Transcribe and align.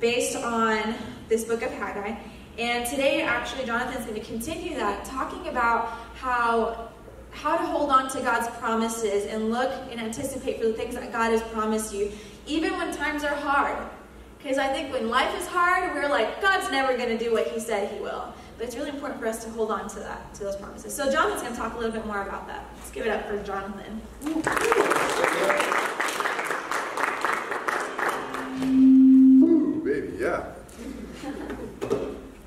based 0.00 0.36
on 0.36 0.94
this 1.28 1.44
book 1.44 1.62
of 1.62 1.70
Haggai. 1.72 2.16
And 2.58 2.86
today, 2.86 3.22
actually, 3.22 3.64
Jonathan's 3.64 4.06
going 4.06 4.20
to 4.20 4.26
continue 4.26 4.74
that, 4.74 5.04
talking 5.04 5.46
about 5.48 5.88
how 6.14 6.88
how 7.32 7.56
to 7.56 7.64
hold 7.64 7.90
on 7.90 8.08
to 8.10 8.20
God's 8.20 8.48
promises 8.58 9.24
and 9.26 9.50
look 9.50 9.70
and 9.90 10.00
anticipate 10.00 10.58
for 10.60 10.66
the 10.66 10.72
things 10.72 10.94
that 10.94 11.12
God 11.12 11.30
has 11.30 11.40
promised 11.42 11.94
you, 11.94 12.10
even 12.46 12.76
when 12.76 12.92
times 12.94 13.22
are 13.22 13.34
hard. 13.34 13.78
Because 14.38 14.58
I 14.58 14.72
think 14.72 14.92
when 14.92 15.08
life 15.08 15.32
is 15.38 15.46
hard, 15.46 15.94
we're 15.94 16.08
like, 16.08 16.40
God's 16.40 16.70
never 16.70 16.96
going 16.96 17.16
to 17.16 17.18
do 17.18 17.32
what 17.32 17.46
He 17.48 17.60
said 17.60 17.90
He 17.92 18.00
will. 18.00 18.32
But 18.56 18.66
it's 18.66 18.76
really 18.76 18.90
important 18.90 19.20
for 19.20 19.26
us 19.26 19.44
to 19.44 19.50
hold 19.50 19.70
on 19.70 19.88
to 19.90 20.00
that, 20.00 20.34
to 20.34 20.44
those 20.44 20.56
promises. 20.56 20.94
So 20.94 21.10
Jonathan's 21.10 21.42
going 21.42 21.54
to 21.54 21.60
talk 21.60 21.74
a 21.74 21.76
little 21.76 21.92
bit 21.92 22.06
more 22.06 22.22
about 22.22 22.46
that. 22.48 22.64
Let's 22.76 22.90
give 22.90 23.06
it 23.06 23.10
up 23.10 23.26
for 23.26 23.42
Jonathan. 23.42 24.02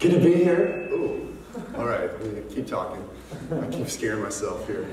Good 0.04 0.12
to 0.12 0.20
be 0.20 0.34
here. 0.34 0.90
Ooh, 0.92 1.34
all 1.78 1.86
right. 1.86 2.10
Keep 2.54 2.68
talking. 2.68 3.08
I 3.50 3.66
keep 3.68 3.88
scaring 3.88 4.22
myself 4.22 4.68
here, 4.68 4.86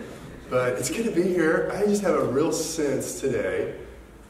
but 0.49 0.75
it's 0.75 0.89
good 0.89 1.05
to 1.05 1.11
be 1.11 1.25
here. 1.25 1.69
I 1.75 1.85
just 1.85 2.03
have 2.03 2.15
a 2.15 2.27
real 2.27 2.53
sense 2.53 3.21
today 3.21 3.75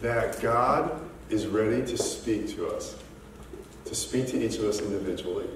that 0.01 0.41
God 0.41 0.99
is 1.29 1.47
ready 1.47 1.85
to 1.85 1.99
speak 1.99 2.49
to 2.57 2.67
us, 2.69 2.97
to 3.85 3.95
speak 3.95 4.29
to 4.29 4.43
each 4.43 4.57
of 4.57 4.65
us 4.65 4.81
individually. 4.81 5.51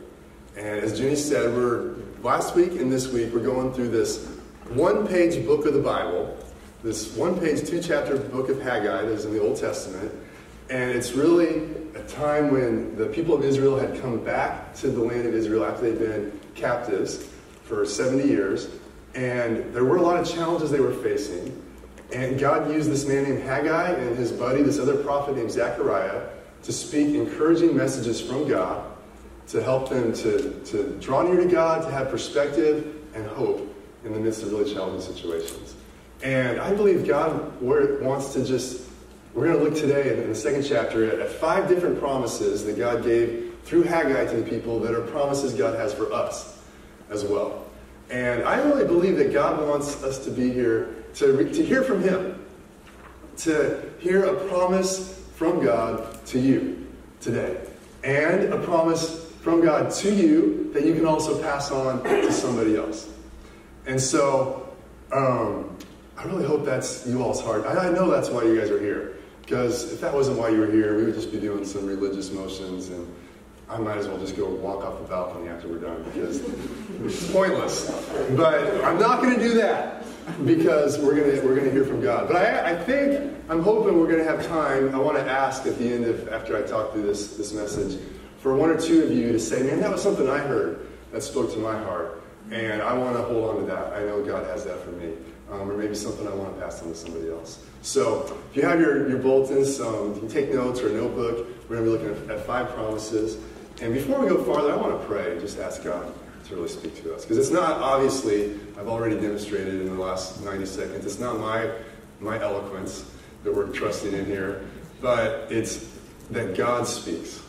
And 0.58 0.84
as 0.84 0.98
Jenny 0.98 1.16
said, 1.16 1.54
we're 1.54 1.94
last 2.22 2.54
week 2.54 2.72
and 2.72 2.92
this 2.92 3.08
week 3.08 3.32
we're 3.32 3.40
going 3.40 3.72
through 3.72 3.88
this 3.88 4.26
one-page 4.74 5.46
book 5.46 5.64
of 5.64 5.72
the 5.72 5.80
Bible, 5.80 6.36
this 6.82 7.16
one-page, 7.16 7.66
two-chapter 7.66 8.18
book 8.18 8.50
of 8.50 8.60
Haggai 8.60 9.06
that 9.06 9.10
is 9.10 9.24
in 9.24 9.32
the 9.32 9.40
Old 9.40 9.56
Testament, 9.56 10.12
and 10.70 10.90
it's 10.90 11.12
really 11.12 11.62
a 11.94 12.02
time 12.08 12.50
when 12.50 12.96
the 12.96 13.06
people 13.06 13.34
of 13.34 13.44
Israel 13.44 13.78
had 13.78 14.00
come 14.00 14.24
back 14.24 14.74
to 14.76 14.88
the 14.88 15.00
land 15.00 15.26
of 15.26 15.34
Israel 15.34 15.64
after 15.64 15.90
they'd 15.90 15.98
been 15.98 16.40
captives 16.54 17.28
for 17.64 17.84
70 17.84 18.26
years, 18.28 18.68
and 19.14 19.72
there 19.72 19.84
were 19.84 19.96
a 19.96 20.02
lot 20.02 20.20
of 20.20 20.28
challenges 20.28 20.70
they 20.70 20.80
were 20.80 20.94
facing. 20.94 21.60
And 22.12 22.38
God 22.38 22.70
used 22.70 22.90
this 22.90 23.06
man 23.06 23.24
named 23.24 23.42
Haggai 23.42 23.92
and 23.92 24.16
his 24.16 24.30
buddy, 24.30 24.62
this 24.62 24.78
other 24.78 24.96
prophet 24.96 25.36
named 25.36 25.50
Zechariah, 25.50 26.28
to 26.62 26.72
speak 26.72 27.14
encouraging 27.14 27.76
messages 27.76 28.20
from 28.20 28.48
God 28.48 28.94
to 29.48 29.62
help 29.62 29.88
them 29.90 30.12
to, 30.12 30.60
to 30.64 30.96
draw 31.00 31.22
near 31.22 31.36
to 31.36 31.46
God, 31.46 31.82
to 31.82 31.90
have 31.90 32.08
perspective 32.08 32.94
and 33.14 33.26
hope 33.26 33.74
in 34.04 34.12
the 34.12 34.20
midst 34.20 34.42
of 34.42 34.52
really 34.52 34.72
challenging 34.72 35.00
situations. 35.00 35.74
And 36.22 36.58
I 36.60 36.72
believe 36.72 37.06
God 37.06 37.60
wants 37.60 38.32
to 38.32 38.44
just, 38.44 38.83
we're 39.34 39.46
going 39.46 39.58
to 39.58 39.64
look 39.64 39.74
today 39.74 40.22
in 40.22 40.28
the 40.28 40.34
second 40.34 40.62
chapter 40.62 41.20
at, 41.20 41.28
five 41.28 41.68
different 41.68 41.98
promises 41.98 42.64
that 42.64 42.78
God 42.78 43.02
gave 43.02 43.56
through 43.64 43.82
Haggai 43.82 44.26
to 44.26 44.36
the 44.36 44.48
people 44.48 44.78
that 44.80 44.94
are 44.94 45.00
promises 45.00 45.54
God 45.54 45.76
has 45.76 45.92
for 45.92 46.12
us 46.12 46.62
as 47.10 47.24
well. 47.24 47.64
And 48.10 48.44
I 48.44 48.56
really 48.62 48.84
believe 48.84 49.16
that 49.16 49.32
God 49.32 49.60
wants 49.66 50.02
us 50.04 50.24
to 50.24 50.30
be 50.30 50.52
here 50.52 51.04
to, 51.14 51.52
to 51.52 51.64
hear 51.64 51.82
from 51.82 52.02
Him, 52.02 52.44
to 53.38 53.90
hear 53.98 54.24
a 54.24 54.48
promise 54.48 55.20
from 55.34 55.64
God 55.64 56.24
to 56.26 56.38
you 56.38 56.86
today, 57.20 57.60
and 58.04 58.52
a 58.52 58.60
promise 58.60 59.32
from 59.42 59.64
God 59.64 59.90
to 59.94 60.14
you 60.14 60.70
that 60.74 60.84
you 60.84 60.94
can 60.94 61.06
also 61.06 61.42
pass 61.42 61.72
on 61.72 62.04
to 62.04 62.32
somebody 62.32 62.76
else. 62.76 63.08
And 63.86 64.00
so, 64.00 64.72
um, 65.12 65.76
I 66.16 66.24
really 66.24 66.44
hope 66.44 66.64
that's 66.64 67.06
you 67.06 67.22
all's 67.22 67.42
heart. 67.42 67.66
I, 67.66 67.88
I 67.88 67.90
know 67.90 68.08
that's 68.08 68.30
why 68.30 68.44
you 68.44 68.58
guys 68.58 68.70
are 68.70 68.80
here. 68.80 69.13
Because 69.44 69.92
if 69.92 70.00
that 70.00 70.14
wasn't 70.14 70.38
why 70.38 70.48
you 70.48 70.60
were 70.60 70.70
here, 70.70 70.96
we 70.96 71.04
would 71.04 71.14
just 71.14 71.30
be 71.30 71.38
doing 71.38 71.64
some 71.66 71.86
religious 71.86 72.30
motions, 72.30 72.88
and 72.88 73.14
I 73.68 73.76
might 73.78 73.98
as 73.98 74.08
well 74.08 74.18
just 74.18 74.36
go 74.36 74.48
walk 74.48 74.84
off 74.84 74.98
the 75.00 75.06
balcony 75.06 75.48
after 75.48 75.68
we're 75.68 75.78
done 75.78 76.02
because 76.04 76.40
it's 77.02 77.30
pointless. 77.30 77.90
But 78.36 78.82
I'm 78.84 78.98
not 78.98 79.22
going 79.22 79.34
to 79.34 79.40
do 79.40 79.54
that 79.54 80.04
because 80.46 80.98
we're 80.98 81.14
going 81.14 81.30
to 81.30 81.46
we're 81.46 81.60
to 81.60 81.70
hear 81.70 81.84
from 81.84 82.00
God. 82.00 82.26
But 82.26 82.36
I, 82.36 82.72
I 82.72 82.76
think 82.76 83.34
I'm 83.50 83.62
hoping 83.62 83.98
we're 83.98 84.06
going 84.06 84.24
to 84.24 84.30
have 84.30 84.46
time. 84.46 84.94
I 84.94 84.98
want 84.98 85.18
to 85.18 85.30
ask 85.30 85.66
at 85.66 85.78
the 85.78 85.92
end 85.92 86.06
of 86.06 86.28
after 86.28 86.56
I 86.56 86.62
talk 86.66 86.92
through 86.92 87.02
this 87.02 87.36
this 87.36 87.52
message 87.52 88.00
for 88.38 88.54
one 88.54 88.70
or 88.70 88.80
two 88.80 89.02
of 89.02 89.10
you 89.10 89.32
to 89.32 89.40
say, 89.40 89.62
man, 89.62 89.80
that 89.80 89.90
was 89.90 90.02
something 90.02 90.28
I 90.28 90.38
heard 90.38 90.86
that 91.12 91.22
spoke 91.22 91.52
to 91.52 91.58
my 91.58 91.76
heart. 91.76 92.22
And 92.50 92.82
I 92.82 92.92
want 92.92 93.16
to 93.16 93.22
hold 93.22 93.50
on 93.50 93.60
to 93.60 93.66
that. 93.66 93.94
I 93.94 94.00
know 94.00 94.22
God 94.22 94.46
has 94.46 94.64
that 94.64 94.82
for 94.84 94.90
me. 94.90 95.14
Um, 95.54 95.70
or 95.70 95.76
maybe 95.76 95.94
something 95.94 96.26
I 96.26 96.34
want 96.34 96.56
to 96.56 96.60
pass 96.60 96.82
on 96.82 96.88
to 96.88 96.94
somebody 96.96 97.30
else. 97.30 97.64
So 97.82 98.36
if 98.50 98.56
you 98.56 98.62
have 98.62 98.80
your, 98.80 99.08
your 99.08 99.18
bulletins, 99.18 99.80
um, 99.80 100.14
you 100.14 100.20
can 100.20 100.28
take 100.28 100.52
notes 100.52 100.80
or 100.80 100.88
a 100.88 100.92
notebook. 100.92 101.46
We're 101.68 101.76
going 101.76 101.90
to 101.90 101.98
be 101.98 102.04
looking 102.08 102.28
at, 102.28 102.38
at 102.38 102.46
five 102.46 102.74
promises. 102.74 103.38
And 103.80 103.94
before 103.94 104.20
we 104.20 104.28
go 104.28 104.42
farther, 104.42 104.72
I 104.72 104.76
want 104.76 105.00
to 105.00 105.06
pray, 105.06 105.32
and 105.32 105.40
just 105.40 105.60
ask 105.60 105.84
God 105.84 106.12
to 106.46 106.56
really 106.56 106.68
speak 106.68 107.00
to 107.02 107.14
us. 107.14 107.22
Because 107.22 107.38
it's 107.38 107.50
not, 107.50 107.80
obviously, 107.80 108.54
I've 108.78 108.88
already 108.88 109.16
demonstrated 109.16 109.74
in 109.74 109.86
the 109.86 110.02
last 110.02 110.42
90 110.44 110.66
seconds, 110.66 111.06
it's 111.06 111.20
not 111.20 111.38
my, 111.38 111.70
my 112.20 112.40
eloquence 112.40 113.08
that 113.44 113.54
we're 113.54 113.68
trusting 113.68 114.12
in 114.12 114.24
here, 114.26 114.66
but 115.00 115.46
it's 115.50 115.88
that 116.30 116.56
God 116.56 116.86
speaks 116.86 117.42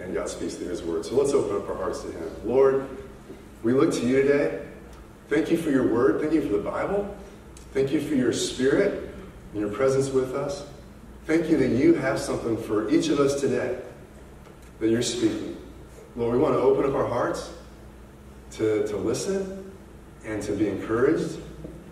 and 0.00 0.14
God 0.14 0.28
speaks 0.28 0.54
through 0.54 0.68
His 0.68 0.82
Word. 0.82 1.04
So 1.04 1.14
let's 1.16 1.32
open 1.32 1.56
up 1.56 1.68
our 1.68 1.76
hearts 1.76 2.02
to 2.02 2.12
Him. 2.12 2.30
Lord, 2.44 2.88
we 3.62 3.74
look 3.74 3.92
to 3.94 4.06
you 4.06 4.22
today. 4.22 4.66
Thank 5.28 5.50
you 5.50 5.58
for 5.58 5.70
your 5.70 5.92
Word. 5.92 6.20
Thank 6.20 6.32
you 6.32 6.40
for 6.40 6.56
the 6.56 6.62
Bible. 6.62 7.16
Thank 7.72 7.92
you 7.92 8.00
for 8.00 8.14
your 8.14 8.32
Spirit 8.32 9.14
and 9.52 9.60
your 9.60 9.70
presence 9.70 10.10
with 10.10 10.34
us. 10.34 10.66
Thank 11.24 11.48
you 11.48 11.56
that 11.58 11.68
you 11.68 11.94
have 11.94 12.18
something 12.18 12.56
for 12.56 12.90
each 12.90 13.08
of 13.08 13.20
us 13.20 13.40
today 13.40 13.78
that 14.80 14.88
you're 14.88 15.02
speaking. 15.02 15.56
Lord, 16.16 16.32
we 16.32 16.38
want 16.40 16.54
to 16.54 16.60
open 16.60 16.84
up 16.84 16.96
our 16.96 17.06
hearts 17.06 17.52
to, 18.52 18.86
to 18.88 18.96
listen 18.96 19.72
and 20.24 20.42
to 20.42 20.52
be 20.52 20.68
encouraged 20.68 21.38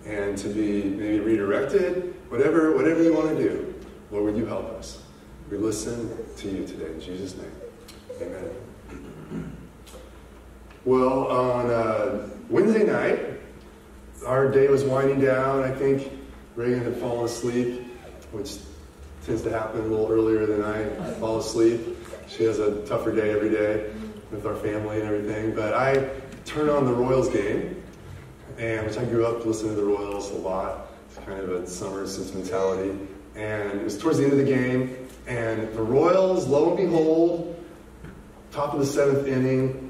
and 0.05 0.37
to 0.39 0.49
be 0.49 0.83
maybe 0.83 1.21
redirected, 1.21 2.15
whatever, 2.29 2.75
whatever 2.75 3.03
you 3.03 3.15
want 3.15 3.37
to 3.37 3.43
do. 3.43 3.75
Lord, 4.11 4.25
would 4.25 4.37
you 4.37 4.47
help 4.47 4.69
us? 4.71 5.03
We 5.51 5.59
listen 5.59 6.17
to 6.39 6.49
you 6.49 6.67
today 6.67 6.93
in 6.93 7.01
Jesus' 7.01 7.37
name. 7.37 7.53
Amen. 8.21 9.57
Well, 10.85 11.29
on 11.29 11.71
uh, 11.71 12.29
Wednesday 12.49 12.85
night, 12.85 13.38
our 14.29 14.51
day 14.51 14.69
was 14.69 14.85
winding 14.85 15.21
down. 15.21 15.65
I 15.65 15.71
think 15.71 16.13
Reagan 16.55 16.85
had 16.85 16.97
fallen 16.97 17.25
asleep, 17.25 17.83
which 18.31 18.59
tends 19.25 19.41
to 19.43 19.51
happen 19.51 19.81
a 19.81 19.85
little 19.85 20.07
earlier 20.11 20.45
than 20.45 20.63
I 20.63 20.87
fall 21.15 21.39
asleep. 21.39 21.97
She 22.29 22.45
has 22.45 22.59
a 22.59 22.87
tougher 22.87 23.11
day 23.11 23.31
every 23.31 23.49
day 23.49 23.91
with 24.31 24.45
our 24.45 24.55
family 24.57 25.01
and 25.01 25.09
everything. 25.09 25.55
But 25.55 25.73
I 25.73 26.11
turned 26.45 26.69
on 26.69 26.85
the 26.85 26.93
Royals 26.93 27.31
game, 27.31 27.83
and 28.59 28.87
which 28.87 28.99
I 28.99 29.05
grew 29.07 29.25
up 29.25 29.47
listening 29.47 29.75
to 29.75 29.81
the 29.81 29.87
Royals 29.87 30.31
a 30.31 30.35
lot. 30.35 30.89
It's 31.09 31.19
kind 31.25 31.41
of 31.41 31.49
a 31.49 31.67
summer 31.67 32.07
sentimentality. 32.07 32.99
And 33.35 33.81
it 33.81 33.85
was 33.85 33.97
towards 33.97 34.19
the 34.19 34.25
end 34.25 34.33
of 34.33 34.39
the 34.39 34.45
game, 34.45 35.09
and 35.27 35.73
the 35.73 35.83
Royals, 35.83 36.47
lo 36.47 36.69
and 36.69 36.77
behold, 36.77 37.65
top 38.51 38.75
of 38.75 38.81
the 38.81 38.87
seventh 38.87 39.27
inning, 39.27 39.88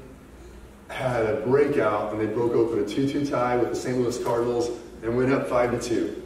had 0.89 1.25
a 1.25 1.41
breakout 1.41 2.11
and 2.11 2.19
they 2.19 2.25
broke 2.25 2.53
open 2.53 2.79
a 2.79 2.83
2-2 2.83 3.29
tie 3.29 3.57
with 3.57 3.69
the 3.69 3.75
St. 3.75 3.97
Louis 3.97 4.21
Cardinals 4.23 4.69
and 5.03 5.15
went 5.15 5.31
up 5.31 5.47
5 5.47 5.71
to 5.71 5.89
2. 5.89 6.23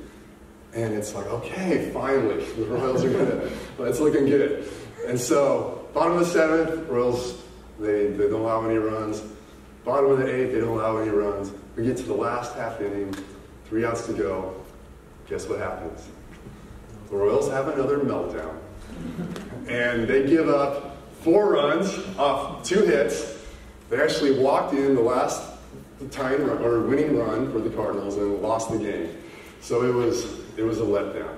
And 0.73 0.93
it's 0.93 1.13
like, 1.13 1.27
okay, 1.27 1.91
finally, 1.93 2.43
the 2.55 2.65
Royals 2.65 3.03
are 3.03 3.11
gonna, 3.11 3.49
it's 3.89 3.99
looking 3.99 4.25
good. 4.25 4.67
And 5.07 5.19
so, 5.19 5.87
bottom 5.93 6.13
of 6.13 6.19
the 6.19 6.25
seventh, 6.25 6.89
Royals, 6.89 7.41
they, 7.79 8.07
they 8.07 8.29
don't 8.29 8.41
allow 8.41 8.65
any 8.65 8.77
runs. 8.77 9.21
Bottom 9.83 10.11
of 10.11 10.19
the 10.19 10.33
eighth, 10.33 10.53
they 10.53 10.61
don't 10.61 10.69
allow 10.69 10.97
any 10.97 11.11
runs. 11.11 11.51
We 11.75 11.83
get 11.83 11.97
to 11.97 12.03
the 12.03 12.13
last 12.13 12.55
half 12.55 12.79
inning, 12.81 13.13
three 13.65 13.85
outs 13.85 14.07
to 14.07 14.13
go. 14.13 14.55
Guess 15.27 15.47
what 15.47 15.59
happens? 15.59 16.07
The 17.09 17.17
Royals 17.17 17.49
have 17.51 17.67
another 17.67 17.99
meltdown. 17.99 18.57
And 19.67 20.07
they 20.07 20.25
give 20.25 20.49
up 20.49 20.97
four 21.21 21.53
runs 21.53 21.97
off 22.17 22.63
two 22.63 22.83
hits. 22.85 23.32
They 23.93 24.01
actually 24.01 24.39
walked 24.39 24.73
in 24.73 24.95
the 24.95 25.01
last 25.01 25.43
tying 26.09 26.43
run, 26.47 26.63
or 26.63 26.81
winning 26.81 27.15
run 27.15 27.51
for 27.51 27.59
the 27.59 27.69
Cardinals 27.69 28.17
and 28.17 28.41
lost 28.41 28.71
the 28.71 28.79
game. 28.79 29.15
So 29.61 29.83
it 29.83 29.93
was 29.93 30.25
it 30.57 30.63
was 30.63 30.79
a 30.79 30.83
letdown. 30.83 31.37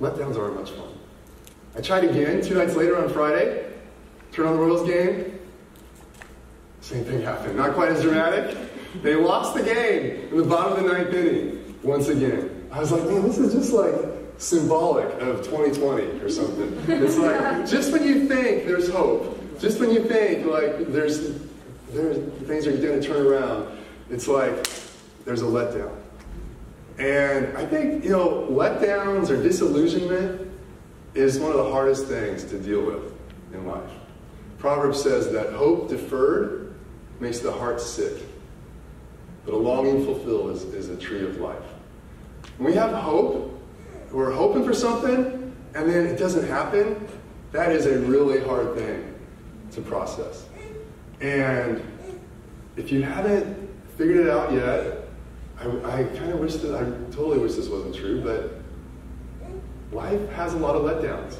Letdowns 0.00 0.38
aren't 0.38 0.58
much 0.58 0.70
fun. 0.70 0.88
I 1.76 1.82
tried 1.82 2.04
again 2.04 2.40
two 2.40 2.54
nights 2.54 2.76
later 2.76 2.96
on 2.96 3.10
Friday. 3.10 3.70
Turn 4.32 4.46
on 4.46 4.54
the 4.54 4.58
Royals 4.58 4.88
game. 4.88 5.38
Same 6.80 7.04
thing 7.04 7.20
happened. 7.20 7.58
Not 7.58 7.74
quite 7.74 7.90
as 7.90 8.00
dramatic. 8.00 8.56
They 9.02 9.16
lost 9.16 9.54
the 9.54 9.64
game 9.64 10.30
in 10.30 10.36
the 10.38 10.44
bottom 10.44 10.78
of 10.78 10.82
the 10.82 10.94
ninth 10.94 11.12
inning 11.12 11.74
once 11.82 12.08
again. 12.08 12.70
I 12.72 12.80
was 12.80 12.90
like, 12.90 13.02
man, 13.02 13.20
this 13.20 13.36
is 13.36 13.52
just 13.52 13.74
like 13.74 13.94
symbolic 14.38 15.12
of 15.20 15.44
2020 15.44 16.22
or 16.22 16.30
something. 16.30 16.72
It's 16.88 17.18
like 17.18 17.68
just 17.68 17.92
when 17.92 18.02
you 18.02 18.26
think 18.26 18.64
there's 18.64 18.88
hope, 18.88 19.35
just 19.60 19.80
when 19.80 19.90
you 19.90 20.04
think 20.04 20.46
like 20.46 20.92
there's 20.92 21.32
there's 21.90 22.18
things 22.42 22.66
are 22.66 22.76
going 22.76 23.00
to 23.00 23.06
turn 23.06 23.26
around, 23.26 23.78
it's 24.10 24.28
like 24.28 24.68
there's 25.24 25.42
a 25.42 25.46
letdown. 25.46 25.94
And 26.98 27.56
I 27.56 27.64
think 27.64 28.04
you 28.04 28.10
know 28.10 28.46
letdowns 28.50 29.30
or 29.30 29.42
disillusionment 29.42 30.50
is 31.14 31.38
one 31.38 31.50
of 31.50 31.56
the 31.56 31.70
hardest 31.70 32.06
things 32.06 32.44
to 32.44 32.58
deal 32.58 32.84
with 32.84 33.12
in 33.52 33.66
life. 33.66 33.90
Proverbs 34.58 35.02
says 35.02 35.30
that 35.32 35.52
hope 35.52 35.88
deferred 35.88 36.74
makes 37.20 37.38
the 37.40 37.52
heart 37.52 37.80
sick, 37.80 38.22
but 39.44 39.54
a 39.54 39.56
longing 39.56 40.04
fulfilled 40.04 40.56
is, 40.56 40.64
is 40.64 40.90
a 40.90 40.96
tree 40.96 41.24
of 41.24 41.38
life. 41.38 41.56
When 42.58 42.70
we 42.70 42.76
have 42.76 42.92
hope, 42.92 43.58
we're 44.10 44.32
hoping 44.32 44.64
for 44.64 44.74
something, 44.74 45.54
and 45.74 45.90
then 45.90 46.06
it 46.06 46.18
doesn't 46.18 46.46
happen, 46.48 47.06
that 47.52 47.72
is 47.72 47.86
a 47.86 47.98
really 48.00 48.42
hard 48.42 48.74
thing 48.76 49.15
to 49.72 49.80
process. 49.80 50.46
And 51.20 51.82
if 52.76 52.92
you 52.92 53.02
haven't 53.02 53.68
figured 53.96 54.26
it 54.26 54.28
out 54.28 54.52
yet, 54.52 55.08
I, 55.58 56.00
I 56.00 56.04
kind 56.04 56.32
of 56.32 56.40
wish 56.40 56.56
that, 56.56 56.74
I 56.74 56.84
totally 57.14 57.38
wish 57.38 57.54
this 57.54 57.68
wasn't 57.68 57.94
true, 57.94 58.20
but 58.20 58.60
life 59.94 60.28
has 60.30 60.54
a 60.54 60.58
lot 60.58 60.76
of 60.76 60.82
letdowns. 60.82 61.36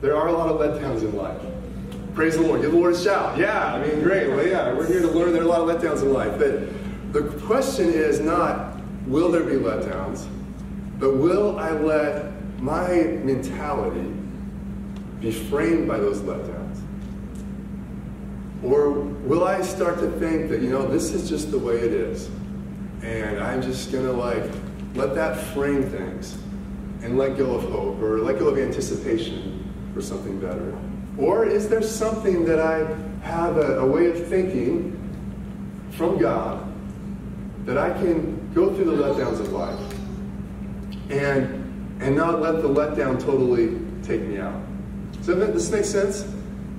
There 0.00 0.16
are 0.16 0.28
a 0.28 0.32
lot 0.32 0.48
of 0.48 0.60
letdowns 0.60 1.02
in 1.02 1.16
life. 1.16 1.40
Praise 2.14 2.36
the 2.36 2.42
Lord. 2.42 2.62
Give 2.62 2.72
the 2.72 2.76
Lord 2.76 2.94
a 2.94 2.98
shout. 2.98 3.38
Yeah, 3.38 3.74
I 3.74 3.86
mean, 3.86 4.02
great. 4.02 4.28
Well, 4.28 4.46
yeah, 4.46 4.72
we're 4.72 4.86
here 4.86 5.00
to 5.00 5.06
learn 5.06 5.32
there 5.32 5.42
are 5.42 5.44
a 5.44 5.48
lot 5.48 5.60
of 5.60 5.68
letdowns 5.68 6.02
in 6.02 6.12
life. 6.12 6.36
But 6.36 7.12
the 7.12 7.22
question 7.46 7.88
is 7.88 8.18
not, 8.18 8.80
will 9.06 9.30
there 9.30 9.44
be 9.44 9.52
letdowns, 9.52 10.26
but 10.98 11.16
will 11.16 11.58
I 11.58 11.70
let 11.70 12.32
my 12.60 12.88
mentality 12.88 14.12
be 15.20 15.30
framed 15.30 15.86
by 15.86 15.98
those 15.98 16.18
letdowns? 16.20 16.67
Or 18.62 18.90
will 18.90 19.44
I 19.46 19.62
start 19.62 19.98
to 20.00 20.10
think 20.18 20.50
that, 20.50 20.62
you 20.62 20.70
know, 20.70 20.86
this 20.86 21.12
is 21.12 21.28
just 21.28 21.50
the 21.50 21.58
way 21.58 21.76
it 21.76 21.92
is? 21.92 22.28
And 23.02 23.38
I'm 23.38 23.62
just 23.62 23.92
going 23.92 24.04
to 24.04 24.12
like 24.12 24.50
let 24.94 25.14
that 25.14 25.36
frame 25.54 25.84
things 25.84 26.36
and 27.02 27.16
let 27.16 27.36
go 27.38 27.54
of 27.54 27.62
hope 27.70 28.02
or 28.02 28.18
let 28.18 28.38
go 28.38 28.48
of 28.48 28.58
anticipation 28.58 29.72
for 29.94 30.02
something 30.02 30.38
better? 30.40 30.76
Or 31.16 31.46
is 31.46 31.68
there 31.68 31.82
something 31.82 32.44
that 32.44 32.60
I 32.60 32.78
have 33.22 33.56
a, 33.56 33.80
a 33.80 33.86
way 33.86 34.10
of 34.10 34.26
thinking 34.26 34.94
from 35.92 36.18
God 36.18 36.64
that 37.64 37.78
I 37.78 37.90
can 37.90 38.52
go 38.54 38.74
through 38.74 38.96
the 38.96 39.02
letdowns 39.02 39.40
of 39.40 39.52
life 39.52 39.78
and 41.10 41.64
and 42.00 42.14
not 42.14 42.40
let 42.40 42.62
the 42.62 42.68
letdown 42.68 43.20
totally 43.20 43.80
take 44.02 44.22
me 44.22 44.38
out? 44.38 44.62
Does 45.24 45.26
this 45.26 45.70
make 45.70 45.84
sense 45.84 46.22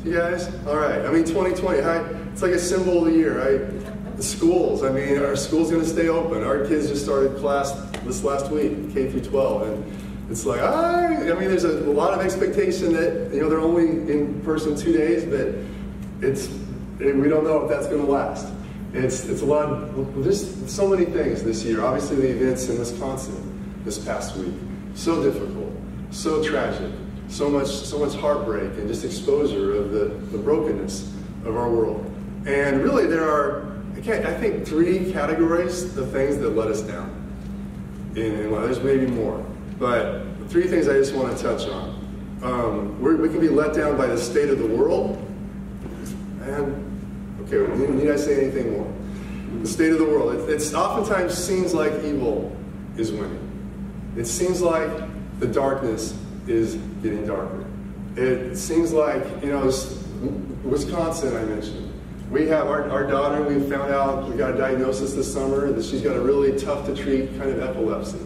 you 0.04 0.14
guys? 0.14 0.48
All 0.66 0.78
right. 0.78 1.06
I 1.06 1.12
mean, 1.12 1.26
2020, 1.26 1.82
I, 1.82 1.98
it's 2.32 2.42
like 2.42 2.54
a 2.54 2.60
symbol 2.60 3.00
of 3.00 3.06
the 3.06 3.18
year. 3.18 3.42
I, 3.42 3.58
the 4.16 4.24
schools, 4.24 4.84
I 4.84 4.92
mean, 4.92 5.18
our 5.20 5.36
school's 5.36 5.72
going 5.72 5.84
to 5.84 5.90
stay 5.90 6.10
open. 6.10 6.44
Our 6.44 6.66
kids 6.68 6.90
just 6.90 7.04
started 7.04 7.38
class 7.38 7.72
this 8.04 8.24
last 8.24 8.52
week, 8.52 8.94
K 8.94 9.10
through 9.10 9.22
12, 9.22 9.62
and 9.62 10.32
it's 10.32 10.46
like, 10.46 10.60
I, 10.60 11.16
I 11.16 11.34
mean, 11.34 11.50
there's 11.50 11.64
a, 11.64 11.80
a, 11.80 11.94
lot 11.94 12.14
of 12.14 12.20
expectation 12.20 12.94
that, 12.94 13.34
you 13.34 13.42
know, 13.42 13.50
they're 13.50 13.62
only 13.62 14.12
in 14.12 14.42
person 14.42 14.76
two 14.76 14.92
days, 14.92 15.24
but 15.26 15.56
it's, 16.26 16.50
we 17.00 17.30
don't 17.30 17.44
know 17.44 17.64
if 17.64 17.70
that's 17.70 17.88
going 17.88 18.06
to 18.06 18.12
last. 18.12 18.48
It's, 18.94 19.26
it's 19.26 19.42
a 19.42 19.46
lot, 19.46 19.70
of, 19.70 20.24
there's 20.24 20.70
so 20.70 20.88
many 20.88 21.06
things 21.06 21.44
this 21.44 21.64
year. 21.64 21.84
Obviously, 21.84 22.18
the 22.18 22.30
events 22.30 22.68
in 22.70 22.78
Wisconsin 22.78 23.82
this 23.86 23.98
past 23.98 24.36
week, 24.36 24.54
so 24.96 25.24
difficult, 25.24 25.72
so 26.12 26.44
tragic, 26.44 26.92
so 27.30 27.50
much, 27.50 27.68
so 27.68 28.00
much 28.00 28.16
heartbreak 28.16 28.72
and 28.78 28.88
just 28.88 29.06
exposure 29.06 29.76
of 29.76 29.92
the, 29.92 30.06
the 30.32 30.38
brokenness 30.38 31.14
of 31.46 31.56
our 31.56 31.70
world. 31.70 32.06
And 32.46 32.82
really, 32.82 33.06
there 33.06 33.30
are, 33.30 33.80
I, 33.96 34.00
I 34.00 34.34
think, 34.34 34.66
three 34.66 35.12
categories 35.12 35.96
of 35.98 36.12
things 36.12 36.38
that 36.40 36.50
let 36.50 36.70
us 36.70 36.82
down. 36.82 37.16
And, 38.16 38.52
well, 38.52 38.62
there's 38.62 38.82
maybe 38.82 39.06
more. 39.06 39.46
But 39.78 40.24
three 40.50 40.68
things 40.68 40.88
I 40.88 40.94
just 40.94 41.14
want 41.14 41.38
to 41.38 41.44
touch 41.44 41.68
on. 41.70 42.00
Um, 42.42 43.02
we 43.02 43.30
can 43.30 43.40
be 43.40 43.50
let 43.50 43.76
down 43.76 43.98
by 43.98 44.08
the 44.08 44.18
state 44.18 44.50
of 44.50 44.60
the 44.60 44.68
world. 44.68 45.18
And, 46.42 47.42
okay, 47.42 47.72
need, 47.78 47.90
need 47.92 48.10
I 48.10 48.16
say 48.16 48.42
anything 48.42 48.72
more? 48.74 48.92
The 49.62 49.68
state 49.68 49.92
of 49.92 50.00
the 50.00 50.06
world. 50.06 50.36
It 50.36 50.50
it's 50.50 50.74
oftentimes 50.74 51.34
seems 51.38 51.74
like 51.74 51.92
evil 52.04 52.56
is 52.98 53.12
winning. 53.12 53.46
It 54.18 54.26
seems 54.26 54.62
like 54.62 54.90
the 55.40 55.48
darkness 55.48 56.18
is 56.50 56.76
getting 57.04 57.26
darker. 57.26 57.66
It 58.16 58.58
seems 58.58 58.92
like, 58.92 59.24
you 59.44 59.52
know, 59.52 59.66
Wisconsin, 60.64 61.36
I 61.36 61.44
mentioned. 61.44 61.86
We 62.32 62.48
have 62.48 62.68
our, 62.68 62.90
our 62.90 63.08
daughter, 63.08 63.44
we 63.44 63.60
found 63.70 63.92
out, 63.92 64.30
we 64.30 64.36
got 64.36 64.54
a 64.54 64.58
diagnosis 64.58 65.14
this 65.14 65.32
summer 65.32 65.72
that 65.72 65.84
she's 65.84 66.02
got 66.02 66.16
a 66.16 66.20
really 66.22 66.60
tough 66.60 66.86
to 66.86 66.96
treat 66.96 67.30
kind 67.38 67.50
of 67.50 67.62
epilepsy. 67.62 68.20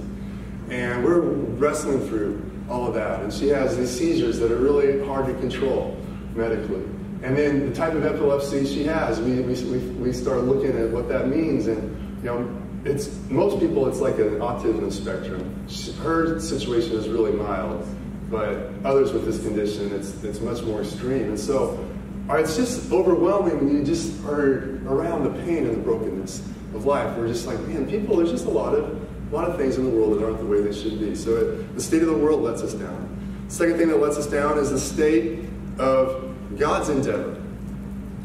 And 0.69 1.03
we're 1.03 1.21
wrestling 1.21 2.05
through 2.07 2.41
all 2.69 2.87
of 2.87 2.93
that. 2.95 3.21
And 3.21 3.31
she 3.31 3.49
has 3.49 3.77
these 3.77 3.91
seizures 3.91 4.39
that 4.39 4.51
are 4.51 4.57
really 4.57 5.05
hard 5.05 5.27
to 5.27 5.33
control 5.35 5.97
medically. 6.33 6.83
And 7.21 7.37
then 7.37 7.69
the 7.69 7.75
type 7.75 7.93
of 7.93 8.05
epilepsy 8.05 8.65
she 8.65 8.83
has, 8.85 9.21
we, 9.21 9.39
we, 9.41 9.77
we 9.77 10.11
start 10.11 10.43
looking 10.43 10.77
at 10.77 10.89
what 10.89 11.07
that 11.09 11.27
means. 11.27 11.67
And, 11.67 12.21
you 12.23 12.25
know, 12.25 12.61
it's, 12.83 13.09
most 13.29 13.59
people, 13.61 13.87
it's 13.87 13.99
like 13.99 14.15
an 14.15 14.39
autism 14.39 14.91
spectrum. 14.91 15.65
Her 16.01 16.39
situation 16.39 16.97
is 16.97 17.07
really 17.07 17.31
mild, 17.31 17.87
but 18.33 18.73
others 18.83 19.13
with 19.13 19.25
this 19.25 19.41
condition, 19.41 19.93
it's, 19.93 20.23
it's 20.23 20.41
much 20.41 20.63
more 20.63 20.81
extreme. 20.81 21.25
And 21.25 21.39
so 21.39 21.87
uh, 22.29 22.35
it's 22.37 22.57
just 22.57 22.91
overwhelming 22.91 23.57
when 23.63 23.77
you 23.77 23.83
just 23.83 24.25
are 24.25 24.79
around 24.87 25.23
the 25.23 25.43
pain 25.43 25.67
and 25.67 25.75
the 25.75 25.81
brokenness 25.81 26.39
of 26.73 26.85
life. 26.85 27.15
We're 27.15 27.27
just 27.27 27.45
like, 27.45 27.59
man, 27.59 27.87
people, 27.87 28.17
there's 28.17 28.31
just 28.31 28.45
a 28.45 28.49
lot 28.49 28.73
of 28.73 28.99
a 29.31 29.35
lot 29.35 29.49
of 29.49 29.57
things 29.57 29.77
in 29.77 29.83
the 29.83 29.89
world 29.89 30.15
that 30.17 30.23
aren't 30.23 30.39
the 30.39 30.45
way 30.45 30.61
they 30.61 30.73
should 30.73 30.99
be. 30.99 31.15
So 31.15 31.35
it, 31.37 31.75
the 31.75 31.81
state 31.81 32.01
of 32.01 32.07
the 32.07 32.17
world 32.17 32.41
lets 32.41 32.61
us 32.61 32.73
down. 32.73 33.45
Second 33.47 33.77
thing 33.77 33.87
that 33.87 33.99
lets 33.99 34.17
us 34.17 34.27
down 34.27 34.57
is 34.57 34.71
the 34.71 34.79
state 34.79 35.45
of 35.79 36.35
God's 36.57 36.89
endeavor, 36.89 37.41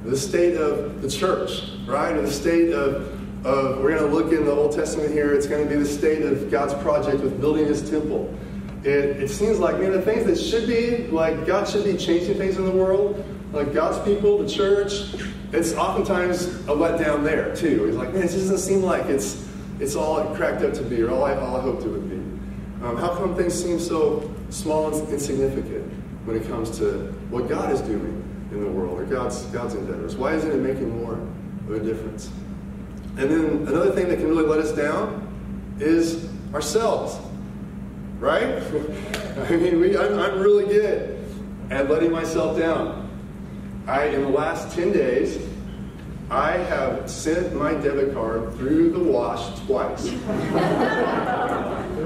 the 0.05 0.17
state 0.17 0.57
of 0.57 1.01
the 1.01 1.11
church, 1.11 1.63
right? 1.87 2.15
Or 2.15 2.23
the 2.23 2.31
state 2.31 2.73
of, 2.73 3.47
of 3.47 3.79
we're 3.79 3.97
going 3.97 4.11
to 4.11 4.15
look 4.15 4.33
in 4.33 4.45
the 4.45 4.53
Old 4.53 4.73
Testament 4.73 5.13
here, 5.13 5.33
it's 5.35 5.47
going 5.47 5.67
to 5.67 5.69
be 5.69 5.77
the 5.77 5.89
state 5.89 6.23
of 6.23 6.51
God's 6.51 6.75
project 6.83 7.23
with 7.23 7.41
building 7.41 7.67
his 7.67 7.89
temple. 7.89 8.35
It, 8.85 9.23
it 9.23 9.29
seems 9.29 9.59
like, 9.59 9.81
man, 9.81 9.93
the 9.93 10.03
things 10.03 10.25
that 10.27 10.37
should 10.37 10.69
be, 10.69 11.09
like 11.09 11.47
God 11.47 11.69
should 11.69 11.85
be 11.85 11.97
changing 11.97 12.37
things 12.37 12.57
in 12.57 12.65
the 12.65 12.71
world, 12.71 13.25
like 13.53 13.73
God's 13.73 13.99
people, 14.05 14.39
the 14.39 14.49
church, 14.49 15.15
it's 15.53 15.73
oftentimes 15.75 16.47
a 16.47 16.73
letdown 16.73 17.25
there 17.25 17.55
too. 17.57 17.85
He's 17.87 17.97
like, 17.97 18.13
man, 18.13 18.23
it 18.23 18.31
just 18.31 18.49
doesn't 18.49 18.59
seem 18.59 18.83
like 18.83 19.07
it's 19.07 19.49
it's 19.81 19.95
all 19.95 20.35
cracked 20.35 20.63
up 20.63 20.75
to 20.75 20.83
be, 20.83 21.01
or 21.03 21.11
all 21.11 21.25
I, 21.25 21.35
all 21.37 21.57
I 21.57 21.61
hoped 21.61 21.85
it 21.85 21.89
would 21.89 22.11
be. 22.11 22.17
Um, 22.85 22.97
how 22.97 23.15
come 23.15 23.35
things 23.37 23.55
seem 23.55 23.79
so 23.79 24.33
small 24.51 24.93
and 24.93 25.09
insignificant 25.09 25.93
when 26.25 26.37
it 26.37 26.47
comes 26.49 26.77
to 26.79 27.13
what 27.31 27.49
God 27.49 27.73
is 27.73 27.81
doing 27.81 28.25
in 28.51 28.61
the 28.61 28.71
world, 28.71 28.99
or 28.99 29.05
God's, 29.05 29.43
God's 29.47 29.75
endeavors? 29.75 30.17
Why 30.17 30.35
isn't 30.35 30.51
it 30.51 30.57
making 30.57 31.03
more 31.03 31.15
of 31.15 31.71
a 31.71 31.81
difference? 31.81 32.31
And 33.17 33.31
then 33.31 33.45
another 33.69 33.93
thing 33.93 34.09
that 34.09 34.19
can 34.19 34.29
really 34.29 34.47
let 34.47 34.59
us 34.59 34.73
down 34.73 35.27
is 35.81 36.29
ourselves, 36.53 37.19
right? 38.19 38.45
I 39.49 39.57
mean, 39.57 39.81
we, 39.81 39.97
I'm, 39.97 40.19
I'm 40.19 40.41
really 40.41 40.67
good 40.67 41.25
at 41.71 41.89
letting 41.89 42.13
myself 42.13 42.59
down. 42.59 43.09
I, 43.87 44.07
in 44.07 44.23
the 44.23 44.29
last 44.29 44.75
10 44.75 44.93
days, 44.93 45.39
I 46.31 46.53
have 46.53 47.11
sent 47.11 47.55
my 47.55 47.73
debit 47.73 48.13
card 48.13 48.53
through 48.57 48.91
the 48.91 48.99
wash 48.99 49.59
twice. 49.61 50.05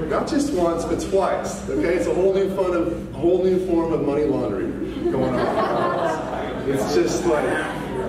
Not 0.09 0.27
just 0.29 0.53
once, 0.53 0.85
but 0.85 1.01
twice. 1.01 1.69
Okay, 1.69 1.95
it's 1.95 2.07
a 2.07 2.13
whole 2.13 2.33
new 2.33 2.55
fun 2.55 2.73
of 2.73 3.11
whole 3.13 3.43
new 3.43 3.65
form 3.67 3.91
of 3.91 4.05
money 4.05 4.23
laundering 4.23 5.11
going 5.11 5.35
on. 5.35 6.69
It's 6.69 6.93
just 6.95 7.25
like 7.25 7.43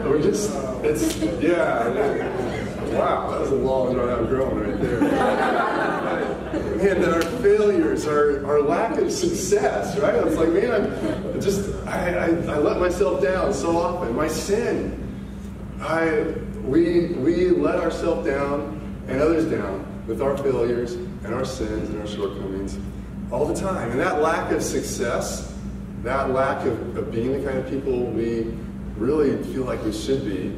we're 0.05 0.23
just 0.23 0.53
it's 0.85 1.17
yeah. 1.43 1.89
Wow, 2.97 3.31
that 3.31 3.41
was 3.41 3.51
a 3.51 3.57
long 3.57 3.97
run 3.97 4.09
out 4.09 4.29
grown 4.29 4.61
right 4.61 4.81
there. 4.81 5.84
And 6.85 7.05
our 7.05 7.23
failures, 7.41 8.07
our, 8.07 8.45
our 8.47 8.61
lack 8.61 8.99
of 8.99 9.11
success, 9.11 9.99
right? 9.99 10.15
It's 10.15 10.37
like, 10.37 10.51
man, 10.51 10.73
I'm 10.73 11.41
just 11.41 11.75
I, 11.87 12.15
I, 12.15 12.25
I 12.27 12.59
let 12.59 12.79
myself 12.79 13.23
down 13.23 13.53
so 13.53 13.77
often. 13.77 14.15
My 14.15 14.29
sin 14.29 15.05
I, 15.81 16.35
we, 16.63 17.09
we 17.09 17.51
let 17.51 17.77
ourselves 17.77 18.27
down 18.27 18.81
and 19.07 19.21
others 19.21 19.45
down 19.45 19.85
with 20.07 20.23
our 20.23 20.37
failures 20.39 20.93
and 20.95 21.35
our 21.35 21.45
sins 21.45 21.91
and 21.91 22.01
our 22.01 22.07
shortcomings 22.07 22.79
all 23.31 23.45
the 23.45 23.55
time. 23.55 23.91
And 23.91 24.01
that 24.01 24.23
lack 24.23 24.51
of 24.51 24.63
success, 24.63 25.55
that 26.03 26.31
lack 26.31 26.65
of, 26.65 26.97
of 26.97 27.11
being 27.13 27.33
the 27.33 27.47
kind 27.47 27.59
of 27.59 27.69
people 27.69 28.07
we 28.07 28.55
really 28.97 29.43
feel 29.53 29.65
like 29.65 29.85
we 29.85 29.93
should 29.93 30.25
be, 30.25 30.57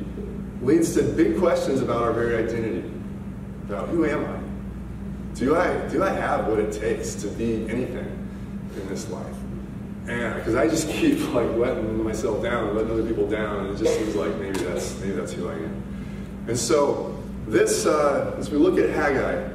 leads 0.65 0.95
to 0.95 1.03
big 1.03 1.39
questions 1.39 1.81
about 1.81 2.03
our 2.03 2.13
very 2.13 2.45
identity. 2.45 2.89
About 3.65 3.89
who 3.89 4.05
am 4.05 4.25
I? 4.25 4.36
Do 5.37 5.55
I, 5.55 5.87
do 5.89 6.03
I 6.03 6.09
have 6.09 6.47
what 6.47 6.59
it 6.59 6.73
takes 6.73 7.15
to 7.17 7.29
be 7.29 7.69
anything 7.69 8.29
in 8.75 8.89
this 8.89 9.11
life? 9.11 9.37
And 10.09 10.35
because 10.37 10.55
I 10.55 10.67
just 10.67 10.89
keep 10.89 11.21
like 11.35 11.51
letting 11.57 12.03
myself 12.03 12.43
down 12.43 12.69
and 12.69 12.77
letting 12.77 12.91
other 12.91 13.05
people 13.05 13.29
down, 13.29 13.67
and 13.67 13.75
it 13.75 13.85
just 13.85 13.99
seems 13.99 14.15
like 14.15 14.35
maybe 14.37 14.61
that's 14.61 14.99
maybe 15.01 15.13
that's 15.13 15.33
who 15.33 15.49
I 15.49 15.55
am. 15.55 16.45
And 16.49 16.59
so 16.59 17.23
this, 17.47 17.85
uh, 17.85 18.35
as 18.39 18.51
we 18.51 18.57
look 18.57 18.79
at 18.79 18.89
Haggai, 18.89 19.47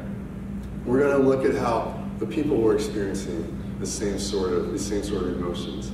we're 0.85 0.99
going 0.99 1.19
to 1.19 1.27
look 1.27 1.45
at 1.45 1.55
how 1.55 2.03
the 2.19 2.27
people 2.27 2.57
were 2.57 2.75
experiencing 2.75 3.57
the 3.79 3.87
same 3.87 4.19
sort 4.19 4.53
of 4.53 4.71
the 4.73 4.79
same 4.79 5.03
sort 5.03 5.23
of 5.23 5.37
emotions. 5.37 5.91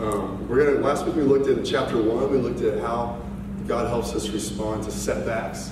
Um, 0.00 0.48
we're 0.48 0.64
gonna. 0.64 0.84
Last 0.84 1.06
week 1.06 1.14
we 1.14 1.22
looked 1.22 1.46
at 1.46 1.64
chapter 1.64 2.02
one. 2.02 2.28
We 2.32 2.38
looked 2.38 2.62
at 2.62 2.80
how 2.80 3.22
God 3.68 3.86
helps 3.88 4.14
us 4.14 4.30
respond 4.30 4.82
to 4.84 4.90
setbacks 4.90 5.70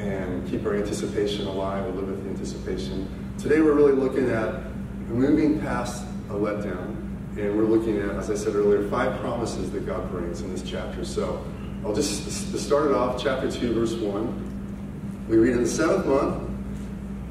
and 0.00 0.48
keep 0.48 0.64
our 0.64 0.74
anticipation 0.74 1.46
alive 1.46 1.86
and 1.86 1.96
live 1.96 2.08
with 2.08 2.26
anticipation. 2.26 3.08
Today 3.38 3.60
we're 3.60 3.74
really 3.74 3.92
looking 3.92 4.30
at 4.30 4.62
moving 5.08 5.60
past 5.60 6.04
a 6.30 6.32
letdown, 6.32 6.96
and 7.36 7.56
we're 7.56 7.64
looking 7.64 7.98
at, 7.98 8.10
as 8.16 8.30
I 8.30 8.34
said 8.34 8.54
earlier, 8.54 8.88
five 8.88 9.20
promises 9.20 9.70
that 9.72 9.86
God 9.86 10.10
brings 10.10 10.40
in 10.40 10.50
this 10.52 10.62
chapter. 10.62 11.04
So 11.04 11.44
I'll 11.84 11.94
just 11.94 12.58
start 12.58 12.90
it 12.90 12.94
off, 12.94 13.22
chapter 13.22 13.50
two, 13.50 13.74
verse 13.74 13.94
one. 13.94 14.46
We 15.28 15.36
read 15.36 15.52
in 15.52 15.62
the 15.62 15.68
seventh 15.68 16.06
month, 16.06 16.50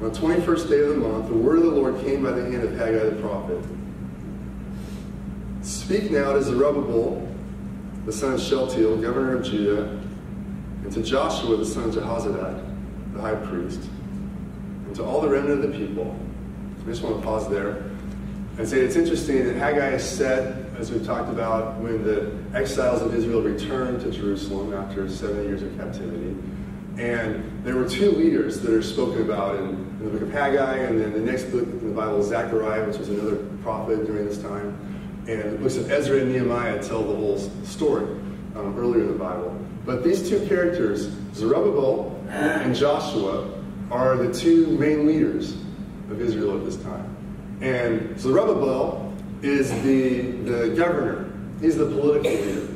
on 0.00 0.12
the 0.12 0.18
21st 0.18 0.68
day 0.70 0.80
of 0.80 0.88
the 0.88 0.96
month, 0.96 1.28
the 1.28 1.34
word 1.34 1.58
of 1.58 1.64
the 1.64 1.70
Lord 1.70 2.00
came 2.00 2.22
by 2.22 2.30
the 2.30 2.42
hand 2.42 2.62
of 2.62 2.74
Haggai 2.76 3.10
the 3.10 3.20
prophet. 3.20 3.62
Speak 5.60 6.10
now 6.10 6.32
to 6.32 6.42
Zerubbabel, 6.42 7.28
the 8.06 8.12
son 8.12 8.32
of 8.34 8.40
Shealtiel, 8.40 8.96
governor 8.96 9.36
of 9.36 9.44
Judah, 9.44 9.99
and 10.90 11.04
to 11.04 11.08
Joshua, 11.08 11.56
the 11.56 11.64
son 11.64 11.84
of 11.84 11.94
Jehozadak, 11.94 13.14
the 13.14 13.20
high 13.20 13.36
priest, 13.36 13.80
and 14.86 14.96
to 14.96 15.04
all 15.04 15.20
the 15.20 15.28
remnant 15.28 15.64
of 15.64 15.70
the 15.70 15.78
people. 15.78 16.18
I 16.82 16.86
just 16.86 17.02
want 17.02 17.16
to 17.16 17.22
pause 17.22 17.48
there 17.48 17.84
and 18.58 18.68
say 18.68 18.80
it's 18.80 18.96
interesting 18.96 19.44
that 19.46 19.54
Haggai 19.54 19.90
is 19.90 20.04
set, 20.04 20.56
as 20.78 20.90
we've 20.90 21.06
talked 21.06 21.30
about, 21.30 21.76
when 21.78 22.02
the 22.02 22.36
exiles 22.54 23.02
of 23.02 23.14
Israel 23.14 23.40
returned 23.40 24.00
to 24.00 24.10
Jerusalem 24.10 24.74
after 24.74 25.08
70 25.08 25.44
years 25.44 25.62
of 25.62 25.76
captivity. 25.76 26.36
And 26.98 27.64
there 27.64 27.76
were 27.76 27.88
two 27.88 28.10
leaders 28.10 28.60
that 28.60 28.74
are 28.74 28.82
spoken 28.82 29.22
about 29.22 29.56
in, 29.56 29.68
in 29.68 30.04
the 30.04 30.10
book 30.10 30.22
of 30.22 30.32
Haggai, 30.32 30.78
and 30.78 31.00
then 31.00 31.12
the 31.12 31.20
next 31.20 31.44
book 31.44 31.62
in 31.62 31.88
the 31.88 31.94
Bible 31.94 32.20
is 32.20 32.26
Zechariah, 32.26 32.84
which 32.84 32.98
was 32.98 33.08
another 33.10 33.36
prophet 33.62 34.06
during 34.06 34.26
this 34.26 34.38
time. 34.38 34.76
And 35.28 35.52
the 35.52 35.58
books 35.58 35.76
of 35.76 35.88
Ezra 35.88 36.18
and 36.18 36.32
Nehemiah 36.32 36.82
tell 36.82 37.04
the 37.04 37.14
whole 37.14 37.38
story 37.62 38.06
um, 38.56 38.74
earlier 38.76 39.02
in 39.02 39.06
the 39.06 39.18
Bible. 39.18 39.56
But 39.84 40.04
these 40.04 40.28
two 40.28 40.46
characters, 40.46 41.10
Zerubbabel 41.34 42.22
and 42.28 42.74
Joshua, 42.74 43.50
are 43.90 44.16
the 44.16 44.32
two 44.32 44.66
main 44.78 45.06
leaders 45.06 45.52
of 46.10 46.20
Israel 46.20 46.58
at 46.58 46.64
this 46.64 46.76
time. 46.76 47.16
And 47.60 48.18
Zerubbabel 48.18 49.14
is 49.42 49.70
the, 49.82 50.20
the 50.42 50.74
governor, 50.76 51.32
he's 51.60 51.76
the 51.76 51.86
political 51.86 52.30
leader. 52.30 52.68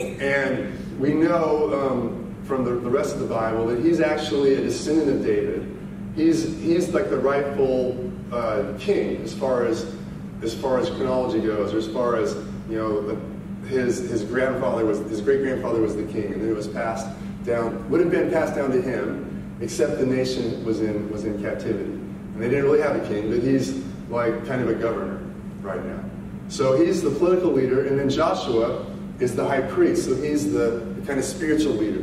And 0.00 1.00
we 1.00 1.14
know 1.14 1.72
um, 1.72 2.36
from 2.44 2.64
the, 2.64 2.72
the 2.72 2.90
rest 2.90 3.14
of 3.14 3.20
the 3.20 3.26
Bible 3.26 3.66
that 3.66 3.84
he's 3.84 4.00
actually 4.00 4.54
a 4.54 4.60
descendant 4.60 5.10
of 5.10 5.24
David. 5.24 5.76
He's, 6.14 6.44
he's 6.60 6.88
like 6.90 7.10
the 7.10 7.18
rightful 7.18 8.12
uh, 8.32 8.74
king 8.78 9.22
as 9.22 9.34
far 9.34 9.64
as, 9.64 9.94
as 10.42 10.54
far 10.54 10.78
as 10.78 10.88
chronology 10.90 11.40
goes, 11.40 11.74
or 11.74 11.78
as 11.78 11.88
far 11.88 12.16
as, 12.16 12.34
you 12.68 12.76
know, 12.76 13.20
his, 13.68 13.98
his 14.10 14.24
grandfather 14.24 14.84
was, 14.84 14.98
his 15.10 15.20
great 15.20 15.42
grandfather 15.42 15.80
was 15.80 15.94
the 15.94 16.04
king, 16.04 16.32
and 16.32 16.42
then 16.42 16.48
it 16.48 16.56
was 16.56 16.68
passed 16.68 17.06
down, 17.44 17.88
would 17.90 18.00
have 18.00 18.10
been 18.10 18.30
passed 18.30 18.54
down 18.54 18.70
to 18.70 18.80
him, 18.80 19.58
except 19.60 19.98
the 19.98 20.06
nation 20.06 20.64
was 20.64 20.80
in, 20.80 21.10
was 21.10 21.24
in 21.24 21.40
captivity. 21.42 21.90
And 21.90 22.42
they 22.42 22.48
didn't 22.48 22.64
really 22.64 22.80
have 22.80 22.96
a 22.96 23.06
king, 23.08 23.30
but 23.30 23.42
he's 23.42 23.84
like 24.08 24.46
kind 24.46 24.62
of 24.62 24.68
a 24.68 24.74
governor 24.74 25.20
right 25.60 25.84
now. 25.84 26.02
So 26.48 26.82
he's 26.82 27.02
the 27.02 27.10
political 27.10 27.52
leader, 27.52 27.86
and 27.86 27.98
then 27.98 28.08
Joshua 28.08 28.86
is 29.20 29.36
the 29.36 29.46
high 29.46 29.60
priest. 29.60 30.06
So 30.06 30.14
he's 30.14 30.52
the, 30.52 30.94
the 30.98 31.06
kind 31.06 31.18
of 31.18 31.24
spiritual 31.24 31.74
leader 31.74 32.02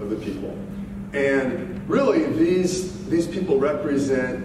of 0.00 0.10
the 0.10 0.16
people. 0.16 0.58
And 1.12 1.88
really, 1.88 2.24
these, 2.32 3.06
these 3.08 3.26
people 3.26 3.58
represent 3.58 4.44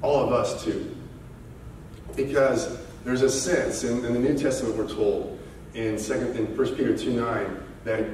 all 0.00 0.24
of 0.24 0.32
us 0.32 0.64
too. 0.64 0.96
Because 2.16 2.78
there's 3.04 3.22
a 3.22 3.30
sense, 3.30 3.84
in, 3.84 4.04
in 4.04 4.12
the 4.12 4.18
New 4.18 4.36
Testament 4.36 4.76
we're 4.76 4.88
told, 4.88 5.38
in, 5.74 5.98
second, 5.98 6.36
in 6.36 6.56
1 6.56 6.76
Peter 6.76 6.96
2 6.96 7.12
9, 7.12 7.62
that 7.84 8.06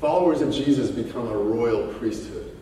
followers 0.00 0.40
of 0.40 0.52
Jesus 0.52 0.90
become 0.90 1.28
a 1.28 1.36
royal 1.36 1.92
priesthood. 1.94 2.56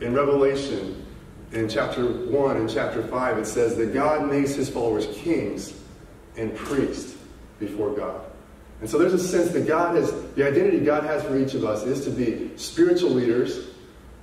In 0.00 0.14
Revelation, 0.14 1.04
in 1.52 1.68
chapter 1.68 2.06
1 2.06 2.56
and 2.56 2.70
chapter 2.70 3.06
5, 3.06 3.38
it 3.38 3.46
says 3.46 3.76
that 3.76 3.92
God 3.92 4.30
makes 4.30 4.54
his 4.54 4.68
followers 4.70 5.06
kings 5.12 5.74
and 6.36 6.54
priests 6.56 7.16
before 7.60 7.90
God. 7.90 8.22
And 8.80 8.90
so 8.90 8.98
there's 8.98 9.12
a 9.12 9.18
sense 9.18 9.52
that 9.52 9.66
God 9.66 9.94
has, 9.94 10.12
the 10.34 10.46
identity 10.46 10.80
God 10.80 11.04
has 11.04 11.22
for 11.22 11.36
each 11.38 11.54
of 11.54 11.64
us 11.64 11.84
is 11.84 12.04
to 12.04 12.10
be 12.10 12.50
spiritual 12.56 13.10
leaders 13.10 13.68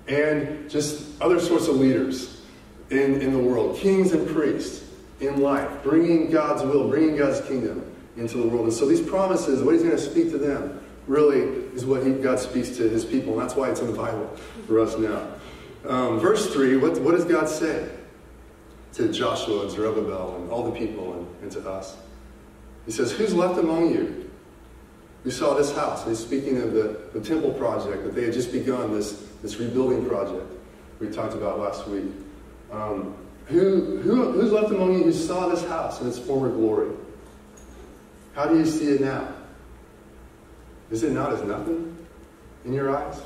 and 0.07 0.69
just 0.69 1.21
other 1.21 1.39
sorts 1.39 1.67
of 1.67 1.75
leaders 1.75 2.41
in, 2.89 3.21
in 3.21 3.31
the 3.31 3.39
world, 3.39 3.77
kings 3.77 4.11
and 4.11 4.27
priests 4.27 4.85
in 5.21 5.41
life, 5.41 5.69
bringing 5.83 6.31
God's 6.31 6.63
will, 6.63 6.89
bringing 6.89 7.15
God's 7.15 7.39
kingdom 7.47 7.88
into 8.17 8.37
the 8.37 8.47
world. 8.47 8.65
And 8.65 8.73
so 8.73 8.87
these 8.87 9.01
promises, 9.01 9.61
what 9.63 9.73
he's 9.73 9.83
going 9.83 9.95
to 9.95 10.01
speak 10.01 10.31
to 10.31 10.37
them, 10.37 10.81
really 11.07 11.39
is 11.73 11.85
what 11.85 12.05
he, 12.05 12.13
God 12.13 12.39
speaks 12.39 12.69
to 12.77 12.87
his 12.89 13.03
people. 13.03 13.33
And 13.33 13.41
that's 13.41 13.55
why 13.55 13.69
it's 13.69 13.79
in 13.79 13.87
the 13.87 13.97
Bible 13.97 14.27
for 14.67 14.79
us 14.79 14.97
now. 14.97 15.27
Um, 15.87 16.19
verse 16.19 16.51
3, 16.53 16.77
what, 16.77 16.99
what 17.01 17.11
does 17.15 17.25
God 17.25 17.47
say 17.47 17.89
to 18.93 19.11
Joshua 19.11 19.61
and 19.61 19.71
Zerubbabel 19.71 20.35
and 20.35 20.51
all 20.51 20.63
the 20.63 20.77
people 20.77 21.13
and, 21.13 21.27
and 21.43 21.51
to 21.53 21.69
us? 21.69 21.97
He 22.85 22.91
says, 22.91 23.11
Who's 23.11 23.33
left 23.33 23.59
among 23.59 23.93
you? 23.93 24.29
We 25.23 25.31
saw 25.31 25.53
this 25.53 25.75
house. 25.75 26.05
He's 26.05 26.19
speaking 26.19 26.61
of 26.61 26.73
the, 26.73 26.99
the 27.13 27.21
temple 27.21 27.51
project 27.53 28.03
that 28.03 28.15
they 28.15 28.23
had 28.23 28.33
just 28.33 28.51
begun, 28.51 28.93
this, 28.93 29.27
this 29.41 29.57
rebuilding 29.57 30.05
project 30.05 30.45
we 30.99 31.07
talked 31.07 31.33
about 31.33 31.59
last 31.59 31.87
week. 31.87 32.11
Um, 32.71 33.15
who, 33.47 33.97
who, 34.01 34.31
who's 34.31 34.51
left 34.51 34.69
among 34.71 34.93
you 34.93 35.03
who 35.03 35.13
saw 35.13 35.47
this 35.47 35.65
house 35.65 36.01
in 36.01 36.07
its 36.07 36.19
former 36.19 36.49
glory? 36.49 36.91
How 38.33 38.45
do 38.45 38.57
you 38.57 38.65
see 38.65 38.89
it 38.89 39.01
now? 39.01 39.33
Is 40.91 41.03
it 41.03 41.11
not 41.11 41.33
as 41.33 41.43
nothing 41.43 41.95
in 42.65 42.73
your 42.73 42.95
eyes? 42.95 43.21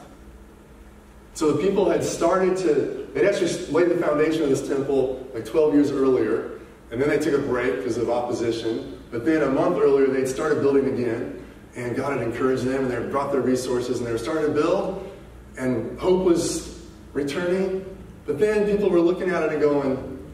So 1.33 1.51
the 1.51 1.61
people 1.63 1.89
had 1.89 2.03
started 2.03 2.57
to, 2.57 3.09
they'd 3.13 3.27
actually 3.27 3.65
laid 3.71 3.89
the 3.89 3.97
foundation 3.97 4.43
of 4.43 4.49
this 4.49 4.67
temple 4.67 5.27
like 5.33 5.45
12 5.45 5.73
years 5.73 5.91
earlier, 5.91 6.59
and 6.91 7.01
then 7.01 7.09
they 7.09 7.17
took 7.17 7.33
a 7.33 7.41
break 7.41 7.77
because 7.77 7.97
of 7.97 8.09
opposition. 8.09 9.01
But 9.11 9.25
then 9.25 9.41
a 9.41 9.49
month 9.49 9.77
earlier, 9.77 10.07
they'd 10.07 10.27
started 10.27 10.61
building 10.61 10.93
again, 10.93 11.43
and 11.75 11.95
God 11.95 12.17
had 12.17 12.27
encouraged 12.27 12.63
them, 12.63 12.83
and 12.83 12.91
they 12.91 13.09
brought 13.09 13.31
their 13.31 13.41
resources, 13.41 13.97
and 13.97 14.07
they 14.07 14.11
were 14.11 14.17
starting 14.19 14.45
to 14.45 14.51
build, 14.51 15.11
and 15.57 15.97
hope 15.99 16.23
was 16.23 16.85
returning. 17.13 17.83
But 18.25 18.39
then 18.39 18.65
people 18.65 18.89
were 18.89 19.01
looking 19.01 19.29
at 19.29 19.43
it 19.43 19.53
and 19.53 19.61
going, 19.61 20.27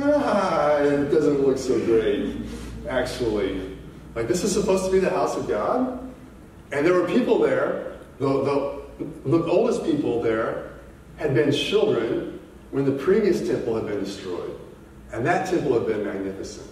ah, 0.00 0.76
it 0.78 1.10
doesn't 1.10 1.40
look 1.40 1.58
so 1.58 1.78
great, 1.86 2.36
actually. 2.88 3.71
Like, 4.14 4.28
this 4.28 4.44
is 4.44 4.52
supposed 4.52 4.84
to 4.84 4.92
be 4.92 4.98
the 4.98 5.10
house 5.10 5.36
of 5.36 5.48
God? 5.48 5.98
And 6.70 6.86
there 6.86 6.94
were 6.94 7.06
people 7.06 7.38
there, 7.38 7.96
the, 8.18 8.26
the 8.26 8.82
the 9.24 9.44
oldest 9.44 9.84
people 9.84 10.22
there 10.22 10.70
had 11.16 11.34
been 11.34 11.52
children 11.52 12.40
when 12.70 12.84
the 12.84 12.92
previous 12.92 13.46
temple 13.46 13.74
had 13.76 13.86
been 13.86 14.00
destroyed. 14.00 14.58
And 15.12 15.24
that 15.26 15.48
temple 15.48 15.74
had 15.74 15.86
been 15.86 16.04
magnificent. 16.04 16.68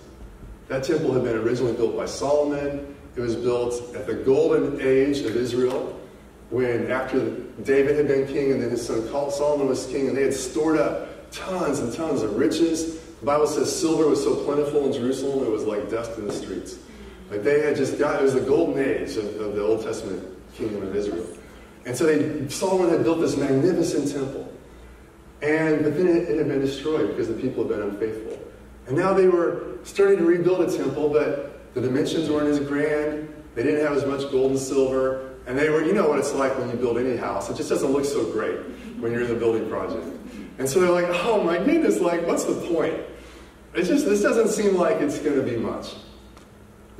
That 0.68 0.84
temple 0.84 1.12
had 1.12 1.24
been 1.24 1.36
originally 1.36 1.74
built 1.74 1.96
by 1.96 2.06
Solomon. 2.06 2.94
It 3.16 3.20
was 3.20 3.36
built 3.36 3.94
at 3.94 4.06
the 4.06 4.14
golden 4.14 4.80
age 4.80 5.18
of 5.20 5.36
Israel, 5.36 5.98
when 6.50 6.90
after 6.90 7.30
David 7.64 7.96
had 7.96 8.08
been 8.08 8.26
king 8.26 8.52
and 8.52 8.62
then 8.62 8.70
his 8.70 8.86
son 8.86 9.06
Solomon 9.08 9.68
was 9.68 9.86
king, 9.86 10.08
and 10.08 10.16
they 10.16 10.22
had 10.22 10.34
stored 10.34 10.78
up 10.78 11.30
tons 11.30 11.80
and 11.80 11.92
tons 11.92 12.22
of 12.22 12.36
riches. 12.36 12.98
The 13.20 13.26
Bible 13.26 13.46
says 13.46 13.74
silver 13.74 14.08
was 14.08 14.22
so 14.22 14.34
plentiful 14.44 14.86
in 14.86 14.92
Jerusalem, 14.92 15.44
it 15.44 15.50
was 15.50 15.64
like 15.64 15.90
dust 15.90 16.16
in 16.18 16.26
the 16.26 16.32
streets. 16.32 16.78
Like 17.30 17.44
they 17.44 17.60
had 17.60 17.76
just 17.76 17.98
got, 17.98 18.20
it 18.20 18.22
was 18.22 18.34
the 18.34 18.40
golden 18.40 18.82
age 18.82 19.16
of, 19.16 19.40
of 19.40 19.54
the 19.54 19.62
Old 19.62 19.82
Testament 19.84 20.22
kingdom 20.54 20.82
of 20.82 20.94
Israel. 20.94 21.26
And 21.86 21.96
so 21.96 22.04
they, 22.04 22.48
Solomon 22.48 22.90
had 22.90 23.04
built 23.04 23.20
this 23.20 23.36
magnificent 23.36 24.10
temple. 24.10 24.52
And, 25.40 25.82
but 25.82 25.96
then 25.96 26.08
it, 26.08 26.28
it 26.28 26.38
had 26.38 26.48
been 26.48 26.60
destroyed 26.60 27.08
because 27.08 27.28
the 27.28 27.34
people 27.34 27.62
had 27.62 27.72
been 27.72 27.82
unfaithful. 27.82 28.38
And 28.86 28.96
now 28.96 29.14
they 29.14 29.28
were 29.28 29.78
starting 29.84 30.18
to 30.18 30.24
rebuild 30.24 30.60
a 30.60 30.76
temple, 30.76 31.08
but 31.08 31.74
the 31.74 31.80
dimensions 31.80 32.28
weren't 32.28 32.48
as 32.48 32.60
grand. 32.60 33.32
They 33.54 33.62
didn't 33.62 33.84
have 33.86 33.96
as 33.96 34.04
much 34.04 34.30
gold 34.30 34.50
and 34.50 34.60
silver. 34.60 35.36
And 35.46 35.58
they 35.58 35.70
were, 35.70 35.84
you 35.84 35.94
know 35.94 36.08
what 36.08 36.18
it's 36.18 36.34
like 36.34 36.56
when 36.58 36.68
you 36.68 36.76
build 36.76 36.98
any 36.98 37.16
house. 37.16 37.48
It 37.48 37.56
just 37.56 37.70
doesn't 37.70 37.90
look 37.90 38.04
so 38.04 38.30
great 38.32 38.58
when 38.98 39.12
you're 39.12 39.22
in 39.22 39.28
the 39.28 39.34
building 39.34 39.68
project. 39.70 40.04
And 40.58 40.68
so 40.68 40.80
they're 40.80 40.90
like, 40.90 41.06
oh 41.24 41.42
my 41.42 41.56
goodness, 41.58 42.00
like, 42.00 42.26
what's 42.26 42.44
the 42.44 42.54
point? 42.72 42.94
It 43.72 43.84
just, 43.84 44.04
this 44.04 44.20
doesn't 44.20 44.48
seem 44.48 44.76
like 44.76 45.00
it's 45.00 45.18
going 45.18 45.36
to 45.36 45.42
be 45.42 45.56
much. 45.56 45.94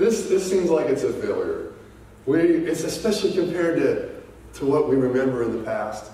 This, 0.01 0.31
this 0.31 0.49
seems 0.49 0.71
like 0.71 0.87
it's 0.87 1.03
a 1.03 1.13
failure. 1.13 1.75
We, 2.25 2.41
it's 2.41 2.85
especially 2.85 3.35
compared 3.35 3.79
to 3.81 4.11
to 4.55 4.65
what 4.65 4.89
we 4.89 4.97
remember 4.97 5.43
in 5.43 5.53
the 5.53 5.63
past 5.63 6.11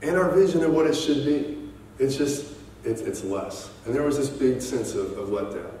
and 0.00 0.16
our 0.16 0.30
vision 0.30 0.62
of 0.62 0.72
what 0.72 0.86
it 0.86 0.94
should 0.94 1.24
be. 1.24 1.58
It's 1.98 2.16
just, 2.16 2.54
it's, 2.84 3.00
it's 3.00 3.24
less. 3.24 3.70
And 3.84 3.92
there 3.92 4.04
was 4.04 4.16
this 4.16 4.30
big 4.30 4.62
sense 4.62 4.94
of, 4.94 5.18
of 5.18 5.30
letdown 5.30 5.72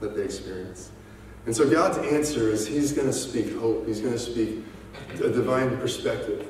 that 0.00 0.14
they 0.14 0.22
experienced. 0.22 0.90
And 1.46 1.56
so 1.56 1.68
God's 1.68 1.96
answer 1.98 2.50
is 2.50 2.66
He's 2.66 2.92
going 2.92 3.06
to 3.06 3.14
speak 3.14 3.56
hope. 3.56 3.86
He's 3.86 4.00
going 4.00 4.12
to 4.12 4.18
speak 4.18 4.62
a 5.14 5.30
divine 5.30 5.74
perspective. 5.78 6.48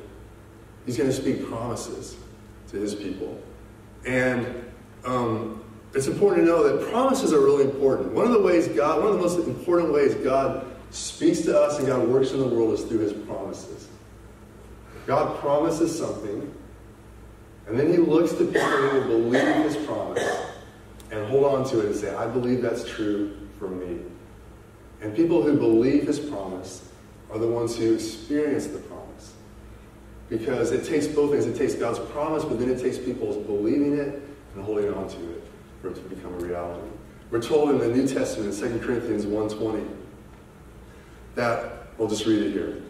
He's 0.84 0.96
going 0.96 1.10
to 1.10 1.16
speak 1.16 1.46
promises 1.46 2.16
to 2.70 2.76
His 2.76 2.92
people. 2.92 3.40
And 4.04 4.64
um, 5.04 5.62
it's 5.98 6.06
important 6.06 6.46
to 6.46 6.52
know 6.52 6.62
that 6.62 6.88
promises 6.92 7.32
are 7.32 7.40
really 7.40 7.64
important. 7.64 8.12
One 8.12 8.24
of 8.24 8.32
the 8.32 8.40
ways 8.40 8.68
God, 8.68 9.02
one 9.02 9.08
of 9.08 9.14
the 9.14 9.20
most 9.20 9.44
important 9.48 9.92
ways 9.92 10.14
God 10.14 10.64
speaks 10.90 11.40
to 11.40 11.60
us 11.60 11.78
and 11.80 11.88
God 11.88 12.06
works 12.06 12.30
in 12.30 12.38
the 12.38 12.46
world 12.46 12.72
is 12.72 12.84
through 12.84 13.00
his 13.00 13.12
promises. 13.12 13.88
God 15.06 15.40
promises 15.40 15.98
something, 15.98 16.54
and 17.66 17.76
then 17.76 17.90
he 17.90 17.96
looks 17.96 18.30
to 18.34 18.44
people 18.44 18.60
who 18.60 19.08
believe 19.08 19.56
his 19.64 19.76
promise 19.76 20.22
and 21.10 21.26
hold 21.26 21.46
on 21.46 21.68
to 21.70 21.80
it 21.80 21.86
and 21.86 21.96
say, 21.96 22.14
I 22.14 22.28
believe 22.28 22.62
that's 22.62 22.88
true 22.88 23.36
for 23.58 23.66
me. 23.66 23.98
And 25.00 25.16
people 25.16 25.42
who 25.42 25.56
believe 25.56 26.06
his 26.06 26.20
promise 26.20 26.92
are 27.32 27.38
the 27.38 27.48
ones 27.48 27.76
who 27.76 27.94
experience 27.94 28.68
the 28.68 28.78
promise. 28.78 29.34
Because 30.28 30.70
it 30.70 30.84
takes 30.84 31.08
both 31.08 31.32
things. 31.32 31.46
It 31.46 31.56
takes 31.56 31.74
God's 31.74 31.98
promise, 32.10 32.44
but 32.44 32.60
then 32.60 32.70
it 32.70 32.80
takes 32.80 32.98
people 32.98 33.42
believing 33.42 33.98
it 33.98 34.22
and 34.54 34.64
holding 34.64 34.94
on 34.94 35.08
to 35.08 35.30
it 35.32 35.47
for 35.80 35.88
it 35.88 35.94
to 35.94 36.00
become 36.02 36.34
a 36.34 36.38
reality. 36.38 36.88
We're 37.30 37.42
told 37.42 37.70
in 37.70 37.78
the 37.78 37.88
New 37.88 38.06
Testament, 38.08 38.56
2 38.56 38.86
Corinthians 38.86 39.26
1.20, 39.26 39.86
that, 41.34 41.88
we'll 41.98 42.08
just 42.08 42.26
read 42.26 42.42
it 42.42 42.52
here. 42.52 42.82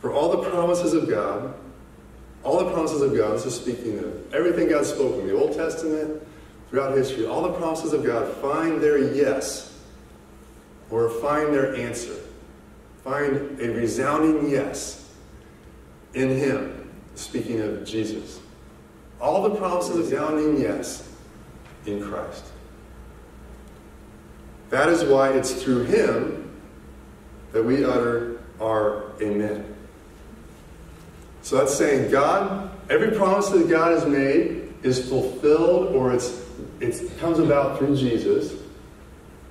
For 0.00 0.12
all 0.12 0.30
the 0.30 0.48
promises 0.50 0.94
of 0.94 1.08
God, 1.08 1.54
all 2.42 2.64
the 2.64 2.72
promises 2.72 3.02
of 3.02 3.14
God, 3.14 3.34
this 3.34 3.46
is 3.46 3.54
speaking 3.54 3.98
of 3.98 4.34
everything 4.34 4.68
God 4.68 4.84
spoke 4.84 5.20
in 5.20 5.26
the 5.26 5.36
Old 5.36 5.54
Testament, 5.54 6.22
throughout 6.70 6.96
history, 6.96 7.26
all 7.26 7.42
the 7.42 7.52
promises 7.52 7.92
of 7.92 8.04
God 8.04 8.32
find 8.38 8.82
their 8.82 8.98
yes, 8.98 9.78
or 10.90 11.10
find 11.10 11.54
their 11.54 11.76
answer, 11.76 12.16
find 13.04 13.60
a 13.60 13.70
resounding 13.70 14.50
yes 14.50 15.10
in 16.14 16.30
Him, 16.30 16.90
speaking 17.14 17.60
of 17.60 17.84
Jesus. 17.84 18.40
All 19.20 19.42
the 19.42 19.54
promises 19.54 19.96
of 19.96 20.10
resounding 20.10 20.60
yes 20.60 21.11
in 21.86 22.02
Christ. 22.02 22.44
That 24.70 24.88
is 24.88 25.04
why 25.04 25.32
it's 25.32 25.52
through 25.52 25.84
Him 25.84 26.50
that 27.52 27.62
we 27.62 27.84
utter 27.84 28.40
our 28.60 29.12
Amen. 29.20 29.72
So 31.42 31.58
that's 31.58 31.74
saying 31.74 32.10
God, 32.10 32.70
every 32.88 33.10
promise 33.16 33.48
that 33.50 33.68
God 33.68 33.92
has 33.92 34.06
made 34.06 34.72
is 34.82 35.08
fulfilled 35.08 35.94
or 35.94 36.12
it's, 36.12 36.40
it 36.80 37.18
comes 37.18 37.38
about 37.38 37.78
through 37.78 37.96
Jesus. 37.96 38.54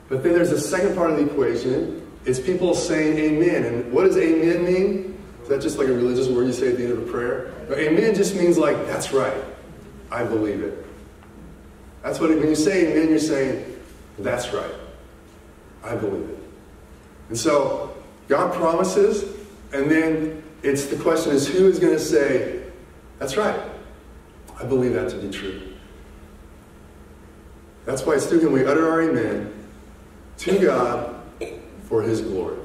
But 0.09 0.23
then 0.23 0.33
there's 0.33 0.51
a 0.51 0.59
second 0.59 0.95
part 0.95 1.11
of 1.11 1.17
the 1.17 1.25
equation. 1.25 2.05
It's 2.25 2.39
people 2.39 2.73
saying 2.75 3.17
amen. 3.17 3.65
And 3.65 3.93
what 3.93 4.03
does 4.03 4.17
amen 4.17 4.65
mean? 4.65 5.17
Is 5.43 5.49
that 5.49 5.61
just 5.61 5.77
like 5.77 5.87
a 5.87 5.93
religious 5.93 6.27
word 6.27 6.47
you 6.47 6.53
say 6.53 6.69
at 6.69 6.77
the 6.77 6.83
end 6.83 6.93
of 6.93 7.07
a 7.07 7.11
prayer? 7.11 7.53
No, 7.69 7.75
amen 7.75 8.15
just 8.15 8.35
means 8.35 8.57
like, 8.57 8.75
that's 8.87 9.13
right. 9.13 9.43
I 10.11 10.23
believe 10.23 10.61
it. 10.61 10.85
That's 12.03 12.19
what 12.19 12.29
when 12.29 12.47
you 12.47 12.55
say 12.55 12.91
amen, 12.91 13.09
you're 13.09 13.19
saying, 13.19 13.65
that's 14.19 14.53
right. 14.53 14.73
I 15.83 15.95
believe 15.95 16.29
it. 16.29 16.39
And 17.29 17.37
so 17.37 17.95
God 18.27 18.53
promises, 18.53 19.23
and 19.73 19.89
then 19.89 20.43
it's 20.63 20.85
the 20.85 20.95
question 20.97 21.31
is 21.33 21.47
who 21.47 21.67
is 21.67 21.79
going 21.79 21.93
to 21.93 21.99
say, 21.99 22.63
that's 23.19 23.37
right. 23.37 23.59
I 24.59 24.65
believe 24.65 24.93
that 24.93 25.09
to 25.09 25.17
be 25.17 25.29
true. 25.29 25.61
That's 27.85 28.05
why 28.05 28.13
it's 28.13 28.25
through 28.27 28.41
him 28.41 28.51
we 28.51 28.65
utter 28.65 28.89
our 28.89 29.01
amen 29.01 29.53
to 30.39 30.59
God 30.59 31.15
for 31.83 32.01
his 32.01 32.21
glory. 32.21 32.57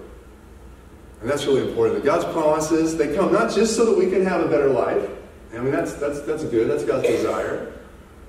And 1.21 1.31
that's 1.31 1.47
really 1.47 1.67
important. 1.69 2.03
That 2.03 2.05
God's 2.05 2.25
promises, 2.33 2.97
they 2.97 3.15
come 3.15 3.33
not 3.33 3.53
just 3.53 3.75
so 3.75 3.87
that 3.87 3.99
we 3.99 4.11
can 4.11 4.25
have 4.25 4.43
a 4.43 4.49
better 4.49 4.69
life. 4.69 5.09
I 5.55 5.59
mean, 5.59 5.71
that's, 5.71 5.95
that's, 5.95 6.21
that's 6.23 6.45
good. 6.45 6.69
That's 6.71 6.85
God's 6.85 7.07
desire. 7.09 7.73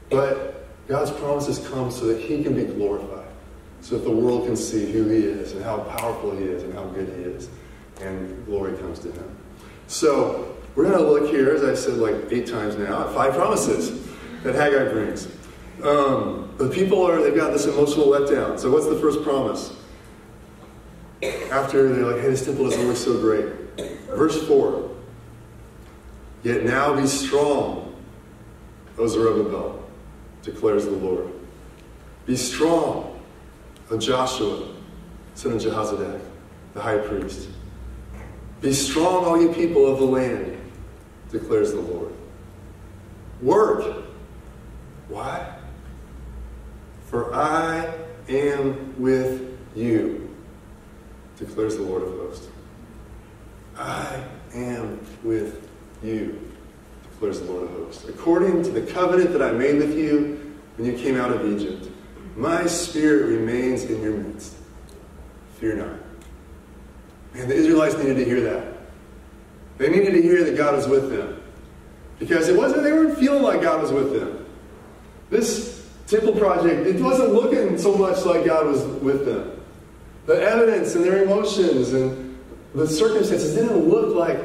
But 0.09 0.56
God's 0.87 1.11
promises 1.11 1.65
come 1.67 1.91
so 1.91 2.05
that 2.05 2.19
he 2.19 2.43
can 2.43 2.55
be 2.55 2.63
glorified. 2.63 3.27
So 3.81 3.97
that 3.97 4.03
the 4.03 4.11
world 4.11 4.45
can 4.45 4.55
see 4.55 4.91
who 4.91 5.07
he 5.07 5.19
is 5.19 5.51
and 5.51 5.63
how 5.63 5.79
powerful 5.79 6.35
he 6.35 6.45
is 6.45 6.63
and 6.63 6.73
how 6.73 6.85
good 6.85 7.07
he 7.09 7.23
is. 7.23 7.49
And 8.01 8.45
glory 8.45 8.77
comes 8.77 8.99
to 8.99 9.11
him. 9.11 9.37
So, 9.87 10.57
we're 10.75 10.89
going 10.89 10.97
to 10.97 11.09
look 11.09 11.31
here, 11.31 11.55
as 11.55 11.63
I 11.63 11.73
said 11.73 11.97
like 11.97 12.31
eight 12.31 12.45
times 12.45 12.75
now, 12.75 13.07
at 13.07 13.13
five 13.13 13.33
promises 13.33 14.07
that 14.43 14.53
Haggai 14.53 14.91
brings. 14.91 15.27
Um, 15.83 16.53
the 16.57 16.69
people 16.69 17.03
are, 17.05 17.21
they've 17.21 17.35
got 17.35 17.51
this 17.51 17.65
emotional 17.65 18.07
letdown. 18.07 18.59
So, 18.59 18.71
what's 18.71 18.87
the 18.87 18.99
first 18.99 19.23
promise? 19.23 19.73
After 21.51 21.89
they're 21.93 22.05
like, 22.05 22.21
hey, 22.21 22.29
this 22.29 22.45
temple 22.45 22.65
doesn't 22.65 22.87
look 22.87 22.97
so 22.97 23.19
great. 23.19 23.45
Verse 24.09 24.45
4 24.47 24.89
Yet 26.43 26.63
now 26.63 26.95
be 26.95 27.07
strong, 27.07 27.95
O 28.97 29.07
Zerubbabel, 29.07 29.83
declares 30.43 30.85
the 30.85 30.91
Lord. 30.91 31.31
Be 32.25 32.35
strong, 32.35 33.19
O 33.89 33.97
Joshua, 33.97 34.67
son 35.35 35.53
of 35.53 35.61
Jehozadak, 35.61 36.21
the 36.73 36.81
high 36.81 36.97
priest. 36.97 37.49
Be 38.61 38.73
strong, 38.73 39.25
all 39.25 39.41
you 39.41 39.53
people 39.53 39.85
of 39.85 39.99
the 39.99 40.05
land, 40.05 40.57
declares 41.31 41.71
the 41.71 41.81
Lord. 41.81 42.13
Work. 43.41 44.05
Why? 45.09 45.55
For 47.05 47.33
I 47.33 47.93
am 48.27 48.99
with 48.99 49.57
you, 49.75 50.35
declares 51.37 51.77
the 51.77 51.83
Lord 51.83 52.03
of 52.03 52.09
hosts. 52.17 52.47
I 53.77 54.23
am 54.53 54.99
with 55.23 55.69
you, 56.03 56.46
declares 57.17 57.39
the 57.39 57.51
Lord 57.51 57.63
of 57.63 57.71
hosts. 57.71 58.07
According 58.07 58.61
to 58.63 58.69
the 58.69 58.81
covenant 58.81 59.31
that 59.31 59.41
I 59.41 59.51
made 59.51 59.77
with 59.77 59.97
you 59.97 60.55
when 60.75 60.85
you 60.85 60.95
came 60.95 61.19
out 61.19 61.31
of 61.31 61.43
Egypt, 61.51 61.89
my 62.35 62.67
spirit 62.67 63.25
remains 63.25 63.85
in 63.85 64.03
your 64.03 64.17
midst. 64.17 64.55
Fear 65.59 65.77
not. 65.77 65.99
And 67.33 67.49
the 67.49 67.55
Israelites 67.55 67.97
needed 67.97 68.17
to 68.17 68.25
hear 68.25 68.41
that. 68.41 68.67
They 69.79 69.89
needed 69.89 70.11
to 70.11 70.21
hear 70.21 70.43
that 70.43 70.55
God 70.55 70.75
was 70.75 70.87
with 70.87 71.09
them. 71.09 71.41
Because 72.19 72.49
it 72.49 72.55
wasn't, 72.55 72.83
they 72.83 72.91
weren't 72.91 73.17
feeling 73.17 73.41
like 73.41 73.63
God 73.63 73.81
was 73.81 73.91
with 73.91 74.13
them. 74.13 74.45
This 75.31 75.89
temple 76.05 76.33
project, 76.33 76.85
it 76.85 77.01
wasn't 77.01 77.33
looking 77.33 77.79
so 77.79 77.95
much 77.95 78.23
like 78.25 78.45
God 78.45 78.67
was 78.67 78.85
with 78.85 79.25
them. 79.25 79.59
The 80.27 80.39
evidence 80.39 80.93
and 80.93 81.03
their 81.03 81.23
emotions 81.23 81.93
and 81.93 82.37
the 82.75 82.87
circumstances 82.87 83.55
didn't 83.55 83.89
look 83.89 84.15
like 84.15 84.37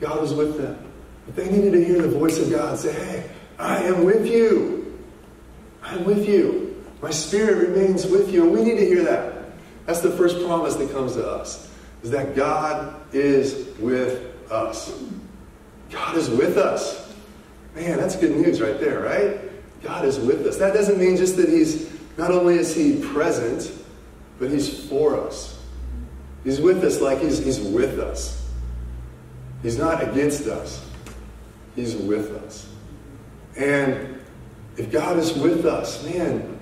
God 0.00 0.20
was 0.20 0.32
with 0.32 0.56
them. 0.58 0.89
But 1.26 1.36
they 1.36 1.50
needed 1.50 1.72
to 1.72 1.84
hear 1.84 2.02
the 2.02 2.08
voice 2.08 2.38
of 2.38 2.50
God 2.50 2.78
say, 2.78 2.92
Hey, 2.92 3.30
I 3.58 3.82
am 3.84 4.04
with 4.04 4.26
you. 4.26 4.98
I'm 5.82 6.04
with 6.04 6.28
you. 6.28 6.84
My 7.02 7.10
spirit 7.10 7.68
remains 7.68 8.06
with 8.06 8.32
you. 8.32 8.44
And 8.44 8.52
we 8.52 8.62
need 8.62 8.76
to 8.78 8.86
hear 8.86 9.02
that. 9.04 9.34
That's 9.86 10.00
the 10.00 10.10
first 10.10 10.44
promise 10.44 10.76
that 10.76 10.90
comes 10.92 11.14
to 11.14 11.28
us 11.28 11.70
is 12.02 12.10
that 12.10 12.34
God 12.34 12.94
is 13.12 13.68
with 13.78 14.50
us. 14.50 14.98
God 15.90 16.16
is 16.16 16.30
with 16.30 16.56
us. 16.56 17.14
Man, 17.74 17.98
that's 17.98 18.16
good 18.16 18.36
news 18.36 18.60
right 18.60 18.78
there, 18.80 19.00
right? 19.00 19.40
God 19.82 20.04
is 20.04 20.18
with 20.18 20.46
us. 20.46 20.56
That 20.58 20.74
doesn't 20.74 20.98
mean 20.98 21.16
just 21.16 21.36
that 21.36 21.48
He's, 21.48 21.90
not 22.16 22.30
only 22.30 22.56
is 22.56 22.74
He 22.74 23.00
present, 23.12 23.72
but 24.38 24.50
He's 24.50 24.88
for 24.88 25.18
us. 25.18 25.58
He's 26.44 26.60
with 26.60 26.82
us 26.84 27.00
like 27.00 27.20
He's, 27.20 27.38
he's 27.38 27.60
with 27.60 27.98
us. 27.98 28.48
He's 29.62 29.78
not 29.78 30.02
against 30.02 30.46
us, 30.46 30.86
He's 31.76 31.96
with 31.96 32.32
us. 32.44 32.68
And 33.56 34.20
if 34.76 34.90
God 34.90 35.18
is 35.18 35.32
with 35.34 35.66
us, 35.66 36.04
man, 36.04 36.58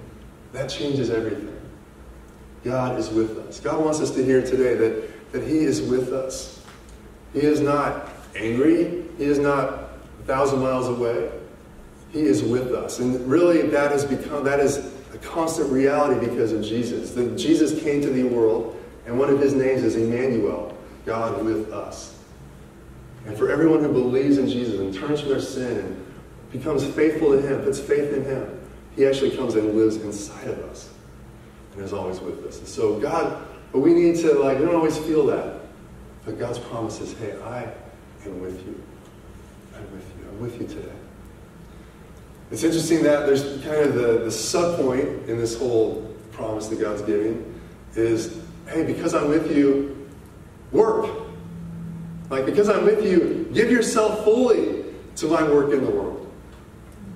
that 0.53 0.68
changes 0.68 1.11
everything. 1.11 1.55
God 2.64 2.99
is 2.99 3.09
with 3.11 3.38
us. 3.38 3.61
God 3.61 3.85
wants 3.85 4.01
us 4.01 4.11
to 4.12 4.25
hear 4.25 4.42
today 4.42 4.75
that 4.75 5.09
that 5.33 5.42
He 5.42 5.59
is 5.59 5.83
with 5.83 6.12
us. 6.12 6.62
He 7.33 7.40
is 7.40 7.61
not 7.61 8.09
angry. 8.35 9.05
He 9.18 9.25
is 9.25 9.38
not 9.38 9.68
a 9.68 10.25
thousand 10.25 10.61
miles 10.61 10.88
away. 10.88 11.31
He 12.12 12.21
is 12.21 12.42
with 12.42 12.73
us. 12.73 13.01
And 13.01 13.29
really, 13.29 13.62
that 13.68 13.90
has 13.90 14.05
become, 14.05 14.44
that 14.44 14.61
is 14.61 14.79
a 15.12 15.18
constant 15.18 15.71
reality 15.71 16.27
because 16.27 16.53
of 16.53 16.62
Jesus. 16.62 17.12
That 17.12 17.37
Jesus 17.37 17.79
came 17.83 18.01
to 18.01 18.11
the 18.11 18.25
world, 18.25 18.83
and 19.07 19.18
one 19.18 19.29
of 19.29 19.40
his 19.40 19.53
names 19.53 19.83
is 19.83 19.97
Emmanuel, 19.97 20.77
God 21.05 21.44
with 21.44 21.71
us. 21.73 22.18
And 23.27 23.37
for 23.37 23.51
everyone 23.51 23.81
who 23.81 23.93
believes 23.93 24.39
in 24.39 24.49
Jesus 24.49 24.81
and 24.81 24.95
turns 24.95 25.21
from 25.21 25.31
their 25.31 25.41
sin 25.41 25.79
and 25.79 26.07
becomes 26.51 26.85
faithful 26.85 27.33
to 27.33 27.41
him, 27.41 27.63
puts 27.63 27.79
faith 27.79 28.13
in 28.13 28.25
him, 28.25 28.61
he 28.97 29.07
actually 29.07 29.37
comes 29.37 29.55
and 29.55 29.75
lives 29.75 29.97
inside 29.97 30.49
of 30.49 30.59
us 30.61 30.91
and 31.75 31.83
is 31.83 31.93
always 31.93 32.21
with 32.21 32.45
us. 32.47 32.59
And 32.59 32.69
so 32.69 32.99
God 32.99 33.47
but 33.73 33.81
we 33.81 33.93
need 33.93 34.17
to, 34.17 34.35
like, 34.35 34.59
we 34.59 34.65
don't 34.65 34.75
always 34.75 34.99
feel 34.99 35.27
that. 35.27 35.61
But 36.25 36.39
God's 36.39 36.59
promise 36.59 37.01
is, 37.01 37.17
hey, 37.19 37.39
I 37.43 37.65
am 38.25 38.41
with 38.41 38.67
you. 38.67 38.83
I'm 39.77 39.93
with 39.93 40.07
you. 40.19 40.29
I'm 40.29 40.41
with 40.41 40.61
you 40.61 40.67
today. 40.67 40.93
It's 42.51 42.63
interesting 42.63 43.03
that 43.03 43.27
there's 43.27 43.43
kind 43.63 43.83
of 43.83 43.95
the, 43.95 44.25
the 44.25 44.31
sub 44.31 44.81
point 44.81 45.07
in 45.29 45.39
this 45.39 45.59
whole 45.59 46.15
promise 46.33 46.69
that 46.69 46.81
God's 46.81 47.03
giving 47.03 47.61
is, 47.95 48.41
hey, 48.69 48.85
because 48.85 49.15
I'm 49.15 49.29
with 49.29 49.55
you, 49.55 50.09
work. 50.73 51.28
Like, 52.31 52.47
because 52.47 52.69
I'm 52.69 52.85
with 52.85 53.05
you, 53.05 53.49
give 53.53 53.71
yourself 53.71 54.25
fully 54.25 54.85
to 55.17 55.27
my 55.27 55.43
work 55.43 55.73
in 55.73 55.85
the 55.85 55.91
world. 55.91 56.31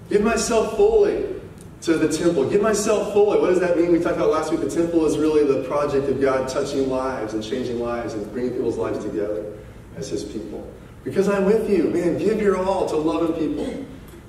Give 0.08 0.22
myself 0.22 0.76
fully 0.76 1.40
to 1.82 1.98
the 1.98 2.08
temple. 2.08 2.48
Give 2.48 2.62
myself 2.62 3.12
fully. 3.12 3.40
What 3.40 3.50
does 3.50 3.60
that 3.60 3.76
mean? 3.76 3.92
We 3.92 3.98
talked 3.98 4.16
about 4.16 4.30
last 4.30 4.50
week. 4.50 4.60
The 4.60 4.70
temple 4.70 5.04
is 5.04 5.18
really 5.18 5.44
the 5.44 5.66
project 5.68 6.08
of 6.08 6.20
God 6.20 6.48
touching 6.48 6.88
lives 6.88 7.34
and 7.34 7.42
changing 7.42 7.80
lives 7.80 8.14
and 8.14 8.30
bringing 8.32 8.52
people's 8.52 8.78
lives 8.78 9.04
together 9.04 9.58
as 9.96 10.08
His 10.08 10.24
people. 10.24 10.70
Because 11.04 11.28
I'm 11.28 11.44
with 11.44 11.68
you, 11.68 11.84
man. 11.84 12.18
Give 12.18 12.40
your 12.40 12.56
all 12.56 12.88
to 12.88 12.96
loving 12.96 13.34
people. 13.34 13.84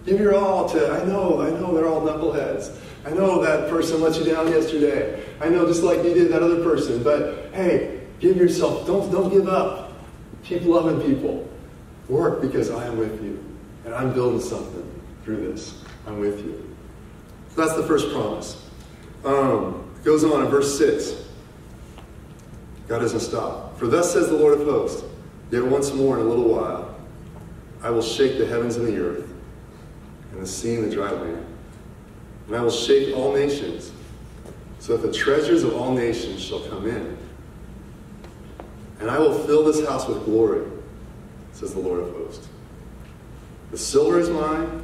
Give 0.05 0.19
your 0.19 0.35
all 0.35 0.67
to. 0.69 0.91
I 0.91 1.05
know, 1.05 1.41
I 1.41 1.49
know, 1.51 1.73
they're 1.73 1.87
all 1.87 2.01
knuckleheads. 2.01 2.75
I 3.05 3.11
know 3.11 3.41
that 3.43 3.69
person 3.69 4.01
let 4.01 4.17
you 4.17 4.25
down 4.25 4.47
yesterday. 4.47 5.23
I 5.39 5.49
know, 5.49 5.65
just 5.67 5.83
like 5.83 5.97
you 6.03 6.13
did 6.13 6.31
that 6.31 6.41
other 6.41 6.63
person. 6.63 7.03
But 7.03 7.49
hey, 7.53 8.01
give 8.19 8.37
yourself. 8.37 8.87
Don't 8.87 9.11
don't 9.11 9.29
give 9.29 9.47
up. 9.47 9.82
Keep 10.43 10.65
loving 10.65 11.01
people. 11.01 11.47
Work 12.09 12.41
because 12.41 12.69
I 12.69 12.85
am 12.85 12.97
with 12.97 13.23
you, 13.23 13.43
and 13.85 13.95
I'm 13.95 14.13
building 14.13 14.41
something 14.41 15.01
through 15.23 15.51
this. 15.51 15.81
I'm 16.05 16.19
with 16.19 16.39
you. 16.39 16.75
So 17.49 17.61
that's 17.61 17.77
the 17.77 17.83
first 17.83 18.11
promise. 18.11 18.61
Um, 19.23 19.89
it 19.95 20.03
goes 20.03 20.23
on 20.23 20.43
in 20.43 20.51
verse 20.51 20.77
6. 20.77 21.23
God 22.87 22.99
doesn't 22.99 23.21
stop. 23.21 23.77
For 23.77 23.87
thus 23.87 24.11
says 24.11 24.27
the 24.27 24.35
Lord 24.35 24.59
of 24.59 24.67
hosts, 24.67 25.03
yet 25.49 25.63
once 25.63 25.93
more 25.93 26.19
in 26.19 26.25
a 26.25 26.29
little 26.29 26.49
while, 26.49 26.93
I 27.81 27.89
will 27.89 28.01
shake 28.01 28.37
the 28.37 28.45
heavens 28.45 28.75
and 28.75 28.87
the 28.87 28.99
earth, 28.99 29.29
and 30.31 30.41
the 30.41 30.47
sea 30.47 30.75
and 30.75 30.91
the 30.91 30.93
dry 30.93 31.11
land. 31.11 31.45
And 32.47 32.55
I 32.55 32.61
will 32.61 32.69
shake 32.69 33.15
all 33.15 33.33
nations, 33.33 33.91
so 34.79 34.97
that 34.97 35.07
the 35.07 35.13
treasures 35.13 35.63
of 35.63 35.73
all 35.75 35.93
nations 35.93 36.41
shall 36.41 36.59
come 36.61 36.87
in. 36.87 37.17
And 39.03 39.11
I 39.11 39.19
will 39.19 39.37
fill 39.37 39.65
this 39.65 39.85
house 39.85 40.07
with 40.07 40.23
glory, 40.23 40.65
says 41.51 41.73
the 41.73 41.81
Lord 41.81 41.99
of 41.99 42.15
hosts. 42.15 42.47
The 43.71 43.77
silver 43.77 44.17
is 44.17 44.29
mine, 44.29 44.81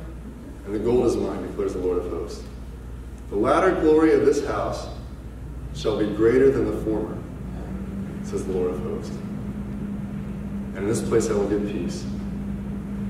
and 0.65 0.75
the 0.75 0.79
gold 0.79 1.05
is 1.05 1.15
mine, 1.15 1.41
declares 1.47 1.71
the 1.71 1.79
Lord 1.79 1.99
of 1.99 2.11
hosts. 2.11 2.43
The 3.29 3.37
latter 3.37 3.71
glory 3.79 4.13
of 4.13 4.25
this 4.25 4.45
house 4.45 4.89
shall 5.73 5.97
be 5.97 6.05
greater 6.05 6.51
than 6.51 6.65
the 6.65 6.83
former, 6.83 7.17
says 8.23 8.45
the 8.45 8.51
Lord 8.51 8.71
of 8.71 8.83
hosts. 8.83 9.15
And 10.75 10.79
in 10.79 10.87
this 10.89 11.01
place 11.01 11.29
I 11.29 11.33
will 11.35 11.47
give 11.47 11.71
peace, 11.71 12.05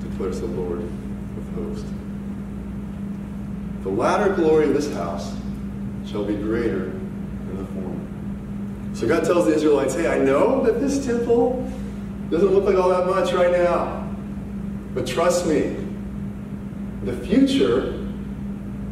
declares 0.01 0.41
the 0.41 0.45
Lord 0.45 0.81
of 0.81 1.53
hosts. 1.55 1.89
The 3.81 3.89
latter 3.89 4.31
glory 4.35 4.67
of 4.67 4.75
this 4.75 4.93
house 4.93 5.35
shall 6.05 6.23
be 6.23 6.35
greater. 6.35 6.98
So 8.99 9.07
God 9.07 9.23
tells 9.23 9.45
the 9.45 9.53
Israelites, 9.53 9.93
hey, 9.93 10.07
I 10.09 10.17
know 10.17 10.61
that 10.65 10.81
this 10.81 11.05
temple 11.05 11.71
doesn't 12.29 12.49
look 12.49 12.65
like 12.65 12.75
all 12.75 12.89
that 12.89 13.05
much 13.05 13.31
right 13.31 13.49
now. 13.49 14.05
But 14.93 15.07
trust 15.07 15.45
me, 15.47 15.77
the 17.05 17.15
future 17.25 17.93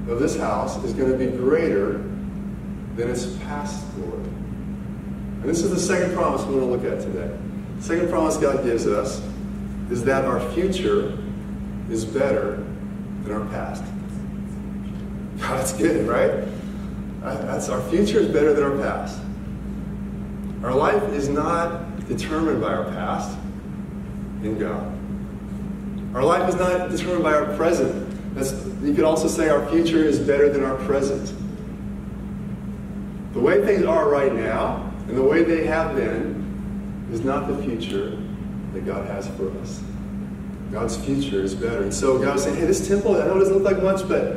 of 0.07 0.21
this 0.21 0.37
house 0.37 0.81
is 0.85 0.93
going 0.93 1.11
to 1.11 1.17
be 1.17 1.25
greater 1.25 1.97
than 2.95 3.09
its 3.09 3.35
past 3.39 3.85
glory. 3.95 4.23
And 4.23 5.43
this 5.43 5.61
is 5.61 5.71
the 5.71 5.79
second 5.79 6.15
promise 6.15 6.41
we 6.43 6.55
want 6.55 6.81
to 6.81 6.87
look 6.87 6.99
at 6.99 7.01
today. 7.01 7.37
The 7.79 7.83
second 7.83 8.09
promise 8.09 8.37
God 8.37 8.63
gives 8.63 8.87
us 8.87 9.21
is 9.91 10.05
that 10.05 10.23
our 10.23 10.39
future 10.53 11.17
is 11.89 12.05
better 12.05 12.63
than 13.23 13.33
our 13.33 13.45
past. 13.47 13.83
That's 15.35 15.73
good, 15.73 16.07
right? 16.07 16.47
Uh, 17.25 17.45
that's 17.45 17.67
our 17.67 17.81
future 17.89 18.19
is 18.19 18.27
better 18.27 18.53
than 18.53 18.63
our 18.63 18.77
past. 18.77 19.19
Our 20.63 20.73
life 20.73 21.03
is 21.13 21.29
not 21.29 22.07
determined 22.07 22.61
by 22.61 22.73
our 22.73 22.85
past 22.85 23.37
in 24.43 24.57
God. 24.57 24.93
Our 26.15 26.23
life 26.23 26.49
is 26.49 26.55
not 26.55 26.89
determined 26.89 27.23
by 27.23 27.33
our 27.33 27.55
present 27.55 28.07
that's, 28.37 28.53
you 28.83 28.93
could 28.93 29.03
also 29.03 29.27
say 29.27 29.49
our 29.49 29.67
future 29.67 30.03
is 30.03 30.19
better 30.19 30.47
than 30.49 30.63
our 30.63 30.75
present. 30.85 31.33
The 33.33 33.39
way 33.39 33.65
things 33.65 33.83
are 33.83 34.07
right 34.07 34.31
now 34.31 34.93
and 35.07 35.17
the 35.17 35.23
way 35.23 35.43
they 35.43 35.65
have 35.65 35.95
been 35.95 37.07
is 37.11 37.21
not 37.21 37.47
the 37.47 37.57
future 37.63 38.15
that 38.73 38.85
God 38.85 39.07
has 39.07 39.27
for 39.29 39.49
us. 39.59 39.81
God's 40.71 40.97
future 40.97 41.41
is 41.41 41.55
better. 41.55 41.81
And 41.81 41.91
so 41.91 42.19
God 42.19 42.35
is 42.35 42.43
saying, 42.43 42.57
hey, 42.57 42.65
this 42.65 42.87
temple, 42.87 43.15
I 43.15 43.25
know 43.25 43.37
it 43.37 43.39
doesn't 43.39 43.57
look 43.57 43.63
like 43.63 43.81
much, 43.81 44.07
but 44.07 44.33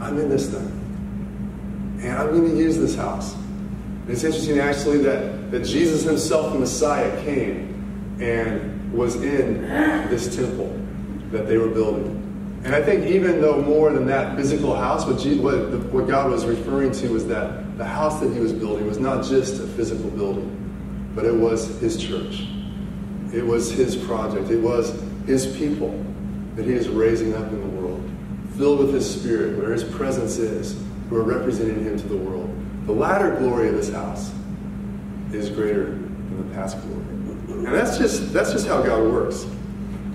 I'm 0.00 0.18
in 0.18 0.30
this 0.30 0.48
thing. 0.48 1.98
And 2.02 2.12
I'm 2.16 2.30
going 2.30 2.48
to 2.48 2.56
use 2.56 2.78
this 2.78 2.94
house. 2.94 3.36
And 4.02 4.10
it's 4.10 4.24
interesting 4.24 4.58
actually 4.58 4.98
that, 4.98 5.50
that 5.50 5.64
Jesus 5.64 6.02
himself, 6.02 6.52
the 6.52 6.58
Messiah, 6.58 7.22
came 7.24 8.18
and 8.20 8.92
was 8.92 9.16
in 9.16 9.62
this 10.08 10.34
temple 10.34 10.76
that 11.30 11.46
they 11.46 11.58
were 11.58 11.68
building. 11.68 12.16
And 12.64 12.74
I 12.74 12.82
think 12.82 13.06
even 13.06 13.40
though 13.40 13.60
more 13.62 13.90
than 13.92 14.06
that 14.06 14.36
physical 14.36 14.76
house, 14.76 15.06
what, 15.06 15.18
Jesus, 15.18 15.40
what, 15.40 15.70
the, 15.70 15.78
what 15.78 16.06
God 16.06 16.30
was 16.30 16.44
referring 16.44 16.92
to 16.92 17.08
was 17.08 17.26
that 17.28 17.78
the 17.78 17.84
house 17.84 18.20
that 18.20 18.32
he 18.32 18.40
was 18.40 18.52
building 18.52 18.86
was 18.86 18.98
not 18.98 19.24
just 19.24 19.62
a 19.62 19.66
physical 19.66 20.10
building, 20.10 20.56
but 21.14 21.24
it 21.24 21.34
was 21.34 21.78
his 21.80 21.96
church. 21.96 22.46
It 23.32 23.46
was 23.46 23.70
his 23.70 23.96
project. 23.96 24.50
It 24.50 24.60
was 24.60 25.00
his 25.26 25.56
people 25.56 26.04
that 26.56 26.66
he 26.66 26.72
is 26.72 26.88
raising 26.88 27.34
up 27.34 27.48
in 27.48 27.60
the 27.60 27.80
world, 27.80 28.02
filled 28.58 28.80
with 28.80 28.92
his 28.92 29.08
spirit, 29.08 29.56
where 29.56 29.72
his 29.72 29.84
presence 29.84 30.36
is, 30.36 30.78
who 31.08 31.16
are 31.16 31.22
representing 31.22 31.82
him 31.82 31.98
to 31.98 32.08
the 32.08 32.16
world. 32.16 32.54
The 32.86 32.92
latter 32.92 33.36
glory 33.36 33.68
of 33.68 33.74
this 33.74 33.92
house 33.92 34.32
is 35.32 35.50
greater 35.50 35.86
than 35.86 36.48
the 36.48 36.54
past 36.54 36.80
glory. 36.82 37.04
And 37.66 37.74
that's 37.74 37.98
just, 37.98 38.32
that's 38.32 38.52
just 38.52 38.66
how 38.66 38.82
God 38.82 39.02
works. 39.02 39.46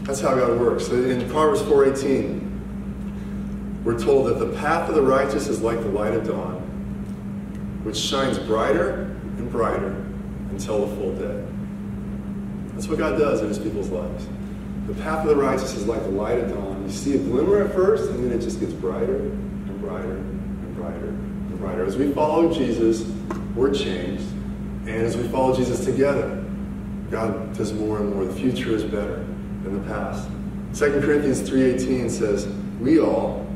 That's 0.03 0.19
how 0.19 0.35
God 0.35 0.59
works. 0.59 0.89
In 0.89 1.29
Proverbs 1.29 1.61
4.18, 1.61 3.83
we're 3.83 3.99
told 3.99 4.27
that 4.27 4.39
the 4.39 4.51
path 4.57 4.89
of 4.89 4.95
the 4.95 5.01
righteous 5.01 5.47
is 5.47 5.61
like 5.61 5.79
the 5.79 5.89
light 5.89 6.13
of 6.13 6.27
dawn, 6.27 6.61
which 7.83 7.97
shines 7.97 8.39
brighter 8.39 9.03
and 9.37 9.51
brighter 9.51 9.91
until 10.49 10.85
the 10.85 10.95
full 10.95 11.15
day. 11.15 11.43
That's 12.73 12.87
what 12.87 12.97
God 12.97 13.17
does 13.17 13.41
in 13.41 13.47
his 13.47 13.59
people's 13.59 13.89
lives. 13.89 14.27
The 14.87 14.95
path 14.95 15.21
of 15.21 15.27
the 15.27 15.35
righteous 15.35 15.75
is 15.75 15.87
like 15.87 16.03
the 16.03 16.09
light 16.09 16.39
of 16.39 16.49
dawn. 16.49 16.83
You 16.83 16.91
see 16.91 17.15
a 17.15 17.19
glimmer 17.19 17.63
at 17.63 17.73
first, 17.73 18.09
and 18.09 18.23
then 18.23 18.37
it 18.37 18.41
just 18.41 18.59
gets 18.59 18.73
brighter 18.73 19.17
and 19.17 19.79
brighter 19.79 20.17
and 20.17 20.21
brighter 20.21 20.34
As 21.95 21.97
we 21.97 22.11
follow 22.11 22.53
Jesus, 22.53 23.09
we're 23.55 23.73
changed. 23.73 24.23
And 24.81 24.89
as 24.89 25.15
we 25.15 25.27
follow 25.29 25.55
Jesus 25.55 25.85
together, 25.85 26.43
God 27.09 27.55
does 27.55 27.71
more 27.71 27.99
and 27.99 28.13
more. 28.13 28.25
The 28.25 28.33
future 28.33 28.75
is 28.75 28.83
better 28.83 29.17
than 29.63 29.81
the 29.81 29.87
past. 29.87 30.27
2 30.73 30.99
Corinthians 30.99 31.47
3.18 31.49 32.09
says, 32.09 32.47
We 32.81 32.99
all, 32.99 33.47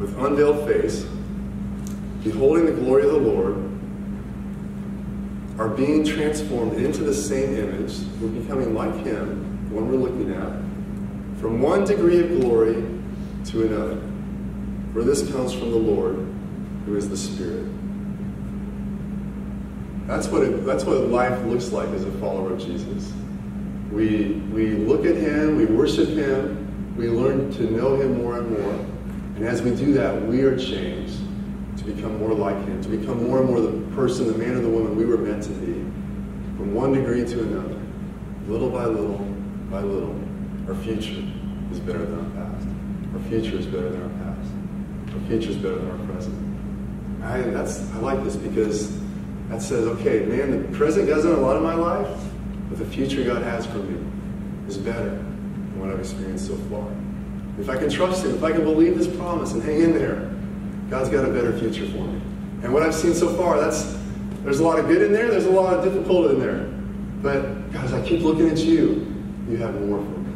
with 0.00 0.18
unveiled 0.18 0.66
face, 0.66 1.06
beholding 2.24 2.66
the 2.66 2.72
glory 2.72 3.04
of 3.04 3.12
the 3.12 3.18
Lord, 3.18 3.56
are 5.60 5.68
being 5.68 6.04
transformed 6.04 6.72
into 6.74 7.04
the 7.04 7.14
same 7.14 7.54
image. 7.54 8.00
We're 8.20 8.40
becoming 8.40 8.74
like 8.74 8.94
Him, 9.04 9.68
the 9.68 9.76
one 9.76 9.88
we're 9.88 9.98
looking 9.98 10.32
at, 10.32 11.40
from 11.40 11.62
one 11.62 11.84
degree 11.84 12.20
of 12.20 12.40
glory 12.40 12.74
to 13.44 13.66
another. 13.66 14.00
For 14.92 15.04
this 15.04 15.30
comes 15.30 15.52
from 15.52 15.70
the 15.70 15.76
Lord, 15.76 16.31
who 16.86 16.96
is 16.96 17.08
the 17.08 17.16
Spirit. 17.16 17.66
That's 20.06 20.28
what, 20.28 20.42
it, 20.42 20.66
that's 20.66 20.84
what 20.84 21.08
life 21.08 21.44
looks 21.46 21.72
like 21.72 21.88
as 21.90 22.04
a 22.04 22.10
follower 22.12 22.52
of 22.52 22.58
Jesus. 22.58 23.12
We, 23.90 24.42
we 24.52 24.72
look 24.72 25.06
at 25.06 25.16
him, 25.16 25.56
we 25.56 25.66
worship 25.66 26.08
him, 26.08 26.94
we 26.96 27.08
learn 27.08 27.52
to 27.52 27.70
know 27.70 28.00
him 28.00 28.18
more 28.22 28.38
and 28.38 28.50
more. 28.50 28.72
And 29.36 29.44
as 29.44 29.62
we 29.62 29.74
do 29.74 29.92
that, 29.94 30.20
we 30.22 30.42
are 30.42 30.58
changed 30.58 31.18
to 31.78 31.84
become 31.84 32.18
more 32.18 32.34
like 32.34 32.56
him, 32.66 32.82
to 32.82 32.88
become 32.88 33.24
more 33.24 33.40
and 33.40 33.48
more 33.48 33.60
the 33.60 33.94
person, 33.94 34.26
the 34.26 34.36
man 34.36 34.56
or 34.56 34.60
the 34.60 34.68
woman 34.68 34.96
we 34.96 35.04
were 35.04 35.18
meant 35.18 35.42
to 35.44 35.50
be, 35.50 35.72
from 36.56 36.74
one 36.74 36.92
degree 36.92 37.24
to 37.24 37.42
another, 37.42 37.80
little 38.46 38.70
by 38.70 38.84
little 38.84 39.18
by 39.70 39.80
little. 39.80 40.14
Our 40.68 40.74
future 40.74 41.24
is 41.70 41.80
better 41.80 42.04
than 42.04 42.18
our 42.18 42.44
past. 42.44 42.66
Our 43.14 43.20
future 43.28 43.56
is 43.56 43.66
better 43.66 43.88
than 43.88 44.02
our 44.02 44.08
past. 44.24 44.50
Our 45.14 45.28
future 45.28 45.50
is 45.50 45.56
better 45.56 45.76
than 45.76 45.90
our 45.90 46.06
present. 46.06 46.51
I, 47.22 47.40
that's, 47.42 47.80
I 47.92 47.98
like 47.98 48.22
this 48.24 48.36
because 48.36 49.00
that 49.48 49.62
says, 49.62 49.86
okay, 49.86 50.24
man, 50.24 50.50
the 50.50 50.76
present 50.76 51.06
doesn't 51.06 51.30
a 51.30 51.38
lot 51.38 51.56
of 51.56 51.62
my 51.62 51.74
life. 51.74 52.20
But 52.68 52.78
the 52.78 52.86
future 52.86 53.22
God 53.22 53.42
has 53.42 53.66
for 53.66 53.78
me 53.78 54.02
is 54.66 54.78
better 54.78 55.10
than 55.10 55.78
what 55.78 55.90
I've 55.90 56.00
experienced 56.00 56.46
so 56.46 56.56
far. 56.70 56.88
If 57.60 57.68
I 57.68 57.76
can 57.76 57.90
trust 57.90 58.24
Him, 58.24 58.34
if 58.34 58.42
I 58.42 58.50
can 58.50 58.64
believe 58.64 58.96
this 58.96 59.14
promise 59.14 59.52
and 59.52 59.62
hang 59.62 59.82
in 59.82 59.92
there, 59.92 60.30
God's 60.88 61.10
got 61.10 61.24
a 61.24 61.32
better 61.32 61.56
future 61.58 61.86
for 61.86 62.04
me. 62.06 62.20
And 62.62 62.72
what 62.72 62.82
I've 62.82 62.94
seen 62.94 63.14
so 63.14 63.28
far, 63.36 63.60
that's 63.60 63.96
there's 64.42 64.60
a 64.60 64.64
lot 64.64 64.78
of 64.78 64.88
good 64.88 65.02
in 65.02 65.12
there, 65.12 65.30
there's 65.30 65.44
a 65.44 65.50
lot 65.50 65.74
of 65.74 65.84
difficult 65.84 66.30
in 66.30 66.40
there. 66.40 66.66
But 67.22 67.72
guys, 67.72 67.92
I 67.92 68.04
keep 68.06 68.22
looking 68.22 68.48
at 68.48 68.58
you. 68.58 69.06
You 69.48 69.58
have 69.58 69.78
more 69.82 69.98
for 69.98 70.18
me. 70.18 70.32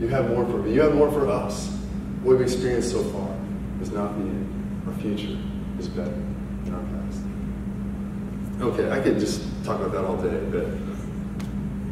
You 0.00 0.08
have 0.08 0.30
more 0.30 0.44
for 0.46 0.58
me. 0.58 0.72
You 0.72 0.80
have 0.80 0.94
more 0.94 1.10
for 1.10 1.28
us. 1.28 1.68
What 2.22 2.38
we've 2.38 2.40
experienced 2.40 2.90
so 2.90 3.04
far 3.04 3.28
is 3.82 3.90
not 3.90 4.16
the 4.18 4.24
end. 4.24 4.82
Our 4.88 4.94
future 5.02 5.38
better 5.88 6.14
our 6.72 6.82
past. 6.82 7.20
Okay, 8.60 8.90
I 8.90 9.00
could 9.00 9.18
just 9.18 9.42
talk 9.64 9.80
about 9.80 9.92
that 9.92 10.04
all 10.04 10.16
day, 10.16 10.40
but 10.50 10.66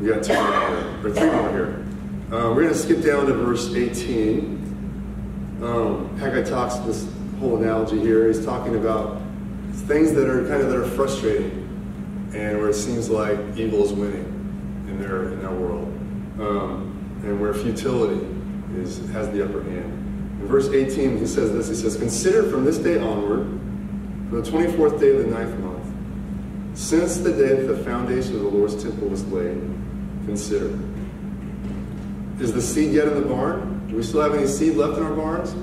we 0.00 0.08
got 0.08 0.22
two 0.22 0.34
more 0.34 0.68
here, 0.68 1.04
or 1.04 1.10
three 1.12 1.30
more 1.30 1.50
here. 1.50 1.86
We're 2.30 2.54
going 2.54 2.68
to 2.68 2.74
skip 2.74 3.02
down 3.02 3.26
to 3.26 3.34
verse 3.34 3.74
18. 3.74 5.60
Um, 5.62 6.18
Haggai 6.18 6.42
talks 6.42 6.76
this 6.78 7.06
whole 7.38 7.56
analogy 7.56 8.00
here. 8.00 8.26
He's 8.26 8.44
talking 8.44 8.74
about 8.74 9.20
things 9.72 10.12
that 10.14 10.28
are 10.28 10.46
kind 10.48 10.62
of 10.62 10.70
that 10.70 10.78
are 10.78 10.88
frustrating, 10.88 11.50
and 12.34 12.58
where 12.58 12.70
it 12.70 12.74
seems 12.74 13.10
like 13.10 13.38
evil 13.56 13.84
is 13.84 13.92
winning 13.92 14.24
in 14.88 15.00
their 15.00 15.32
in 15.32 15.40
their 15.40 15.52
world, 15.52 15.86
um, 16.40 17.20
and 17.22 17.40
where 17.40 17.54
futility 17.54 18.26
is 18.76 18.98
has 19.10 19.30
the 19.30 19.44
upper 19.44 19.62
hand. 19.62 20.40
In 20.40 20.46
verse 20.48 20.68
18, 20.68 21.18
he 21.18 21.26
says 21.26 21.52
this. 21.52 21.68
He 21.68 21.74
says, 21.74 21.96
"Consider 21.96 22.42
from 22.44 22.64
this 22.64 22.78
day 22.78 22.98
onward, 22.98 23.46
from 24.32 24.42
the 24.42 24.50
24th 24.50 24.98
day 24.98 25.10
of 25.10 25.18
the 25.18 25.26
ninth 25.26 25.58
month, 25.58 25.84
since 26.72 27.18
the 27.18 27.32
day 27.32 27.54
that 27.54 27.66
the 27.66 27.76
foundation 27.84 28.34
of 28.36 28.40
the 28.40 28.48
Lord's 28.48 28.82
temple 28.82 29.08
was 29.08 29.26
laid, 29.30 29.60
consider." 30.24 30.70
Is 32.40 32.50
the 32.54 32.62
seed 32.62 32.94
yet 32.94 33.08
in 33.08 33.14
the 33.14 33.28
barn? 33.28 33.82
Do 33.88 33.96
we 33.96 34.02
still 34.02 34.22
have 34.22 34.34
any 34.34 34.46
seed 34.46 34.76
left 34.76 34.96
in 34.96 35.04
our 35.04 35.12
barns? 35.12 35.54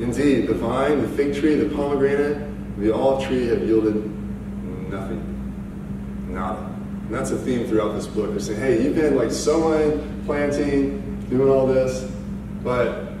Indeed, 0.00 0.48
the 0.48 0.54
vine, 0.54 1.02
the 1.02 1.08
fig 1.08 1.36
tree, 1.36 1.54
the 1.54 1.72
pomegranate, 1.72 2.36
the 2.80 2.92
olive 2.92 3.24
tree 3.24 3.46
have 3.46 3.62
yielded 3.62 3.94
nothing. 4.90 5.22
Nada. 6.30 6.68
And 7.06 7.14
that's 7.14 7.30
a 7.30 7.38
theme 7.38 7.64
throughout 7.68 7.94
this 7.94 8.08
book. 8.08 8.30
They're 8.30 8.40
saying, 8.40 8.58
hey, 8.58 8.82
you've 8.82 8.96
been 8.96 9.14
like 9.14 9.30
sowing, 9.30 10.22
planting, 10.26 11.24
doing 11.30 11.48
all 11.48 11.68
this, 11.68 12.10
but 12.64 13.12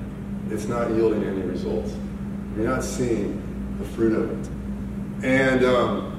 it's 0.50 0.66
not 0.66 0.90
yielding 0.90 1.22
any 1.22 1.42
results. 1.42 1.94
You're 2.56 2.66
not 2.66 2.82
seeing 2.82 3.40
the 3.80 3.88
fruit 3.88 4.12
of 4.12 4.30
it. 4.30 4.50
And 5.24 5.64
um, 5.64 6.12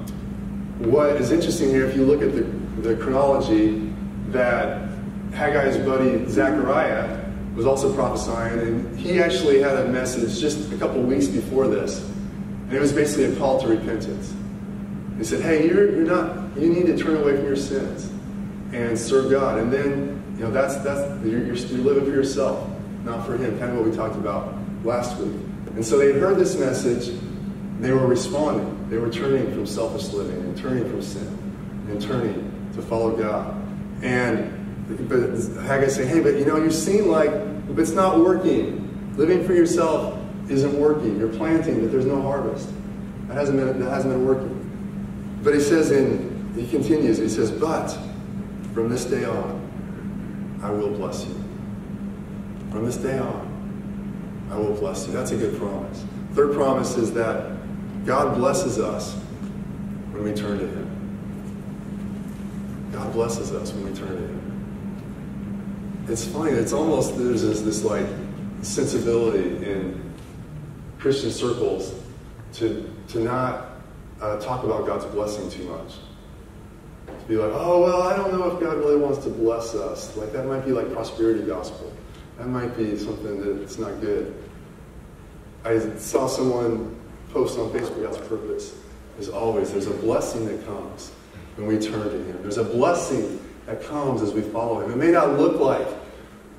what 0.78 1.16
is 1.16 1.32
interesting 1.32 1.70
here, 1.70 1.86
if 1.86 1.96
you 1.96 2.04
look 2.04 2.22
at 2.22 2.32
the, 2.32 2.42
the 2.88 2.96
chronology, 2.96 3.92
that 4.28 4.88
Haggai's 5.32 5.76
buddy 5.78 6.26
Zechariah 6.28 7.20
was 7.54 7.66
also 7.66 7.92
prophesying, 7.94 8.58
and 8.60 8.98
he 8.98 9.20
actually 9.20 9.60
had 9.60 9.76
a 9.76 9.88
message 9.88 10.40
just 10.40 10.72
a 10.72 10.76
couple 10.76 11.02
weeks 11.02 11.26
before 11.26 11.68
this, 11.68 12.00
and 12.00 12.72
it 12.72 12.80
was 12.80 12.92
basically 12.92 13.24
a 13.24 13.36
call 13.36 13.60
to 13.60 13.68
repentance. 13.68 14.34
He 15.18 15.24
said, 15.24 15.42
"Hey, 15.42 15.68
you're, 15.68 15.94
you're 15.94 16.06
not. 16.06 16.56
You 16.58 16.68
need 16.68 16.86
to 16.86 16.96
turn 16.96 17.16
away 17.16 17.36
from 17.36 17.44
your 17.44 17.56
sins 17.56 18.10
and 18.72 18.98
serve 18.98 19.30
God." 19.30 19.58
And 19.58 19.72
then, 19.72 20.22
you 20.36 20.44
know, 20.44 20.50
that's 20.50 20.76
that's 20.76 21.00
you're, 21.24 21.44
you're, 21.44 21.56
you're 21.56 21.84
living 21.84 22.04
for 22.04 22.10
yourself, 22.10 22.68
not 23.04 23.26
for 23.26 23.36
Him. 23.36 23.58
Kind 23.58 23.72
of 23.72 23.78
what 23.78 23.84
we 23.84 23.94
talked 23.94 24.16
about 24.16 24.54
last 24.84 25.18
week. 25.18 25.34
And 25.74 25.84
so 25.84 25.98
they 25.98 26.12
heard 26.12 26.38
this 26.38 26.58
message. 26.58 27.14
They 27.82 27.90
were 27.90 28.06
responding. 28.06 28.88
They 28.88 28.96
were 28.96 29.10
turning 29.10 29.52
from 29.52 29.66
selfish 29.66 30.12
living 30.12 30.40
and 30.40 30.56
turning 30.56 30.88
from 30.88 31.02
sin 31.02 31.26
and 31.88 32.00
turning 32.00 32.70
to 32.74 32.80
follow 32.80 33.16
God. 33.16 33.60
And 34.02 34.60
but 35.08 35.20
Haggai 35.64 35.88
saying, 35.88 36.08
hey, 36.08 36.20
but 36.20 36.36
you 36.36 36.44
know, 36.44 36.56
you 36.56 36.70
seem 36.70 37.08
like 37.08 37.30
but 37.66 37.80
it's 37.80 37.90
not 37.90 38.20
working. 38.20 39.14
Living 39.16 39.44
for 39.44 39.52
yourself 39.52 40.18
isn't 40.48 40.78
working. 40.78 41.18
You're 41.18 41.28
planting, 41.28 41.80
but 41.80 41.90
there's 41.90 42.06
no 42.06 42.22
harvest. 42.22 42.68
That 43.26 43.34
hasn't 43.34 43.58
been, 43.58 43.80
that 43.80 43.90
hasn't 43.90 44.12
been 44.12 44.26
working. 44.26 45.40
But 45.42 45.54
he 45.54 45.60
says 45.60 45.90
in, 45.90 46.52
he 46.54 46.68
continues, 46.68 47.18
he 47.18 47.28
says, 47.28 47.50
but 47.50 47.88
from 48.74 48.88
this 48.88 49.04
day 49.04 49.24
on, 49.24 50.60
I 50.62 50.70
will 50.70 50.90
bless 50.90 51.26
you. 51.26 51.34
From 52.70 52.84
this 52.84 52.96
day 52.96 53.18
on, 53.18 54.48
I 54.52 54.56
will 54.56 54.74
bless 54.74 55.06
you. 55.06 55.12
That's 55.12 55.32
a 55.32 55.36
good 55.36 55.58
promise. 55.58 56.04
Third 56.32 56.54
promise 56.54 56.96
is 56.96 57.12
that 57.14 57.61
God 58.04 58.36
blesses 58.36 58.78
us 58.78 59.14
when 60.10 60.24
we 60.24 60.32
turn 60.32 60.58
to 60.58 60.66
him. 60.66 60.88
God 62.92 63.12
blesses 63.12 63.52
us 63.52 63.72
when 63.72 63.84
we 63.90 63.96
turn 63.96 64.08
to 64.08 64.16
him 64.16 64.42
it's 66.08 66.24
funny. 66.24 66.50
It's 66.52 66.72
almost 66.72 67.16
there's 67.16 67.42
this, 67.42 67.60
this 67.62 67.84
like 67.84 68.06
sensibility 68.62 69.64
in 69.64 70.00
Christian 70.98 71.30
circles 71.30 71.94
to 72.54 72.90
to 73.08 73.20
not 73.20 73.70
uh, 74.20 74.38
talk 74.40 74.64
about 74.64 74.86
God's 74.86 75.04
blessing 75.06 75.50
too 75.50 75.64
much. 75.64 75.94
To 77.06 77.28
be 77.28 77.36
like, 77.36 77.52
oh 77.54 77.82
well, 77.82 78.02
I 78.02 78.16
don't 78.16 78.32
know 78.32 78.50
if 78.54 78.60
God 78.60 78.78
really 78.78 78.96
wants 78.96 79.18
to 79.24 79.30
bless 79.30 79.74
us. 79.74 80.16
Like 80.16 80.32
that 80.32 80.46
might 80.46 80.64
be 80.64 80.72
like 80.72 80.92
prosperity 80.92 81.44
gospel. 81.44 81.92
That 82.38 82.48
might 82.48 82.76
be 82.76 82.96
something 82.96 83.58
that's 83.60 83.78
not 83.78 84.00
good. 84.00 84.34
I 85.64 85.78
saw 85.96 86.26
someone 86.26 86.98
post 87.32 87.58
on 87.58 87.70
Facebook 87.70 88.02
God's 88.02 88.18
purpose. 88.28 88.74
As 89.18 89.28
always, 89.28 89.72
there's 89.72 89.86
a 89.86 89.94
blessing 89.94 90.46
that 90.46 90.64
comes 90.66 91.10
when 91.56 91.66
we 91.66 91.78
turn 91.78 92.04
to 92.04 92.24
Him. 92.24 92.42
There's 92.42 92.58
a 92.58 92.64
blessing 92.64 93.40
that 93.66 93.82
comes 93.82 94.22
as 94.22 94.32
we 94.32 94.42
follow 94.42 94.80
Him. 94.80 94.92
It 94.92 94.96
may 94.96 95.10
not 95.10 95.38
look 95.38 95.60
like 95.60 95.86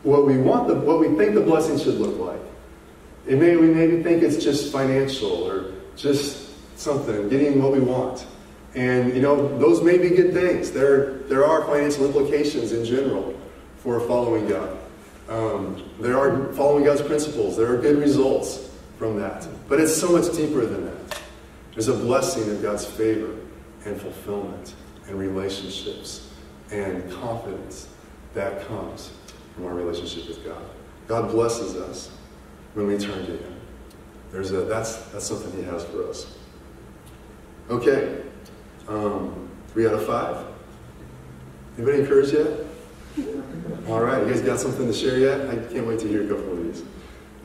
what 0.04 0.26
we 0.26 0.38
want, 0.38 0.68
the, 0.68 0.76
what 0.76 1.00
we 1.00 1.08
think 1.16 1.34
the 1.34 1.42
blessing 1.42 1.80
should 1.80 1.96
look 1.96 2.20
like. 2.20 2.42
It 3.26 3.40
may, 3.40 3.56
we 3.56 3.68
maybe 3.68 4.04
think 4.04 4.22
it's 4.22 4.44
just 4.44 4.72
financial 4.72 5.32
or 5.32 5.74
just 5.96 6.50
something, 6.78 7.30
getting 7.30 7.62
what 7.62 7.72
we 7.72 7.80
want. 7.80 8.26
And, 8.76 9.16
you 9.16 9.22
know, 9.22 9.58
those 9.60 9.82
may 9.82 9.98
be 9.98 10.10
good 10.10 10.34
things. 10.34 10.72
There, 10.72 11.20
there 11.30 11.46
are 11.46 11.64
financial 11.66 12.06
implications 12.06 12.72
in 12.72 12.84
general 12.84 13.40
for 13.78 14.00
following 14.02 14.48
God. 14.48 14.78
Um, 15.30 15.90
there 16.00 16.18
are 16.18 16.52
following 16.54 16.84
God's 16.84 17.02
principles. 17.02 17.56
There 17.56 17.72
are 17.74 17.78
good 17.78 17.98
results 17.98 18.70
from 19.04 19.20
that. 19.20 19.46
But 19.68 19.82
it's 19.82 19.96
so 19.96 20.14
much 20.14 20.34
deeper 20.34 20.66
than 20.66 20.86
that. 20.86 21.22
There's 21.74 21.90
a 21.90 21.94
blessing 21.94 22.50
of 22.50 22.62
God's 22.62 22.86
favor 22.86 23.36
and 23.86 24.00
fulfillment 24.00 24.76
and 25.08 25.20
relationships 25.20 26.32
and 26.72 27.12
confidence 27.12 27.90
that 28.34 28.66
comes 28.66 29.12
from 29.54 29.66
our 29.66 29.74
relationship 29.74 30.30
with 30.30 30.46
God. 30.46 30.64
God 31.10 31.30
blesses 31.32 31.76
us 31.76 32.12
when 32.76 32.88
we 32.88 32.98
turn 32.98 33.26
to 33.26 33.34
Him. 33.34 33.60
There's 34.32 34.52
a, 34.52 34.62
that's, 34.62 34.96
that's 35.08 35.28
something 35.28 35.52
He 35.52 35.64
has 35.64 35.84
for 35.84 36.08
us. 36.08 36.38
Okay. 37.70 38.22
Um, 38.88 39.50
three 39.68 39.86
out 39.86 39.96
of 39.96 40.06
five. 40.06 40.46
Anybody 41.78 42.00
encouraged 42.00 42.34
yet? 42.34 42.48
All 43.90 44.00
right, 44.00 44.26
you 44.26 44.32
guys 44.32 44.42
got 44.42 44.60
something 44.60 44.88
to 44.88 44.94
share 44.94 45.20
yet? 45.20 45.50
I 45.50 45.56
can't 45.74 45.86
wait 45.86 46.00
to 46.00 46.08
hear 46.08 46.24
a 46.24 46.28
couple 46.28 46.54
of 46.54 46.64
these. 46.64 46.84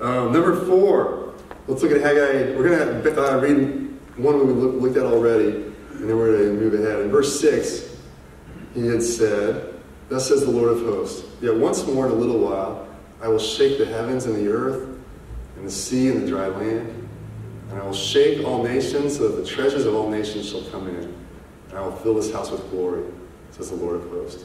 Um, 0.01 0.33
number 0.33 0.64
four, 0.64 1.28
let's 1.68 1.83
look 1.83 1.92
at 1.92 2.00
Haggai. 2.00 2.57
We're 2.57 2.68
going 2.68 3.02
to 3.02 3.22
uh, 3.22 3.40
read 3.40 3.98
one 4.16 4.46
we 4.46 4.52
looked 4.52 4.96
at 4.96 5.04
already, 5.04 5.48
and 5.48 6.09
then 6.09 6.16
we're 6.16 6.37
going 6.37 6.57
to 6.57 6.61
move 6.61 6.74
ahead. 6.74 7.00
In 7.00 7.11
verse 7.11 7.38
6, 7.40 7.96
he 8.74 8.87
had 8.87 9.02
said, 9.02 9.74
Thus 10.09 10.26
says 10.26 10.44
the 10.44 10.50
Lord 10.50 10.70
of 10.70 10.81
hosts, 10.81 11.24
Yet 11.40 11.54
once 11.54 11.87
more 11.87 12.07
in 12.07 12.12
a 12.12 12.14
little 12.14 12.38
while 12.38 12.88
I 13.20 13.28
will 13.28 13.38
shake 13.38 13.78
the 13.78 13.87
heavens 13.87 14.24
and 14.26 14.35
the 14.35 14.48
earth, 14.50 14.88
and 15.57 15.66
the 15.66 15.70
sea 15.70 16.09
and 16.09 16.22
the 16.22 16.26
dry 16.26 16.46
land, 16.46 17.09
and 17.70 17.81
I 17.81 17.85
will 17.85 17.92
shake 17.92 18.46
all 18.46 18.62
nations 18.62 19.18
so 19.18 19.28
that 19.28 19.42
the 19.42 19.46
treasures 19.46 19.85
of 19.85 19.94
all 19.94 20.09
nations 20.09 20.48
shall 20.48 20.62
come 20.70 20.88
in, 20.88 21.14
and 21.68 21.78
I 21.78 21.81
will 21.81 21.96
fill 21.96 22.14
this 22.14 22.33
house 22.33 22.50
with 22.50 22.68
glory, 22.70 23.04
says 23.50 23.70
the 23.70 23.76
Lord 23.76 23.96
of 23.96 24.09
hosts. 24.09 24.44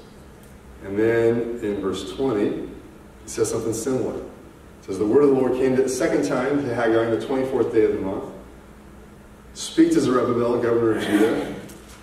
And 0.84 1.00
then 1.00 1.60
in 1.64 1.80
verse 1.80 2.12
20, 2.14 2.50
he 2.50 2.70
says 3.26 3.50
something 3.52 3.74
similar. 3.74 4.22
Says, 4.86 5.00
The 5.00 5.06
word 5.06 5.24
of 5.24 5.30
the 5.30 5.36
Lord 5.36 5.54
came 5.54 5.76
the 5.78 5.88
second 5.88 6.28
time 6.28 6.62
to 6.62 6.76
Haggai 6.76 7.06
on 7.06 7.12
the 7.12 7.26
24th 7.26 7.72
day 7.72 7.86
of 7.86 7.94
the 7.94 8.02
month. 8.02 8.26
Speak 9.54 9.94
to 9.94 10.02
Zerubbabel, 10.02 10.62
governor 10.62 10.98
of 10.98 11.04
Judah, 11.04 11.56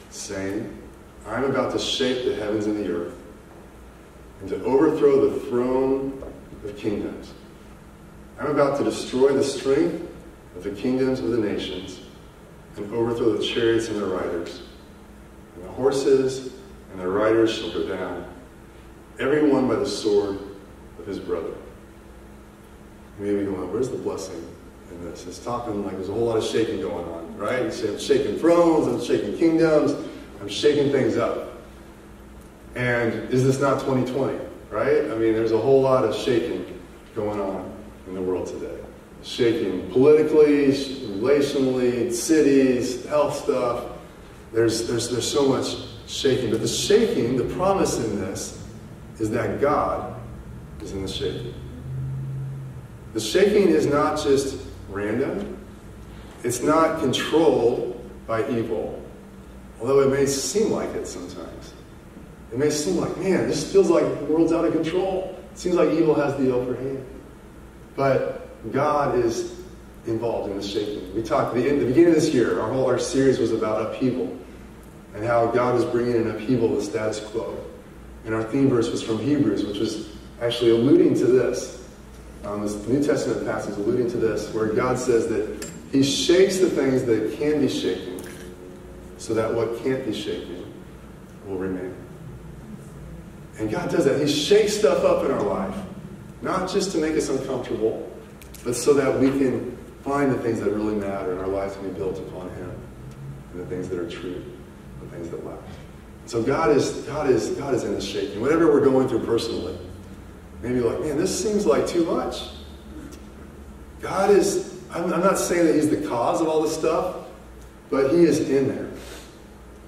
saying, 0.08 0.78
I 1.26 1.36
am 1.36 1.44
about 1.44 1.72
to 1.72 1.78
shake 1.78 2.24
the 2.24 2.34
heavens 2.34 2.64
and 2.64 2.82
the 2.82 2.90
earth, 2.90 3.14
and 4.40 4.48
to 4.48 4.64
overthrow 4.64 5.28
the 5.28 5.40
throne 5.40 6.22
of 6.64 6.76
kingdoms. 6.78 7.34
I'm 8.38 8.46
about 8.46 8.78
to 8.78 8.84
destroy 8.84 9.34
the 9.34 9.44
strength 9.44 10.08
of 10.56 10.64
the 10.64 10.70
kingdoms 10.70 11.20
of 11.20 11.32
the 11.32 11.38
nations, 11.38 12.00
and 12.76 12.90
overthrow 12.94 13.36
the 13.36 13.44
chariots 13.44 13.88
and 13.88 13.96
their 13.96 14.06
riders. 14.06 14.62
And 15.54 15.64
the 15.64 15.68
horses 15.68 16.54
and 16.92 17.00
their 17.00 17.10
riders 17.10 17.52
shall 17.52 17.72
go 17.72 17.86
down, 17.86 18.32
every 19.18 19.50
one 19.50 19.68
by 19.68 19.74
the 19.74 19.86
sword 19.86 20.38
of 20.98 21.06
his 21.06 21.18
brother. 21.18 21.52
Maybe 23.20 23.44
going, 23.44 23.70
where's 23.70 23.90
the 23.90 23.98
blessing 23.98 24.42
in 24.90 25.04
this? 25.04 25.26
It's 25.26 25.38
talking 25.38 25.84
like 25.84 25.92
there's 25.92 26.08
a 26.08 26.12
whole 26.12 26.24
lot 26.24 26.38
of 26.38 26.44
shaking 26.44 26.80
going 26.80 27.06
on, 27.06 27.36
right? 27.36 27.64
You 27.64 27.70
say, 27.70 27.90
I'm 27.90 27.98
shaking 27.98 28.38
thrones, 28.38 28.86
I'm 28.86 29.04
shaking 29.04 29.36
kingdoms, 29.36 29.92
I'm 30.40 30.48
shaking 30.48 30.90
things 30.90 31.18
up. 31.18 31.58
And 32.74 33.12
is 33.30 33.44
this 33.44 33.60
not 33.60 33.80
2020, 33.80 34.38
right? 34.70 35.04
I 35.10 35.14
mean, 35.16 35.34
there's 35.34 35.52
a 35.52 35.58
whole 35.58 35.82
lot 35.82 36.02
of 36.02 36.14
shaking 36.14 36.80
going 37.14 37.38
on 37.38 37.70
in 38.06 38.14
the 38.14 38.22
world 38.22 38.46
today. 38.46 38.78
Shaking 39.22 39.90
politically, 39.90 40.68
relationally, 40.68 42.10
cities, 42.10 43.04
health 43.04 43.36
stuff. 43.36 43.84
There's, 44.50 44.88
there's, 44.88 45.10
there's 45.10 45.30
so 45.30 45.46
much 45.46 45.76
shaking. 46.06 46.50
But 46.50 46.62
the 46.62 46.68
shaking, 46.68 47.36
the 47.36 47.54
promise 47.54 47.98
in 47.98 48.18
this, 48.18 48.66
is 49.18 49.28
that 49.32 49.60
God 49.60 50.18
is 50.80 50.92
in 50.92 51.02
the 51.02 51.08
shaking. 51.08 51.52
The 53.12 53.20
shaking 53.20 53.68
is 53.68 53.86
not 53.86 54.20
just 54.22 54.60
random, 54.88 55.58
it's 56.42 56.62
not 56.62 57.00
controlled 57.00 57.96
by 58.26 58.48
evil 58.50 59.00
although 59.80 60.00
it 60.00 60.10
may 60.10 60.26
seem 60.26 60.70
like 60.70 60.90
it 60.90 61.06
sometimes. 61.06 61.72
It 62.52 62.58
may 62.58 62.70
seem 62.70 62.96
like, 62.96 63.16
man, 63.16 63.48
this 63.48 63.70
feels 63.72 63.88
like 63.88 64.04
the 64.04 64.24
world's 64.26 64.52
out 64.52 64.64
of 64.64 64.72
control. 64.72 65.36
It 65.52 65.58
seems 65.58 65.76
like 65.76 65.90
evil 65.90 66.14
has 66.14 66.36
the 66.36 66.54
upper 66.54 66.74
hand. 66.74 67.04
But 67.96 68.72
God 68.72 69.18
is 69.18 69.60
involved 70.06 70.50
in 70.50 70.56
the 70.56 70.62
shaking. 70.62 71.14
We 71.14 71.22
talked 71.22 71.54
the, 71.54 71.62
the 71.62 71.86
beginning 71.86 72.08
of 72.08 72.14
this 72.14 72.34
year. 72.34 72.60
Our 72.60 72.72
whole 72.72 72.86
our 72.86 72.98
series 72.98 73.38
was 73.38 73.52
about 73.52 73.86
upheaval 73.86 74.36
and 75.14 75.24
how 75.24 75.46
God 75.46 75.76
is 75.76 75.84
bringing 75.84 76.16
an 76.16 76.30
upheaval 76.30 76.68
to 76.70 76.76
the 76.76 76.82
status 76.82 77.20
quo. 77.20 77.56
And 78.24 78.34
our 78.34 78.42
theme 78.44 78.68
verse 78.68 78.90
was 78.90 79.02
from 79.02 79.18
Hebrews, 79.18 79.64
which 79.64 79.78
was 79.78 80.10
actually 80.40 80.70
alluding 80.70 81.14
to 81.16 81.26
this. 81.26 81.79
Um, 82.44 82.62
this 82.62 82.74
New 82.86 83.02
Testament 83.02 83.44
passage 83.44 83.76
alluding 83.76 84.10
to 84.12 84.16
this, 84.16 84.52
where 84.54 84.66
God 84.66 84.98
says 84.98 85.28
that 85.28 85.70
He 85.92 86.02
shakes 86.02 86.58
the 86.58 86.70
things 86.70 87.04
that 87.04 87.36
can 87.38 87.60
be 87.60 87.68
shaken, 87.68 88.22
so 89.18 89.34
that 89.34 89.52
what 89.52 89.82
can't 89.82 90.04
be 90.06 90.14
shaken 90.14 90.72
will 91.46 91.58
remain. 91.58 91.94
And 93.58 93.70
God 93.70 93.90
does 93.90 94.06
that. 94.06 94.18
He 94.20 94.26
shakes 94.26 94.74
stuff 94.78 95.04
up 95.04 95.24
in 95.24 95.30
our 95.30 95.42
life, 95.42 95.76
not 96.40 96.70
just 96.70 96.92
to 96.92 96.98
make 96.98 97.14
us 97.14 97.28
uncomfortable, 97.28 98.10
but 98.64 98.74
so 98.74 98.94
that 98.94 99.20
we 99.20 99.28
can 99.28 99.76
find 100.02 100.32
the 100.32 100.38
things 100.38 100.60
that 100.60 100.72
really 100.72 100.94
matter 100.94 101.32
in 101.32 101.38
our 101.38 101.48
lives 101.48 101.76
and 101.76 101.92
be 101.92 101.98
built 101.98 102.18
upon 102.18 102.48
Him, 102.50 102.72
and 103.52 103.60
the 103.60 103.66
things 103.66 103.88
that 103.90 103.98
are 103.98 104.10
true, 104.10 104.42
the 105.02 105.08
things 105.08 105.28
that 105.28 105.44
last. 105.44 105.62
So 106.24 106.42
God 106.42 106.74
is 106.74 106.92
God 107.02 107.28
is 107.28 107.50
God 107.50 107.74
is 107.74 107.84
in 107.84 107.94
the 107.94 108.00
shaking. 108.00 108.40
Whatever 108.40 108.72
we're 108.72 108.84
going 108.84 109.08
through 109.08 109.26
personally, 109.26 109.76
maybe 110.62 110.80
like, 110.80 111.00
man, 111.00 111.16
this 111.16 111.42
seems 111.42 111.66
like 111.66 111.86
too 111.86 112.04
much. 112.04 112.48
God 114.00 114.30
is. 114.30 114.78
I'm, 114.90 115.12
I'm 115.12 115.20
not 115.20 115.38
saying 115.38 115.66
that 115.66 115.74
He's 115.74 115.90
the 115.90 116.08
cause 116.08 116.40
of 116.40 116.48
all 116.48 116.62
this 116.62 116.74
stuff, 116.74 117.16
but 117.90 118.10
He 118.12 118.24
is 118.24 118.50
in 118.50 118.68
there. 118.68 118.90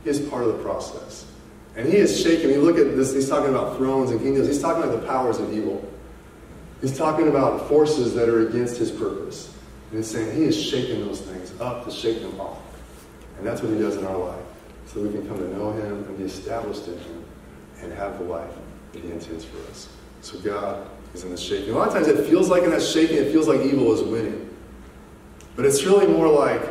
He 0.05 0.11
is 0.11 0.21
part 0.21 0.45
of 0.45 0.57
the 0.57 0.63
process. 0.63 1.27
And 1.77 1.89
he 1.89 1.97
is 1.97 2.21
shaking. 2.21 2.51
You 2.51 2.61
look 2.61 2.79
at 2.79 2.97
this, 2.97 3.15
he's 3.15 3.29
talking 3.29 3.51
about 3.51 3.77
thrones 3.77 4.11
and 4.11 4.21
kingdoms. 4.21 4.47
He's 4.47 4.61
talking 4.61 4.83
about 4.83 5.01
the 5.01 5.07
powers 5.07 5.39
of 5.39 5.53
evil. 5.53 5.89
He's 6.81 6.97
talking 6.97 7.29
about 7.29 7.69
forces 7.69 8.15
that 8.15 8.29
are 8.29 8.47
against 8.47 8.77
his 8.77 8.91
purpose. 8.91 9.55
And 9.91 9.99
he's 9.99 10.11
saying 10.11 10.37
he 10.37 10.45
is 10.45 10.61
shaking 10.61 11.01
those 11.07 11.21
things 11.21 11.59
up 11.61 11.85
to 11.85 11.91
shake 11.91 12.21
them 12.21 12.39
off. 12.41 12.59
And 13.39 13.47
that's 13.47 13.63
what 13.63 13.73
he 13.73 13.79
does 13.79 13.97
in 13.97 14.05
our 14.05 14.19
life. 14.19 14.45
So 14.87 15.01
we 15.01 15.11
can 15.11 15.27
come 15.27 15.39
to 15.39 15.57
know 15.57 15.73
him 15.73 16.05
and 16.05 16.19
be 16.19 16.25
established 16.25 16.89
in 16.89 16.99
him 16.99 17.25
and 17.81 17.93
have 17.93 18.19
the 18.19 18.25
life 18.25 18.53
that 18.93 19.03
he 19.03 19.11
intends 19.11 19.45
for 19.45 19.59
us. 19.71 19.89
So 20.23 20.39
God 20.39 20.89
is 21.15 21.25
in 21.25 21.31
the 21.31 21.37
shaking. 21.37 21.75
A 21.75 21.77
lot 21.77 21.89
of 21.89 21.95
times 21.95 22.09
it 22.09 22.27
feels 22.27 22.49
like 22.49 22.63
in 22.63 22.71
that 22.71 22.83
shaking, 22.83 23.19
it 23.19 23.31
feels 23.31 23.47
like 23.47 23.61
evil 23.61 23.93
is 23.93 24.03
winning. 24.03 24.49
But 25.55 25.67
it's 25.67 25.85
really 25.85 26.07
more 26.07 26.29
like 26.29 26.63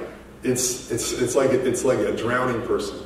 it's, 0.41 0.89
it's, 0.89 1.11
it's, 1.11 1.35
like, 1.35 1.51
it's 1.51 1.85
like 1.85 1.99
a 1.99 2.15
drowning 2.15 2.65
person 2.65 2.97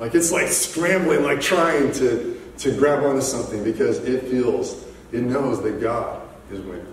like 0.00 0.14
it's 0.14 0.32
like 0.32 0.48
scrambling, 0.48 1.22
like 1.22 1.42
trying 1.42 1.92
to, 1.92 2.40
to 2.56 2.74
grab 2.76 3.04
onto 3.04 3.20
something 3.20 3.62
because 3.62 3.98
it 3.98 4.24
feels, 4.24 4.82
it 5.12 5.22
knows 5.22 5.62
that 5.62 5.80
God 5.80 6.22
is 6.50 6.60
winning. 6.60 6.92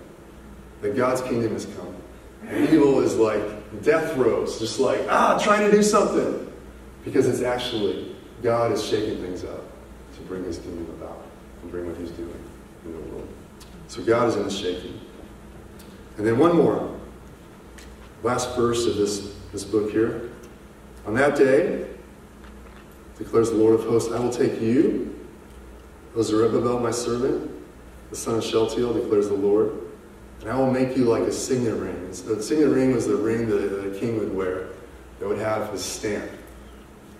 That 0.82 0.94
God's 0.94 1.22
kingdom 1.22 1.56
is 1.56 1.64
coming. 1.64 2.02
And 2.46 2.68
evil 2.68 3.00
is 3.00 3.16
like 3.16 3.42
death 3.82 4.12
throes, 4.12 4.58
just 4.58 4.78
like, 4.78 5.00
ah, 5.08 5.40
trying 5.42 5.68
to 5.68 5.74
do 5.74 5.82
something. 5.82 6.52
Because 7.02 7.26
it's 7.26 7.40
actually, 7.40 8.14
God 8.42 8.72
is 8.72 8.84
shaking 8.84 9.22
things 9.22 9.42
up 9.42 9.64
to 10.14 10.20
bring 10.22 10.44
his 10.44 10.58
kingdom 10.58 10.86
about 11.00 11.24
and 11.62 11.70
bring 11.70 11.86
what 11.86 11.96
he's 11.96 12.10
doing. 12.10 12.44
So 13.88 14.02
God 14.02 14.28
is 14.28 14.36
in 14.36 14.44
the 14.44 14.50
shaking. 14.50 15.00
And 16.18 16.26
then 16.26 16.38
one 16.38 16.56
more. 16.56 16.94
Last 18.22 18.54
verse 18.54 18.86
of 18.86 18.96
this, 18.96 19.34
this 19.50 19.64
book 19.64 19.90
here. 19.90 20.30
On 21.06 21.14
that 21.14 21.36
day, 21.36 21.88
declares 23.16 23.50
the 23.50 23.56
Lord 23.56 23.74
of 23.74 23.84
hosts, 23.84 24.12
I 24.12 24.20
will 24.20 24.30
take 24.30 24.60
you, 24.60 25.18
O 26.14 26.22
Zerubbabel, 26.22 26.80
my 26.80 26.90
servant, 26.90 27.50
the 28.10 28.16
son 28.16 28.36
of 28.36 28.44
Shealtiel, 28.44 28.92
declares 28.92 29.28
the 29.28 29.34
Lord, 29.34 29.72
and 30.40 30.50
I 30.50 30.56
will 30.56 30.70
make 30.70 30.96
you 30.96 31.04
like 31.04 31.22
a 31.22 31.32
signet 31.32 31.74
ring. 31.74 32.12
So 32.12 32.34
the 32.34 32.42
signet 32.42 32.68
ring 32.68 32.92
was 32.92 33.06
the 33.06 33.16
ring 33.16 33.48
that 33.48 33.96
a 33.96 33.98
king 33.98 34.18
would 34.18 34.34
wear 34.34 34.68
that 35.18 35.26
would 35.26 35.38
have 35.38 35.70
his 35.72 35.84
stamp. 35.84 36.30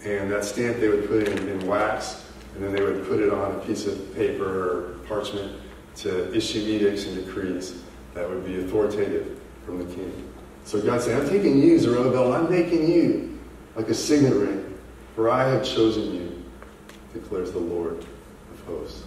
And 0.04 0.30
that 0.30 0.44
stamp 0.44 0.78
they 0.78 0.88
would 0.88 1.08
put 1.08 1.28
in, 1.28 1.48
in 1.48 1.66
wax, 1.66 2.24
and 2.54 2.62
then 2.62 2.72
they 2.72 2.82
would 2.82 3.06
put 3.08 3.20
it 3.20 3.32
on 3.32 3.56
a 3.56 3.58
piece 3.60 3.86
of 3.86 4.14
paper 4.14 4.44
or 4.44 4.98
parchment 5.06 5.52
to 5.98 6.34
issue 6.34 6.60
edicts 6.60 7.06
and 7.06 7.24
decrees 7.24 7.82
that 8.14 8.28
would 8.28 8.44
be 8.44 8.60
authoritative 8.60 9.40
from 9.64 9.78
the 9.78 9.94
king. 9.94 10.30
So 10.64 10.80
God 10.80 11.00
said, 11.00 11.20
I'm 11.20 11.28
taking 11.28 11.60
you, 11.60 11.78
Zerubbabel, 11.78 12.32
I'm 12.32 12.50
making 12.50 12.90
you 12.90 13.38
like 13.74 13.88
a 13.88 13.94
signet 13.94 14.34
ring 14.34 14.68
for 15.18 15.28
I 15.28 15.48
have 15.48 15.64
chosen 15.64 16.14
you, 16.14 16.44
declares 17.12 17.50
the 17.50 17.58
Lord 17.58 17.98
of 17.98 18.60
hosts. 18.66 19.02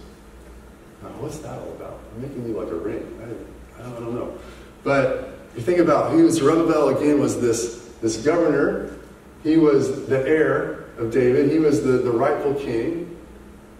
Now, 1.02 1.08
what's 1.20 1.38
that 1.38 1.58
all 1.58 1.70
about? 1.70 2.00
I'm 2.14 2.20
making 2.20 2.46
you 2.46 2.52
like 2.52 2.68
a 2.68 2.74
ring. 2.74 3.18
I, 3.18 3.80
I, 3.80 3.82
don't, 3.82 3.96
I 3.96 4.00
don't 4.00 4.14
know. 4.14 4.38
But 4.84 5.38
you 5.56 5.62
think 5.62 5.78
about 5.78 6.12
who 6.12 6.30
Zerubbabel 6.30 6.90
again 6.90 7.18
was 7.18 7.40
this, 7.40 7.94
this 8.02 8.18
governor. 8.18 8.98
He 9.42 9.56
was 9.56 10.04
the 10.06 10.22
heir 10.28 10.84
of 10.98 11.10
David. 11.10 11.50
He 11.50 11.58
was 11.58 11.82
the, 11.82 11.92
the 11.92 12.10
rightful 12.10 12.56
king. 12.56 13.18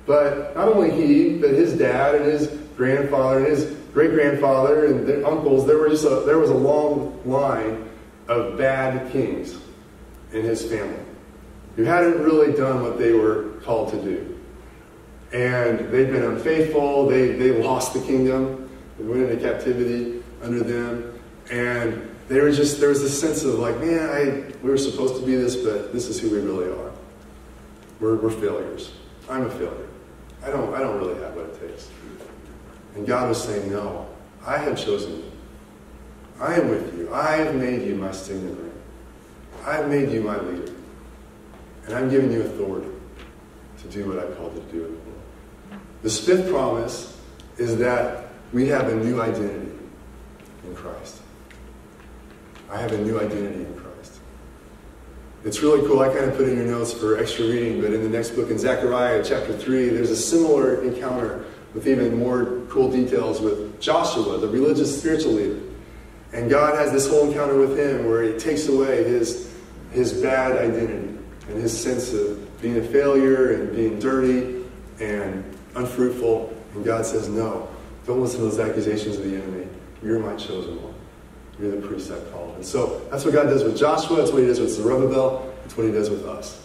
But 0.07 0.57
not 0.57 0.69
only 0.69 0.91
he, 0.91 1.37
but 1.37 1.51
his 1.51 1.77
dad 1.77 2.15
and 2.15 2.25
his 2.25 2.62
grandfather 2.77 3.39
and 3.39 3.47
his 3.47 3.77
great 3.93 4.13
grandfather 4.13 4.87
and 4.87 5.07
their 5.07 5.27
uncles, 5.27 5.67
there, 5.67 5.79
were 5.79 5.89
just 5.89 6.05
a, 6.05 6.23
there 6.27 6.39
was 6.39 6.51
a 6.51 6.55
long 6.55 7.21
line 7.25 7.89
of 8.29 8.57
bad 8.57 9.11
kings 9.13 9.57
in 10.33 10.43
his 10.43 10.65
family 10.65 11.05
who 11.77 11.85
hadn't 11.85 12.23
really 12.23 12.53
done 12.53 12.83
what 12.83 12.99
they 12.99 13.13
were 13.13 13.61
called 13.63 13.91
to 13.91 14.03
do. 14.03 14.39
And 15.33 15.79
they'd 15.91 16.11
been 16.11 16.25
unfaithful, 16.25 17.07
they, 17.07 17.33
they 17.33 17.51
lost 17.63 17.95
the 17.95 18.01
kingdom, 18.01 18.69
they 18.99 19.05
went 19.05 19.23
into 19.23 19.43
captivity 19.43 20.23
under 20.43 20.63
them, 20.63 21.19
and 21.51 22.09
they 22.29 22.41
were 22.41 22.53
just, 22.53 22.81
there 22.81 22.91
was 22.91 23.03
this 23.03 23.19
sense 23.19 23.43
of 23.45 23.55
like, 23.55 23.79
man, 23.81 24.09
I, 24.11 24.53
we 24.63 24.71
were 24.71 24.79
supposed 24.79 25.17
to 25.17 25.27
be 25.27 25.35
this, 25.35 25.57
but 25.57 25.93
this 25.93 26.09
is 26.09 26.21
who 26.21 26.31
we 26.31 26.41
really 26.41 26.67
are. 26.67 26.93
We're, 28.01 28.17
we're 28.17 28.31
failures. 28.31 28.93
I'm 29.29 29.47
a 29.47 29.51
failure. 29.51 29.89
I 30.45 30.51
don't, 30.51 30.75
I 30.75 30.81
don't 30.81 30.99
really 30.99 31.21
have 31.23 31.35
what 31.35 31.47
it 31.47 31.61
takes. 31.61 31.89
And 32.95 33.07
God 33.07 33.29
was 33.29 33.43
saying, 33.43 33.71
no, 33.71 34.07
I 34.47 34.59
have 34.59 34.79
chosen 34.79 35.17
you. 35.17 35.33
I 36.41 36.55
am 36.55 36.69
with 36.69 36.97
you. 36.99 37.13
I 37.15 37.37
have 37.37 37.55
made 37.55 37.83
you 37.87 37.95
my 37.95 38.11
signet 38.13 38.59
ring. 38.59 38.73
I 39.65 39.77
have 39.77 39.89
made 39.89 40.11
you 40.11 40.23
my 40.23 40.39
leader. 40.39 40.73
And 41.87 41.95
I'm 41.95 42.11
giving 42.11 42.33
you 42.33 42.43
authority 42.43 42.91
to 43.79 43.89
do 43.89 44.09
what 44.09 44.19
I 44.19 44.31
called 44.33 44.55
you 44.55 44.63
to 44.63 44.73
do 44.73 44.85
in 44.85 44.91
the 44.93 44.99
world. 44.99 45.23
The 46.03 46.11
fifth 46.11 46.51
promise 46.51 47.19
is 47.59 47.77
that 47.79 48.29
we 48.53 48.67
have 48.69 48.89
a 48.89 48.95
new 48.95 49.21
identity 49.21 49.73
in 50.65 50.75
Christ. 50.75 51.21
I 52.71 52.81
have 52.81 52.93
a 52.93 52.99
new 52.99 53.21
identity 53.21 53.65
in 53.65 53.75
Christ. 53.75 54.19
It's 55.45 55.61
really 55.61 55.87
cool. 55.87 56.01
I 56.01 56.09
kind 56.09 56.25
of 56.25 56.37
put 56.37 56.49
in 56.49 56.57
your 56.57 56.67
notes 56.67 56.93
for 56.93 57.19
extra 57.19 57.47
reading, 57.47 57.81
but 57.81 57.93
in 57.93 58.03
the 58.03 58.09
next 58.09 58.31
book, 58.31 58.51
in 58.51 58.59
Zechariah 58.59 59.23
chapter 59.25 59.57
3, 59.57 59.89
there's 59.91 60.11
a 60.11 60.17
similar 60.17 60.83
encounter 60.83 61.45
with 61.75 61.89
even 61.89 62.19
more 62.19 62.63
cool 62.69 62.91
details 62.91 63.41
with 63.41 63.81
Joshua, 63.81 64.39
the 64.39 64.49
religious 64.49 64.99
spiritual 64.99 65.33
leader. 65.33 65.61
And 66.33 66.51
God 66.51 66.77
has 66.77 66.93
this 66.93 67.09
whole 67.09 67.29
encounter 67.29 67.57
with 67.59 67.79
him 67.79 68.07
where 68.07 68.23
he 68.23 68.39
takes 68.39 68.69
away 68.69 69.05
his, 69.05 69.53
his 69.91 70.13
bad 70.23 70.53
identity 70.53 71.19
and 71.49 71.63
his 71.63 71.79
sense 71.79 72.13
of 72.13 72.61
being 72.63 72.79
a 72.79 72.83
failure 72.83 73.55
and 73.55 73.75
being 73.75 73.99
dirty 73.99 74.65
and 75.01 75.45
unfruitful. 75.75 76.57
And 76.75 76.85
God 76.85 77.05
says, 77.05 77.29
No, 77.29 77.69
don't 78.07 78.21
listen 78.21 78.39
to 78.41 78.47
those 78.47 78.59
accusations 78.59 79.19
of 79.19 79.25
the 79.25 79.37
enemy. 79.37 79.67
You're 80.03 80.19
my 80.19 80.35
chosen 80.37 80.83
one. 80.83 80.95
You're 81.61 81.73
the 81.73 81.87
priest 81.87 82.11
I 82.11 82.19
called. 82.31 82.57
And 82.57 82.65
so 82.65 83.01
that's 83.11 83.25
what 83.25 83.35
God 83.35 83.45
does 83.45 83.63
with 83.63 83.77
Joshua. 83.77 84.17
That's 84.17 84.31
what 84.31 84.41
he 84.41 84.47
does 84.47 84.61
with 84.61 84.71
Zerubbabel. 84.71 85.53
That's 85.63 85.77
what 85.77 85.87
he 85.87 85.93
does 85.93 86.09
with 86.09 86.25
us. 86.27 86.65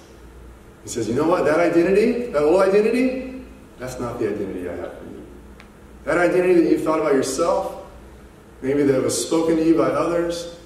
He 0.84 0.90
says, 0.90 1.10
You 1.10 1.16
know 1.16 1.28
what? 1.28 1.44
That 1.46 1.60
identity, 1.60 2.32
that 2.32 2.44
old 2.44 2.62
identity, 2.62 3.37
that's 3.80 4.00
not 4.00 4.20
the 4.20 4.30
identity 4.30 4.70
I 4.70 4.76
have 4.76 4.98
for 4.98 5.06
you. 5.06 5.26
That 6.06 6.18
identity 6.18 6.62
that 6.62 6.72
you've 6.72 6.84
thought 6.84 7.00
about 7.00 7.14
yourself, 7.14 7.86
maybe 8.62 8.84
that 8.84 9.02
was 9.02 9.26
spoken 9.26 9.58
to 9.58 9.64
you 9.64 9.78
by 9.78 9.90
others, 9.90 10.58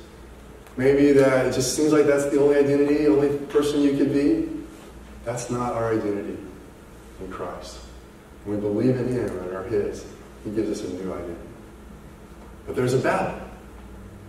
Maybe 0.77 1.11
that 1.13 1.47
it 1.47 1.53
just 1.53 1.75
seems 1.75 1.91
like 1.91 2.05
that's 2.05 2.25
the 2.25 2.41
only 2.41 2.55
identity, 2.55 3.07
only 3.07 3.37
person 3.47 3.81
you 3.81 3.97
could 3.97 4.13
be. 4.13 4.49
That's 5.25 5.49
not 5.49 5.73
our 5.73 5.93
identity 5.93 6.37
in 7.19 7.29
Christ. 7.29 7.77
When 8.45 8.55
we 8.55 8.61
believe 8.61 8.95
in 8.95 9.07
Him 9.09 9.37
and 9.37 9.53
are 9.53 9.63
His, 9.63 10.05
He 10.43 10.51
gives 10.51 10.69
us 10.69 10.89
a 10.89 10.93
new 10.93 11.13
identity. 11.13 11.39
But 12.65 12.75
there's 12.75 12.93
a 12.93 12.99
battle 12.99 13.39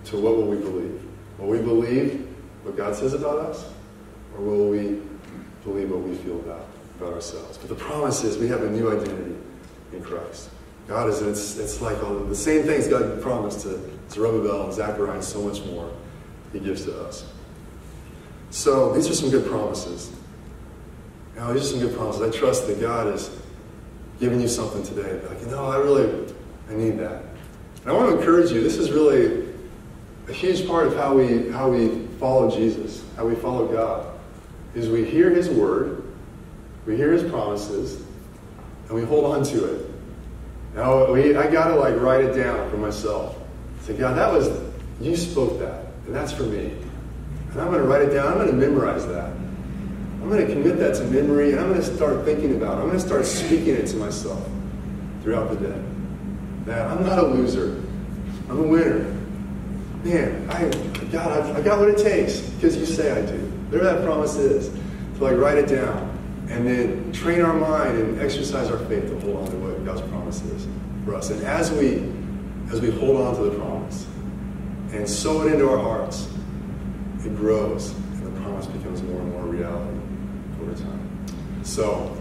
to 0.06 0.20
what 0.20 0.36
will 0.36 0.48
we 0.48 0.56
believe? 0.56 1.00
Will 1.38 1.48
we 1.48 1.58
believe 1.58 2.28
what 2.64 2.76
God 2.76 2.96
says 2.96 3.14
about 3.14 3.38
us? 3.38 3.64
Or 4.34 4.42
will 4.42 4.68
we 4.68 5.00
believe 5.64 5.90
what 5.90 6.00
we 6.00 6.16
feel 6.16 6.40
about, 6.40 6.66
about 7.02 7.14
ourselves? 7.14 7.58
But 7.58 7.68
the 7.68 7.74
promise 7.74 8.24
is 8.24 8.38
we 8.38 8.48
have 8.48 8.62
a 8.62 8.70
new 8.70 8.90
identity 8.90 9.36
in 9.92 10.02
Christ. 10.02 10.50
God 10.88 11.08
is, 11.08 11.22
it's, 11.22 11.58
it's 11.58 11.80
like 11.80 12.02
all 12.02 12.14
the 12.18 12.34
same 12.34 12.64
things 12.64 12.88
God 12.88 13.20
promised 13.22 13.60
to 13.60 13.80
Zerubbabel 14.10 14.64
and 14.64 14.72
Zechariah 14.72 15.14
and 15.14 15.24
so 15.24 15.42
much 15.42 15.64
more 15.64 15.92
he 16.52 16.58
gives 16.58 16.84
to 16.84 17.00
us. 17.02 17.24
So 18.50 18.92
these 18.92 19.08
are 19.08 19.14
some 19.14 19.30
good 19.30 19.46
promises. 19.46 20.10
Now, 21.36 21.52
these 21.52 21.62
are 21.62 21.78
some 21.78 21.80
good 21.80 21.96
promises. 21.96 22.22
I 22.22 22.30
trust 22.36 22.66
that 22.66 22.80
God 22.80 23.06
is 23.06 23.30
giving 24.20 24.40
you 24.40 24.48
something 24.48 24.82
today. 24.82 25.20
Like, 25.28 25.40
you 25.40 25.46
know, 25.46 25.64
I 25.64 25.78
really, 25.78 26.34
I 26.68 26.74
need 26.74 26.98
that. 26.98 27.22
And 27.82 27.90
I 27.90 27.92
want 27.92 28.10
to 28.10 28.18
encourage 28.18 28.50
you. 28.50 28.62
This 28.62 28.76
is 28.76 28.90
really, 28.90 29.52
a 30.28 30.32
huge 30.32 30.66
part 30.66 30.86
of 30.86 30.96
how 30.96 31.14
we 31.14 31.50
how 31.50 31.70
we 31.70 32.06
follow 32.18 32.50
Jesus, 32.50 33.04
how 33.16 33.26
we 33.26 33.34
follow 33.34 33.66
God, 33.66 34.06
is 34.74 34.88
we 34.88 35.04
hear 35.04 35.30
His 35.30 35.48
word, 35.48 36.01
we 36.86 36.96
hear 36.96 37.12
His 37.12 37.28
promises, 37.30 38.02
and 38.88 38.96
we 38.96 39.04
hold 39.04 39.24
on 39.24 39.44
to 39.44 39.64
it. 39.64 39.90
Now 40.74 41.12
we, 41.12 41.36
I 41.36 41.50
gotta 41.50 41.76
like 41.76 42.00
write 42.00 42.24
it 42.24 42.34
down 42.34 42.70
for 42.70 42.76
myself. 42.76 43.36
Say, 43.82 43.96
God, 43.96 44.16
that 44.16 44.32
was 44.32 44.50
you 45.00 45.16
spoke 45.16 45.58
that, 45.60 45.86
and 46.06 46.14
that's 46.14 46.32
for 46.32 46.44
me. 46.44 46.72
And 47.50 47.60
I'm 47.60 47.70
gonna 47.70 47.82
write 47.82 48.02
it 48.02 48.14
down. 48.14 48.32
I'm 48.32 48.38
gonna 48.38 48.52
memorize 48.52 49.06
that. 49.06 49.26
I'm 49.26 50.28
gonna 50.30 50.46
commit 50.46 50.78
that 50.78 50.94
to 50.96 51.04
memory, 51.04 51.50
and 51.50 51.60
I'm 51.60 51.68
gonna 51.68 51.82
start 51.82 52.24
thinking 52.24 52.56
about 52.56 52.78
it. 52.78 52.82
I'm 52.82 52.86
gonna 52.86 53.00
start 53.00 53.26
speaking 53.26 53.74
it 53.74 53.86
to 53.88 53.96
myself 53.96 54.48
throughout 55.22 55.50
the 55.50 55.68
day. 55.68 55.82
That 56.64 56.86
I'm 56.88 57.02
not 57.04 57.18
a 57.18 57.26
loser. 57.26 57.82
I'm 58.48 58.58
a 58.58 58.62
winner. 58.62 59.18
Man, 60.04 60.48
I 60.50 60.68
God, 61.12 61.32
I've, 61.32 61.56
I 61.56 61.60
got 61.60 61.78
what 61.78 61.88
it 61.88 61.98
takes 61.98 62.40
because 62.40 62.76
you 62.76 62.86
say 62.86 63.12
I 63.12 63.26
do. 63.26 63.38
Whatever 63.70 63.96
that 63.96 64.04
promise 64.04 64.36
is, 64.36 64.68
to 65.18 65.24
like 65.24 65.36
write 65.36 65.58
it 65.58 65.68
down 65.68 66.11
and 66.52 66.66
then 66.66 67.10
train 67.12 67.40
our 67.40 67.54
mind 67.54 67.98
and 67.98 68.20
exercise 68.20 68.70
our 68.70 68.78
faith 68.80 69.08
to 69.08 69.18
hold 69.20 69.36
on 69.36 69.50
to 69.50 69.56
what 69.56 69.84
God's 69.86 70.02
promise 70.02 70.42
is 70.42 70.66
for 71.04 71.14
us. 71.14 71.30
And 71.30 71.42
as 71.44 71.72
we 71.72 72.12
as 72.70 72.80
we 72.80 72.90
hold 72.90 73.20
on 73.20 73.34
to 73.36 73.42
the 73.42 73.58
promise 73.58 74.06
and 74.92 75.08
sow 75.08 75.46
it 75.46 75.52
into 75.52 75.68
our 75.68 75.78
hearts, 75.78 76.28
it 77.24 77.34
grows 77.36 77.92
and 77.92 78.26
the 78.26 78.40
promise 78.42 78.66
becomes 78.66 79.02
more 79.02 79.20
and 79.20 79.32
more 79.32 79.44
reality 79.44 79.98
over 80.62 80.74
time. 80.74 81.26
So 81.62 82.16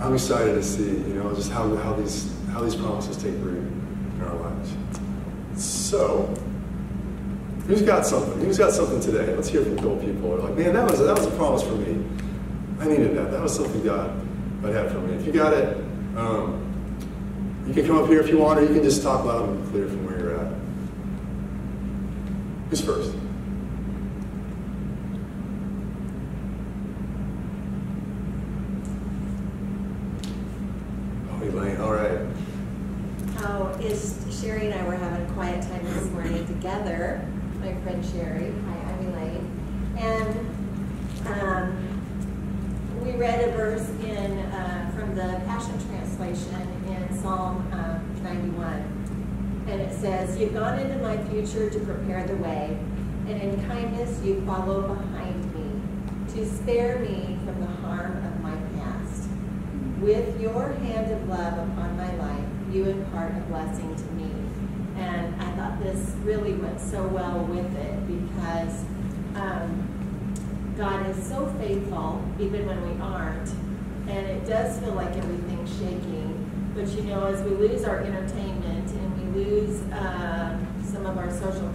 I'm 0.00 0.14
excited 0.14 0.54
to 0.54 0.62
see, 0.62 0.84
you 0.84 1.14
know, 1.14 1.34
just 1.34 1.52
how, 1.52 1.74
how 1.76 1.92
these 1.92 2.32
how 2.52 2.62
these 2.62 2.76
promises 2.76 3.18
take 3.18 3.34
root 3.34 3.58
in 3.58 4.22
our 4.22 4.34
lives. 4.36 4.74
So, 5.56 6.34
who's 7.66 7.82
got 7.82 8.06
something? 8.06 8.40
Who's 8.40 8.58
got 8.58 8.72
something 8.72 9.00
today? 9.00 9.34
Let's 9.34 9.48
hear 9.48 9.62
from 9.62 9.74
a 9.74 9.76
couple 9.76 9.96
people. 9.98 10.30
They're 10.30 10.48
like, 10.48 10.56
man, 10.56 10.72
that 10.72 10.90
was 10.90 11.00
that 11.00 11.16
was 11.16 11.26
a 11.26 11.30
promise 11.32 11.62
for 11.62 11.74
me. 11.74 12.02
I 12.80 12.88
needed 12.88 13.16
that. 13.16 13.30
That 13.30 13.42
was 13.42 13.54
something 13.54 13.82
God, 13.82 14.10
had 14.62 14.90
for 14.90 14.98
me. 15.00 15.14
If 15.14 15.26
you 15.26 15.32
got 15.32 15.52
it, 15.52 15.76
um, 16.16 16.60
you 17.66 17.74
can 17.74 17.86
come 17.86 17.96
up 17.96 18.08
here 18.08 18.20
if 18.20 18.28
you 18.28 18.38
want, 18.38 18.58
or 18.58 18.62
you 18.62 18.74
can 18.74 18.82
just 18.82 19.02
talk 19.02 19.24
loud 19.24 19.48
and 19.48 19.70
clear 19.70 19.88
from 19.88 20.04
where 20.04 20.18
you're 20.18 20.40
at. 20.40 20.52
Who's 22.70 22.80
first? 22.80 23.14
Oh, 31.30 31.42
Elaine. 31.42 31.80
All 31.80 31.92
right. 31.92 32.20
Oh, 33.46 33.68
is 33.80 34.24
Sherry 34.40 34.66
and 34.66 34.74
I 34.74 34.84
were 34.86 34.96
having 34.96 35.26
a 35.26 35.32
quiet 35.32 35.62
time 35.62 35.84
this 35.84 36.10
morning 36.10 36.46
together. 36.46 37.26
My 37.60 37.74
friend 37.82 38.04
Sherry, 38.04 38.52
hi, 38.66 38.92
I'm 38.92 39.08
Elaine, 39.08 39.94
and 39.96 41.42
um, 41.42 41.94
we 43.04 43.12
read 43.12 43.48
a 43.48 43.52
verse 43.52 43.88
in 44.02 44.38
uh, 44.38 44.90
from 44.94 45.14
the 45.14 45.40
Passion 45.46 45.78
Translation 45.88 46.60
in 46.88 47.22
Psalm 47.22 47.66
um, 47.72 48.22
91, 48.22 49.64
and 49.68 49.80
it 49.80 49.92
says, 49.98 50.38
"You've 50.38 50.54
gone 50.54 50.78
into 50.78 50.96
my 50.98 51.16
future 51.46 51.70
to 51.70 51.80
prepare 51.80 52.26
the 52.26 52.36
way, 52.36 52.78
and 53.26 53.40
in 53.40 53.66
kindness 53.66 54.20
you 54.22 54.42
follow 54.46 54.82
behind 54.82 55.54
me 55.54 56.34
to 56.34 56.48
spare 56.56 56.98
me 56.98 57.38
from 57.44 57.60
the 57.60 57.66
harm 57.66 58.16
of 58.24 58.40
my 58.40 58.56
past. 58.78 59.28
With 60.00 60.40
your 60.40 60.72
hand 60.72 61.12
of 61.12 61.28
love 61.28 61.54
upon 61.54 61.96
my 61.96 62.14
life." 62.16 62.44
you 62.74 62.84
impart 62.86 63.30
a 63.36 63.40
blessing 63.42 63.94
to 63.94 64.02
me. 64.12 64.30
And 64.96 65.40
I 65.40 65.50
thought 65.52 65.80
this 65.80 66.12
really 66.22 66.54
went 66.54 66.80
so 66.80 67.06
well 67.06 67.44
with 67.44 67.76
it 67.76 68.06
because 68.06 68.84
um, 69.36 70.74
God 70.76 71.08
is 71.08 71.24
so 71.24 71.46
faithful 71.58 72.22
even 72.38 72.66
when 72.66 72.82
we 72.82 73.00
aren't. 73.00 73.48
And 74.08 74.26
it 74.26 74.44
does 74.44 74.78
feel 74.80 74.92
like 74.92 75.16
everything's 75.16 75.70
shaking. 75.78 76.72
But 76.74 76.88
you 76.88 77.02
know, 77.02 77.26
as 77.26 77.40
we 77.42 77.50
lose 77.50 77.84
our 77.84 78.00
entertainment 78.00 78.90
and 78.90 79.34
we 79.34 79.44
lose 79.44 79.80
uh, 79.92 80.58
some 80.84 81.06
of 81.06 81.16
our 81.16 81.30
social 81.30 81.68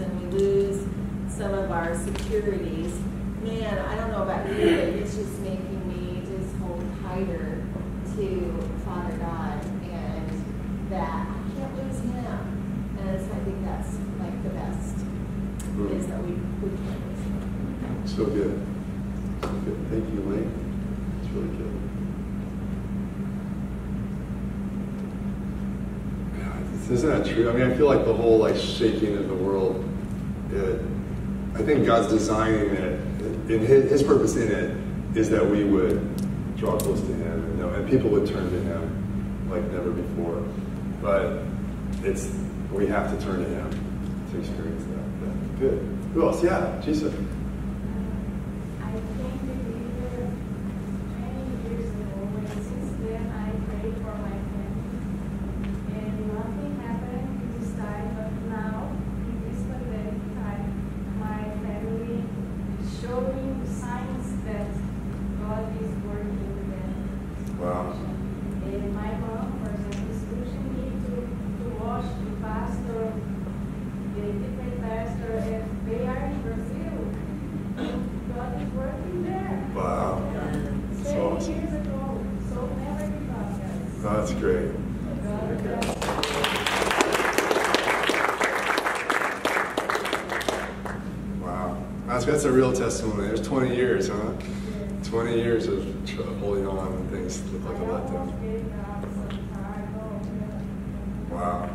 and 0.00 0.20
we 0.20 0.38
lose 0.38 0.86
some 1.28 1.52
of 1.54 1.70
our 1.70 1.96
securities, 1.96 2.92
man, 3.42 3.78
I 3.78 3.96
don't 3.96 4.10
know 4.12 4.22
about 4.22 4.48
you, 4.48 4.54
but 4.54 4.88
it's 5.00 5.16
just 5.16 5.38
making 5.40 5.82
me 5.88 6.22
just 6.26 6.54
hold 6.56 6.84
tighter 7.02 7.64
to 8.16 8.70
Father 8.84 9.16
God 9.18 9.64
and 9.84 10.90
that 10.90 11.26
I 11.26 11.58
can't 11.58 11.76
lose 11.76 11.98
him. 12.00 12.96
And 12.98 13.20
so 13.20 13.32
I 13.32 13.40
think 13.44 13.64
that's 13.64 13.98
like 14.20 14.42
the 14.44 14.50
best 14.50 14.96
mm. 14.96 15.98
is 15.98 16.06
that 16.06 16.22
we, 16.22 16.32
we 16.62 16.70
can't 16.76 17.00
lose 17.08 17.22
him. 17.24 18.02
So 18.06 18.26
good. 18.26 18.66
So 19.42 19.48
good. 19.48 19.78
Thank 19.90 20.14
you, 20.14 20.22
Elaine. 20.22 20.52
It's 21.20 21.30
really 21.32 21.48
good. 21.58 21.74
God, 26.38 26.73
isn't 26.90 27.08
that 27.08 27.26
true? 27.26 27.48
I 27.48 27.52
mean, 27.52 27.70
I 27.70 27.76
feel 27.76 27.86
like 27.86 28.04
the 28.04 28.14
whole 28.14 28.38
like 28.38 28.56
shaking 28.56 29.16
of 29.16 29.28
the 29.28 29.34
world, 29.34 29.84
it, 30.52 30.80
I 31.54 31.62
think 31.62 31.86
God's 31.86 32.08
designing 32.08 32.70
it, 32.70 33.00
and 33.00 33.48
his, 33.48 33.90
his 33.90 34.02
purpose 34.02 34.36
in 34.36 34.50
it 34.50 35.16
is 35.16 35.30
that 35.30 35.44
we 35.44 35.64
would 35.64 36.56
draw 36.56 36.76
close 36.78 37.00
to 37.00 37.14
Him, 37.14 37.56
you 37.56 37.62
know, 37.62 37.68
and 37.70 37.88
people 37.88 38.10
would 38.10 38.26
turn 38.26 38.50
to 38.50 38.60
Him 38.60 39.50
like 39.50 39.62
never 39.70 39.90
before. 39.90 40.42
But 41.00 41.42
it's 42.02 42.34
we 42.72 42.86
have 42.86 43.16
to 43.16 43.24
turn 43.24 43.42
to 43.42 43.48
Him 43.48 43.70
to 44.30 44.38
experience 44.38 44.84
that. 44.84 45.26
Yeah. 45.26 45.58
Good. 45.60 45.78
Who 46.14 46.26
else? 46.26 46.42
Yeah, 46.42 46.80
Jesus. 46.84 47.14
That's 84.12 84.32
great. 84.34 84.70
Wow. 91.40 91.82
That's, 92.06 92.26
that's 92.26 92.44
a 92.44 92.52
real 92.52 92.72
testimony. 92.72 93.28
There's 93.28 93.40
20 93.40 93.74
years, 93.74 94.08
huh? 94.08 94.32
20 95.04 95.34
years 95.36 95.68
of 95.68 95.84
holding 96.40 96.66
on 96.66 96.92
when 96.92 97.08
things 97.08 97.42
look 97.50 97.64
like 97.64 97.76
a 97.76 97.80
letdown. 97.80 98.30
Wow. 101.30 101.70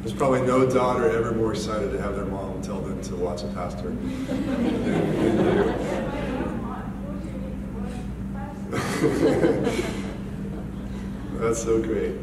There's 0.00 0.14
probably 0.14 0.42
no 0.42 0.68
daughter 0.68 1.08
ever 1.10 1.32
more 1.32 1.52
excited 1.52 1.92
to 1.92 2.02
have 2.02 2.16
their 2.16 2.26
mom 2.26 2.60
tell 2.60 2.80
them 2.80 3.00
to 3.02 3.16
watch 3.16 3.42
a 3.42 3.48
pastor 3.48 3.90
That's 11.34 11.62
so 11.62 11.82
great. 11.82 12.16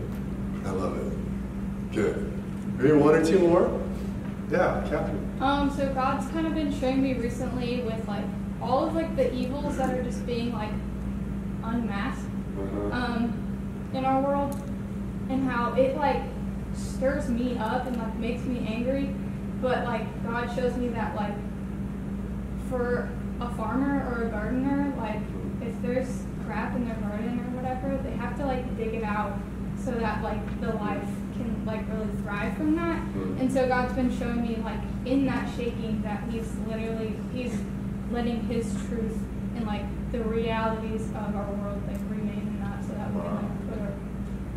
I 0.66 0.72
love 0.72 0.98
it. 0.98 1.94
Good. 1.94 2.32
Maybe 2.78 2.94
one 2.94 3.14
or 3.14 3.24
two 3.24 3.38
more? 3.38 3.80
Yeah, 4.50 4.84
Catherine. 4.90 5.38
Um, 5.40 5.70
so 5.70 5.94
God's 5.94 6.28
kind 6.32 6.48
of 6.48 6.56
been 6.56 6.74
showing 6.80 7.04
me 7.04 7.14
recently 7.14 7.82
with 7.82 8.08
like 8.08 8.26
all 8.60 8.88
of 8.88 8.96
like 8.96 9.16
the 9.16 9.32
evils 9.32 9.78
that 9.78 9.94
are 9.94 10.02
just 10.02 10.26
being 10.26 10.52
like 10.54 10.72
unmasked 11.64 12.26
uh-huh. 12.58 12.96
um, 12.96 13.90
in 13.94 14.04
our 14.04 14.20
world, 14.22 14.56
and 15.30 15.48
how 15.48 15.74
it 15.74 15.96
like 15.98 16.24
stirs 16.74 17.30
me 17.30 17.58
up 17.60 17.86
and 17.86 17.98
like 17.98 18.16
makes 18.16 18.42
me 18.44 18.66
angry. 18.68 19.14
But 19.62 19.84
like 19.86 20.24
God 20.24 20.56
shows 20.56 20.76
me 20.78 20.88
that 20.90 21.16
like 21.16 21.36
for 22.70 23.08
a 23.40 23.54
farmer 23.56 24.10
or 24.10 24.28
a 24.28 24.32
gardener, 24.32 24.94
like 24.98 25.22
if 25.62 25.80
there's 25.84 26.24
crap 26.52 26.76
in 26.76 26.86
their 26.86 26.96
garden 26.96 27.40
or 27.40 27.62
whatever, 27.62 27.98
they 28.04 28.12
have 28.18 28.36
to 28.38 28.46
like 28.46 28.76
dig 28.76 28.94
it 28.94 29.04
out 29.04 29.40
so 29.84 29.92
that 29.92 30.22
like 30.22 30.44
the 30.60 30.74
life 30.74 31.08
can 31.38 31.64
like 31.66 31.88
really 31.88 32.12
thrive 32.24 32.56
from 32.58 32.76
that. 32.76 33.00
Mm-hmm. 33.00 33.38
And 33.40 33.52
so 33.52 33.68
God's 33.68 33.94
been 33.94 34.16
showing 34.20 34.42
me 34.42 34.58
like 34.58 34.80
in 35.06 35.26
that 35.28 35.50
shaking 35.56 36.02
that 36.02 36.24
He's 36.30 36.54
literally 36.68 37.16
He's 37.34 37.58
letting 38.12 38.42
His 38.44 38.66
truth 38.90 39.18
and 39.56 39.66
like 39.66 39.86
the 40.12 40.22
realities 40.24 41.08
of 41.12 41.36
our 41.36 41.52
world 41.54 41.82
like 41.88 42.02
remain 42.10 42.42
in 42.42 42.60
that, 42.60 42.84
so 42.84 42.94
that 42.96 43.14
we 43.14 43.22
can 43.22 43.36
like 43.36 43.70
put 43.70 43.80
our 43.80 43.94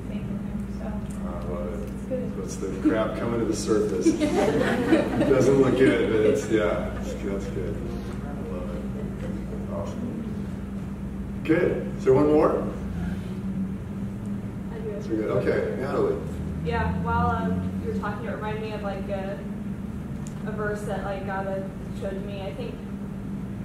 faith 0.09 0.27
in 0.27 0.39
Him. 0.43 0.67
So 0.81 0.87
I 1.29 1.33
love 1.53 1.75
it. 1.75 1.89
It's 1.95 2.07
good. 2.07 2.33
It's 2.43 2.57
the 2.57 2.89
crap 2.89 3.17
coming 3.19 3.39
to 3.39 3.47
the 3.47 3.55
surface. 3.55 4.07
It 4.21 5.29
doesn't 5.29 5.63
look 5.63 5.79
good, 5.79 6.11
but 6.11 6.21
it's 6.23 6.51
yeah, 6.51 6.91
it's, 7.01 7.13
that's 7.13 7.47
good. 7.55 7.77
I 8.27 8.53
love 8.53 8.69
it. 8.75 9.73
Awesome. 9.73 10.15
Good. 11.45 11.95
Is 11.99 12.05
there 12.05 12.15
one 12.15 12.33
more? 12.33 12.53
I 14.73 14.79
do. 14.79 14.99
There 14.99 15.17
good? 15.17 15.31
Okay, 15.47 15.79
Natalie. 15.79 16.17
Yeah, 16.65 16.91
while 17.03 17.29
um, 17.37 17.83
you 17.85 17.93
were 17.93 17.99
talking, 17.99 18.27
it 18.27 18.31
reminded 18.31 18.63
me 18.63 18.73
of 18.73 18.83
like 18.83 19.07
a, 19.11 19.39
a 20.47 20.53
verse 20.53 20.81
that 20.83 21.05
like 21.05 21.27
God 21.27 21.47
had 21.47 21.71
showed 22.01 22.25
me. 22.25 22.41
I 22.41 22.55
think 22.55 22.75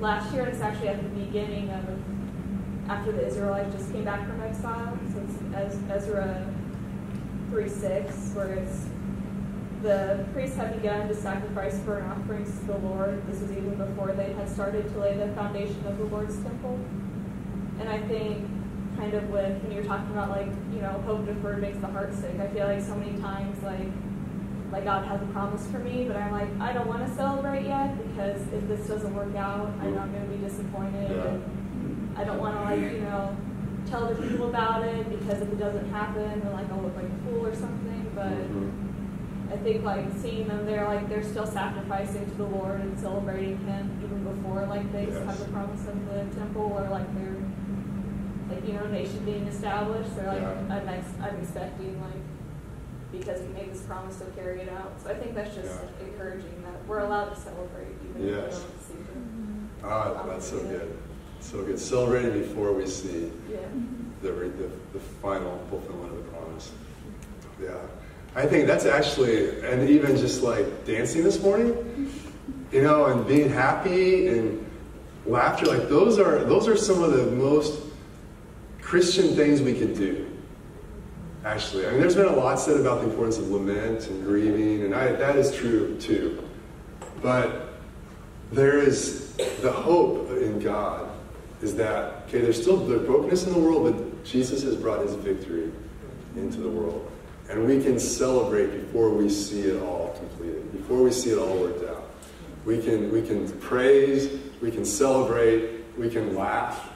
last 0.01 0.33
year 0.33 0.45
it's 0.45 0.59
actually 0.59 0.89
at 0.89 1.01
the 1.01 1.07
beginning 1.07 1.69
of 1.69 1.85
after 2.89 3.13
the 3.13 3.25
Israelites 3.25 3.73
just 3.73 3.93
came 3.93 4.03
back 4.03 4.27
from 4.27 4.41
exile. 4.41 4.99
So 5.13 5.21
it's 5.55 5.77
Ezra 5.89 6.53
three 7.49 7.69
six, 7.69 8.33
where 8.33 8.55
it's 8.55 8.87
the 9.83 10.27
priests 10.33 10.57
had 10.57 10.75
begun 10.75 11.07
to 11.07 11.15
sacrifice 11.15 11.77
burnt 11.79 12.05
offerings 12.11 12.59
to 12.59 12.65
the 12.65 12.77
Lord. 12.79 13.25
This 13.31 13.39
was 13.39 13.53
even 13.53 13.75
before 13.75 14.11
they 14.11 14.33
had 14.33 14.49
started 14.49 14.91
to 14.91 14.99
lay 14.99 15.15
the 15.15 15.29
foundation 15.29 15.81
of 15.85 15.97
the 15.97 16.03
Lord's 16.03 16.35
temple. 16.43 16.77
And 17.79 17.89
I 17.89 17.99
think 18.07 18.47
kind 18.97 19.13
of 19.13 19.29
with 19.29 19.61
when 19.63 19.71
you're 19.71 19.83
talking 19.85 20.11
about 20.11 20.29
like 20.29 20.47
you 20.73 20.81
know 20.81 21.01
hope 21.05 21.25
deferred 21.25 21.61
makes 21.61 21.77
the 21.77 21.87
heart 21.87 22.13
sick. 22.13 22.37
I 22.39 22.47
feel 22.47 22.67
like 22.67 22.81
so 22.81 22.95
many 22.95 23.17
times 23.19 23.61
like 23.63 23.87
like 24.71 24.83
God 24.83 25.05
has 25.05 25.21
a 25.21 25.25
promise 25.27 25.65
for 25.67 25.79
me, 25.79 26.05
but 26.05 26.15
I'm 26.15 26.31
like 26.31 26.49
I 26.59 26.73
don't 26.73 26.87
want 26.87 27.07
to 27.07 27.13
celebrate 27.15 27.65
yet 27.65 27.95
because 28.09 28.41
if 28.53 28.67
this 28.67 28.87
doesn't 28.87 29.15
work 29.15 29.35
out, 29.35 29.71
I 29.81 29.87
know 29.87 29.99
I'm 29.99 30.11
going 30.11 30.29
to 30.29 30.35
be 30.37 30.43
disappointed, 30.43 31.09
Yeah. 31.09 31.23
and 31.31 32.17
I 32.17 32.23
don't 32.23 32.39
want 32.39 32.55
to 32.55 32.61
like 32.63 32.81
you 32.93 33.01
know 33.01 33.35
tell 33.89 34.13
the 34.13 34.21
people 34.21 34.49
about 34.49 34.83
it 34.83 35.09
because 35.09 35.41
if 35.41 35.49
it 35.51 35.57
doesn't 35.57 35.89
happen, 35.91 36.41
then 36.41 36.51
like 36.53 36.69
I'll 36.71 36.81
look 36.81 36.95
like 36.95 37.05
a 37.05 37.23
fool 37.25 37.47
or 37.47 37.55
something. 37.55 38.11
But 38.13 38.33
Mhm. 38.33 38.71
I 39.51 39.57
think 39.57 39.83
like 39.83 40.05
seeing 40.17 40.47
them 40.47 40.65
there, 40.67 40.85
like 40.85 41.09
they're 41.09 41.23
still 41.23 41.47
sacrificing 41.47 42.25
to 42.29 42.35
the 42.35 42.43
Lord 42.45 42.81
and 42.81 42.99
celebrating 42.99 43.57
Him 43.65 43.89
even 44.03 44.23
before 44.23 44.65
like 44.67 44.91
they 44.91 45.07
Yes. 45.07 45.25
have 45.25 45.39
the 45.39 45.45
promise 45.45 45.87
of 45.87 45.97
the 46.13 46.25
temple 46.37 46.73
or 46.77 46.87
like 46.89 47.07
their 47.17 47.33
like 48.49 48.65
you 48.67 48.73
know 48.73 48.85
nation 48.87 49.23
being 49.25 49.47
established. 49.47 50.15
They're 50.15 50.27
like 50.27 50.41
Yeah. 50.41 50.75
I'm 50.75 50.87
ex- 50.89 51.17
I'm 51.21 51.35
expecting 51.39 51.99
like 52.01 52.13
because 53.11 53.41
He 53.41 53.47
made 53.47 53.71
this 53.73 53.81
promise 53.81 54.17
to 54.17 54.25
carry 54.39 54.61
it 54.61 54.69
out. 54.69 54.93
So 55.03 55.09
I 55.09 55.15
think 55.15 55.33
that's 55.33 55.55
just 55.55 55.67
Yeah. 55.99 56.05
encouraging 56.07 56.61
that 56.63 56.85
we're 56.87 56.99
allowed 56.99 57.33
to 57.33 57.39
celebrate 57.39 57.87
even 58.09 58.21
if 58.29 58.35
we 58.35 58.41
Yes. 58.41 58.59
don't 58.59 58.81
see 58.87 58.93
it. 59.01 59.83
Ah, 59.83 60.23
that's 60.27 60.47
so 60.47 60.59
good. 60.59 60.95
So 61.39 61.63
good. 61.63 61.79
Celebrating 61.79 62.33
before 62.39 62.71
we 62.73 62.85
see 62.85 63.31
Yeah. 63.49 63.57
the, 64.21 64.29
the, 64.31 64.69
the 64.93 64.99
final 65.21 65.59
fulfillment 65.69 66.11
of 66.11 66.17
the 66.17 66.31
promise. 66.31 66.71
Yeah. 67.61 67.69
I 68.35 68.45
think 68.45 68.67
that's 68.67 68.85
actually, 68.85 69.59
and 69.61 69.89
even 69.89 70.15
just 70.15 70.43
like 70.43 70.85
dancing 70.85 71.23
this 71.23 71.41
morning, 71.41 72.11
you 72.71 72.83
know, 72.83 73.05
and 73.05 73.25
being 73.25 73.49
happy 73.49 74.27
and 74.27 74.63
laughter, 75.25 75.65
like 75.65 75.89
those 75.89 76.19
are, 76.19 76.43
those 76.43 76.67
are 76.67 76.77
some 76.77 77.01
of 77.01 77.11
the 77.13 77.25
most 77.31 77.79
Christian 78.89 79.35
things 79.35 79.61
we 79.61 79.75
could 79.75 79.93
do. 79.93 80.25
Actually, 81.45 81.85
I 81.85 81.91
mean, 81.91 81.99
there's 81.99 82.15
been 82.15 82.25
a 82.25 82.35
lot 82.35 82.59
said 82.59 82.75
about 82.81 83.01
the 83.01 83.07
importance 83.07 83.37
of 83.37 83.51
lament 83.51 84.07
and 84.07 84.25
grieving, 84.25 84.81
and 84.81 84.95
I, 84.95 85.11
that 85.11 85.35
is 85.35 85.55
true 85.55 85.95
too. 85.99 86.43
But 87.21 87.69
there 88.51 88.79
is 88.79 89.35
the 89.61 89.71
hope 89.71 90.31
in 90.31 90.57
God 90.57 91.07
is 91.61 91.75
that, 91.75 92.23
okay, 92.27 92.41
there's 92.41 92.59
still 92.59 92.77
the 92.77 92.97
brokenness 92.97 93.45
in 93.45 93.53
the 93.53 93.59
world, 93.59 93.93
but 93.93 94.25
Jesus 94.25 94.63
has 94.63 94.75
brought 94.75 95.01
his 95.03 95.13
victory 95.13 95.71
into 96.35 96.59
the 96.59 96.69
world. 96.69 97.11
And 97.47 97.67
we 97.67 97.83
can 97.83 97.99
celebrate 97.99 98.71
before 98.71 99.11
we 99.11 99.29
see 99.29 99.61
it 99.61 99.83
all 99.83 100.15
completed, 100.17 100.71
before 100.71 101.03
we 101.03 101.11
see 101.11 101.29
it 101.29 101.37
all 101.37 101.55
worked 101.57 101.87
out. 101.87 102.09
We 102.65 102.81
can, 102.81 103.11
we 103.11 103.21
can 103.21 103.51
praise, 103.59 104.35
we 104.61 104.71
can 104.71 104.83
celebrate, 104.83 105.83
we 105.95 106.09
can 106.09 106.35
laugh, 106.35 106.88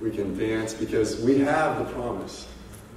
we 0.00 0.10
can 0.10 0.36
dance 0.38 0.74
because 0.74 1.20
we 1.20 1.38
have 1.38 1.78
the 1.78 1.92
promise, 1.92 2.46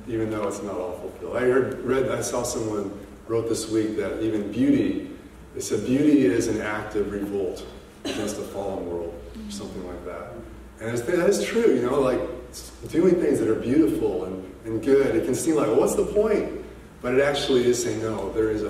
even 0.08 0.30
though 0.30 0.47
it's 0.47 0.62
not 0.62 0.76
all 0.76 0.97
fulfilled. 0.99 1.38
I 1.38 1.41
heard, 1.41 1.80
read, 1.82 2.10
I 2.10 2.22
saw 2.22 2.43
someone 2.43 2.97
wrote 3.28 3.49
this 3.49 3.70
week 3.70 3.97
that 3.97 4.22
even 4.22 4.52
beauty, 4.52 5.10
they 5.56 5.62
said 5.62 5.86
beauty 5.86 6.26
is 6.26 6.47
an 6.47 6.62
act 6.62 6.95
of 6.95 7.12
revolt 7.12 7.66
against 8.06 8.38
the 8.38 8.43
fallen 8.43 8.89
world, 8.89 9.14
or 9.36 9.52
something 9.52 9.88
like 9.88 10.06
that. 10.06 10.34
And 10.80 10.97
that 10.97 11.30
is 11.30 11.43
true, 11.43 11.76
you 11.76 11.82
know, 11.82 11.99
like 11.99 12.20
doing 12.89 13.16
things 13.16 13.39
that 13.39 13.47
are 13.47 13.56
beautiful 13.56 14.26
and, 14.26 14.54
and 14.66 14.84
good. 14.84 15.16
It 15.16 15.26
can 15.26 15.36
seem 15.36 15.56
like, 15.56 15.68
well, 15.68 15.80
what's 15.80 15.95
the 15.95 16.06
point? 16.06 16.64
But 17.02 17.16
it 17.16 17.22
actually 17.22 17.66
is 17.66 17.82
saying, 17.82 18.02
no, 18.02 18.32
there 18.34 18.52
is 18.52 18.64
a 18.64 18.70